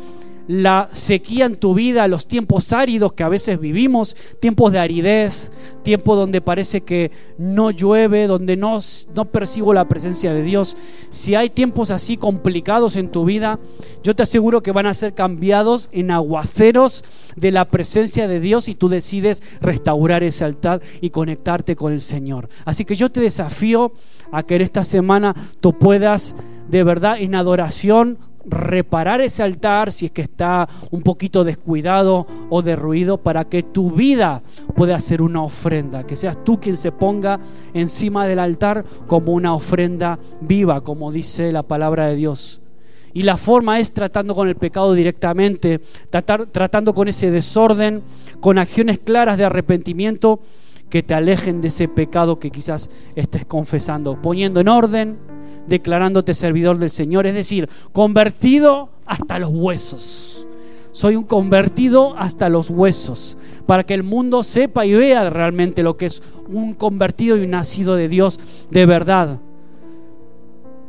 la 0.49 0.89
sequía 0.93 1.45
en 1.45 1.57
tu 1.57 1.75
vida, 1.75 2.07
los 2.07 2.25
tiempos 2.25 2.73
áridos 2.73 3.13
que 3.13 3.21
a 3.21 3.29
veces 3.29 3.59
vivimos, 3.59 4.17
tiempos 4.39 4.71
de 4.71 4.79
aridez, 4.79 5.51
tiempos 5.83 6.17
donde 6.17 6.41
parece 6.41 6.81
que 6.81 7.11
no 7.37 7.69
llueve, 7.69 8.25
donde 8.25 8.57
no, 8.57 8.79
no 9.13 9.25
percibo 9.25 9.75
la 9.75 9.87
presencia 9.87 10.33
de 10.33 10.41
Dios. 10.41 10.75
Si 11.11 11.35
hay 11.35 11.51
tiempos 11.51 11.91
así 11.91 12.17
complicados 12.17 12.95
en 12.95 13.09
tu 13.09 13.25
vida, 13.25 13.59
yo 14.01 14.15
te 14.15 14.23
aseguro 14.23 14.63
que 14.63 14.71
van 14.71 14.87
a 14.87 14.95
ser 14.95 15.13
cambiados 15.13 15.87
en 15.91 16.09
aguaceros 16.09 17.03
de 17.35 17.51
la 17.51 17.65
presencia 17.65 18.27
de 18.27 18.39
Dios 18.39 18.69
y 18.69 18.73
tú 18.73 18.89
decides 18.89 19.43
restaurar 19.61 20.23
ese 20.23 20.45
altar 20.45 20.81
y 20.99 21.11
conectarte 21.11 21.75
con 21.75 21.93
el 21.93 22.01
Señor. 22.01 22.49
Así 22.65 22.85
que 22.85 22.95
yo 22.95 23.11
te 23.11 23.21
desafío 23.21 23.91
a 24.31 24.41
que 24.41 24.55
en 24.55 24.63
esta 24.63 24.83
semana 24.83 25.35
tú 25.59 25.77
puedas 25.77 26.33
de 26.69 26.83
verdad 26.83 27.19
en 27.19 27.35
adoración 27.35 28.17
reparar 28.49 29.21
ese 29.21 29.43
altar 29.43 29.91
si 29.91 30.07
es 30.07 30.11
que 30.11 30.21
está 30.21 30.67
un 30.91 31.01
poquito 31.01 31.43
descuidado 31.43 32.27
o 32.49 32.61
derruido 32.61 33.17
para 33.17 33.45
que 33.45 33.63
tu 33.63 33.91
vida 33.91 34.41
pueda 34.75 34.99
ser 34.99 35.21
una 35.21 35.43
ofrenda, 35.43 36.05
que 36.05 36.15
seas 36.15 36.43
tú 36.43 36.59
quien 36.59 36.77
se 36.77 36.91
ponga 36.91 37.39
encima 37.73 38.25
del 38.25 38.39
altar 38.39 38.83
como 39.07 39.33
una 39.33 39.53
ofrenda 39.53 40.19
viva, 40.41 40.81
como 40.81 41.11
dice 41.11 41.51
la 41.51 41.63
palabra 41.63 42.07
de 42.07 42.15
Dios. 42.15 42.61
Y 43.13 43.23
la 43.23 43.37
forma 43.37 43.79
es 43.79 43.91
tratando 43.91 44.35
con 44.35 44.47
el 44.47 44.55
pecado 44.55 44.93
directamente, 44.93 45.81
tratando 46.51 46.93
con 46.93 47.07
ese 47.07 47.31
desorden, 47.31 48.03
con 48.39 48.57
acciones 48.57 48.99
claras 48.99 49.37
de 49.37 49.45
arrepentimiento 49.45 50.39
que 50.89 51.03
te 51.03 51.13
alejen 51.13 51.61
de 51.61 51.69
ese 51.69 51.87
pecado 51.87 52.39
que 52.39 52.51
quizás 52.51 52.89
estés 53.15 53.45
confesando, 53.45 54.21
poniendo 54.21 54.59
en 54.59 54.67
orden, 54.67 55.17
declarándote 55.69 56.33
servidor 56.33 56.77
del 56.79 56.89
Señor, 56.89 57.27
es 57.27 57.33
decir, 57.33 57.69
convertido 57.93 58.89
hasta 59.05 59.39
los 59.39 59.51
huesos. 59.53 60.47
Soy 60.91 61.15
un 61.15 61.23
convertido 61.23 62.15
hasta 62.17 62.49
los 62.49 62.69
huesos, 62.69 63.37
para 63.65 63.85
que 63.85 63.93
el 63.93 64.03
mundo 64.03 64.43
sepa 64.43 64.85
y 64.85 64.93
vea 64.93 65.29
realmente 65.29 65.83
lo 65.83 65.95
que 65.95 66.07
es 66.07 66.21
un 66.47 66.73
convertido 66.73 67.37
y 67.37 67.43
un 67.43 67.51
nacido 67.51 67.95
de 67.95 68.09
Dios 68.09 68.39
de 68.71 68.85
verdad. 68.85 69.39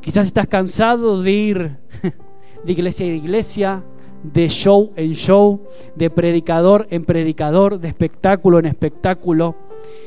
Quizás 0.00 0.26
estás 0.26 0.46
cansado 0.46 1.22
de 1.22 1.30
ir 1.30 1.76
de 2.64 2.72
iglesia 2.72 3.06
en 3.06 3.16
iglesia, 3.16 3.84
de 4.22 4.48
show 4.48 4.92
en 4.96 5.12
show, 5.12 5.60
de 5.94 6.08
predicador 6.08 6.86
en 6.90 7.04
predicador, 7.04 7.78
de 7.78 7.88
espectáculo 7.88 8.58
en 8.58 8.66
espectáculo. 8.66 9.56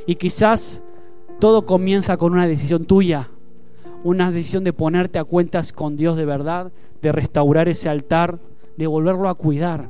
Y 0.07 0.15
quizás 0.15 0.81
todo 1.39 1.65
comienza 1.65 2.17
con 2.17 2.33
una 2.33 2.47
decisión 2.47 2.85
tuya 2.85 3.29
una 4.03 4.31
decisión 4.31 4.63
de 4.63 4.73
ponerte 4.73 5.19
a 5.19 5.23
cuentas 5.23 5.71
con 5.71 5.95
Dios 5.95 6.17
de 6.17 6.25
verdad, 6.25 6.71
de 7.01 7.11
restaurar 7.11 7.69
ese 7.69 7.89
altar, 7.89 8.39
de 8.77 8.87
volverlo 8.87 9.29
a 9.29 9.35
cuidar, 9.35 9.89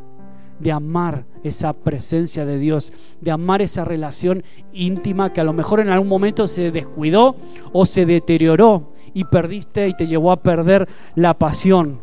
de 0.59 0.71
amar 0.71 1.25
esa 1.43 1.73
presencia 1.73 2.45
de 2.45 2.57
Dios, 2.57 2.93
de 3.21 3.31
amar 3.31 3.61
esa 3.61 3.85
relación 3.85 4.43
íntima 4.71 5.33
que 5.33 5.41
a 5.41 5.43
lo 5.43 5.53
mejor 5.53 5.79
en 5.79 5.89
algún 5.89 6.07
momento 6.07 6.47
se 6.47 6.71
descuidó 6.71 7.35
o 7.71 7.85
se 7.85 8.05
deterioró 8.05 8.93
y 9.13 9.25
perdiste 9.25 9.87
y 9.87 9.95
te 9.95 10.07
llevó 10.07 10.31
a 10.31 10.41
perder 10.41 10.87
la 11.15 11.37
pasión. 11.37 11.99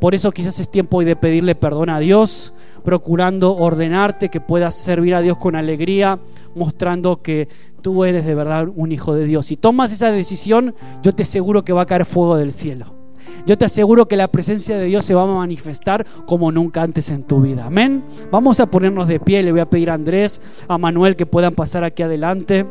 Por 0.00 0.14
eso 0.14 0.30
quizás 0.30 0.60
es 0.60 0.70
tiempo 0.70 0.98
hoy 0.98 1.04
de 1.04 1.16
pedirle 1.16 1.54
perdón 1.54 1.90
a 1.90 1.98
Dios, 1.98 2.54
procurando 2.84 3.56
ordenarte 3.56 4.28
que 4.28 4.40
puedas 4.40 4.74
servir 4.74 5.14
a 5.14 5.20
Dios 5.20 5.38
con 5.38 5.56
alegría, 5.56 6.18
mostrando 6.54 7.22
que 7.22 7.48
tú 7.82 8.04
eres 8.04 8.24
de 8.26 8.34
verdad 8.34 8.68
un 8.74 8.92
hijo 8.92 9.14
de 9.14 9.24
Dios. 9.24 9.46
Si 9.46 9.56
tomas 9.56 9.92
esa 9.92 10.10
decisión, 10.10 10.74
yo 11.02 11.14
te 11.14 11.22
aseguro 11.22 11.64
que 11.64 11.72
va 11.72 11.82
a 11.82 11.86
caer 11.86 12.04
fuego 12.04 12.36
del 12.36 12.52
cielo. 12.52 12.98
Yo 13.46 13.56
te 13.56 13.64
aseguro 13.64 14.08
que 14.08 14.16
la 14.16 14.28
presencia 14.28 14.76
de 14.76 14.86
Dios 14.86 15.04
se 15.04 15.14
va 15.14 15.22
a 15.22 15.26
manifestar 15.26 16.06
como 16.26 16.52
nunca 16.52 16.82
antes 16.82 17.10
en 17.10 17.22
tu 17.22 17.40
vida. 17.40 17.66
Amén. 17.66 18.04
Vamos 18.30 18.60
a 18.60 18.66
ponernos 18.66 19.08
de 19.08 19.20
pie. 19.20 19.42
Le 19.42 19.52
voy 19.52 19.60
a 19.60 19.70
pedir 19.70 19.90
a 19.90 19.94
Andrés, 19.94 20.40
a 20.68 20.78
Manuel 20.78 21.16
que 21.16 21.26
puedan 21.26 21.54
pasar 21.54 21.84
aquí 21.84 22.02
adelante. 22.02 22.66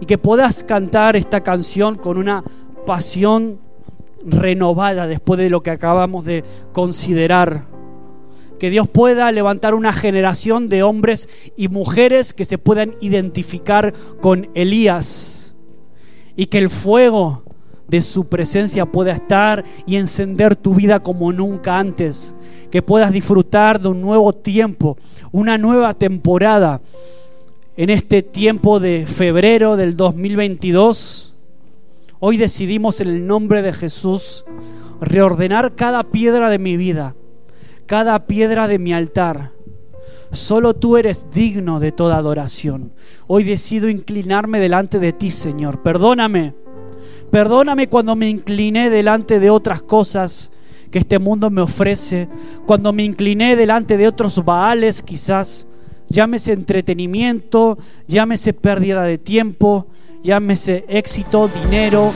Y 0.00 0.06
que 0.06 0.18
puedas 0.18 0.64
cantar 0.64 1.16
esta 1.16 1.42
canción 1.42 1.96
con 1.96 2.16
una 2.16 2.42
pasión 2.86 3.58
renovada 4.24 5.06
después 5.06 5.38
de 5.38 5.50
lo 5.50 5.62
que 5.62 5.70
acabamos 5.70 6.24
de 6.24 6.44
considerar 6.72 7.64
que 8.60 8.70
Dios 8.70 8.86
pueda 8.86 9.32
levantar 9.32 9.74
una 9.74 9.90
generación 9.90 10.68
de 10.68 10.82
hombres 10.82 11.30
y 11.56 11.68
mujeres 11.68 12.34
que 12.34 12.44
se 12.44 12.58
puedan 12.58 12.94
identificar 13.00 13.94
con 14.20 14.50
Elías. 14.54 15.54
Y 16.36 16.46
que 16.46 16.58
el 16.58 16.68
fuego 16.68 17.42
de 17.88 18.02
su 18.02 18.28
presencia 18.28 18.84
pueda 18.84 19.12
estar 19.12 19.64
y 19.86 19.96
encender 19.96 20.56
tu 20.56 20.74
vida 20.74 21.02
como 21.02 21.32
nunca 21.32 21.78
antes, 21.78 22.34
que 22.70 22.82
puedas 22.82 23.12
disfrutar 23.12 23.80
de 23.80 23.88
un 23.88 24.02
nuevo 24.02 24.34
tiempo, 24.34 24.98
una 25.32 25.56
nueva 25.56 25.94
temporada. 25.94 26.82
En 27.78 27.88
este 27.88 28.22
tiempo 28.22 28.78
de 28.78 29.06
febrero 29.06 29.76
del 29.76 29.96
2022. 29.96 31.34
Hoy 32.18 32.36
decidimos 32.36 33.00
en 33.00 33.08
el 33.08 33.26
nombre 33.26 33.62
de 33.62 33.72
Jesús 33.72 34.44
reordenar 35.00 35.74
cada 35.74 36.02
piedra 36.04 36.50
de 36.50 36.58
mi 36.58 36.76
vida 36.76 37.14
cada 37.90 38.24
piedra 38.24 38.68
de 38.68 38.78
mi 38.78 38.92
altar. 38.92 39.50
Solo 40.30 40.74
tú 40.74 40.96
eres 40.96 41.26
digno 41.34 41.80
de 41.80 41.90
toda 41.90 42.18
adoración. 42.18 42.92
Hoy 43.26 43.42
decido 43.42 43.88
inclinarme 43.88 44.60
delante 44.60 45.00
de 45.00 45.12
ti, 45.12 45.32
Señor. 45.32 45.82
Perdóname. 45.82 46.54
Perdóname 47.32 47.88
cuando 47.88 48.14
me 48.14 48.28
incliné 48.28 48.90
delante 48.90 49.40
de 49.40 49.50
otras 49.50 49.82
cosas 49.82 50.52
que 50.92 51.00
este 51.00 51.18
mundo 51.18 51.50
me 51.50 51.62
ofrece, 51.62 52.28
cuando 52.64 52.92
me 52.92 53.02
incliné 53.02 53.56
delante 53.56 53.96
de 53.96 54.06
otros 54.06 54.44
baales 54.44 55.02
quizás, 55.02 55.66
llámese 56.08 56.52
entretenimiento, 56.52 57.76
llámese 58.06 58.52
pérdida 58.52 59.02
de 59.02 59.18
tiempo, 59.18 59.88
llámese 60.22 60.84
éxito, 60.86 61.50
dinero, 61.64 62.12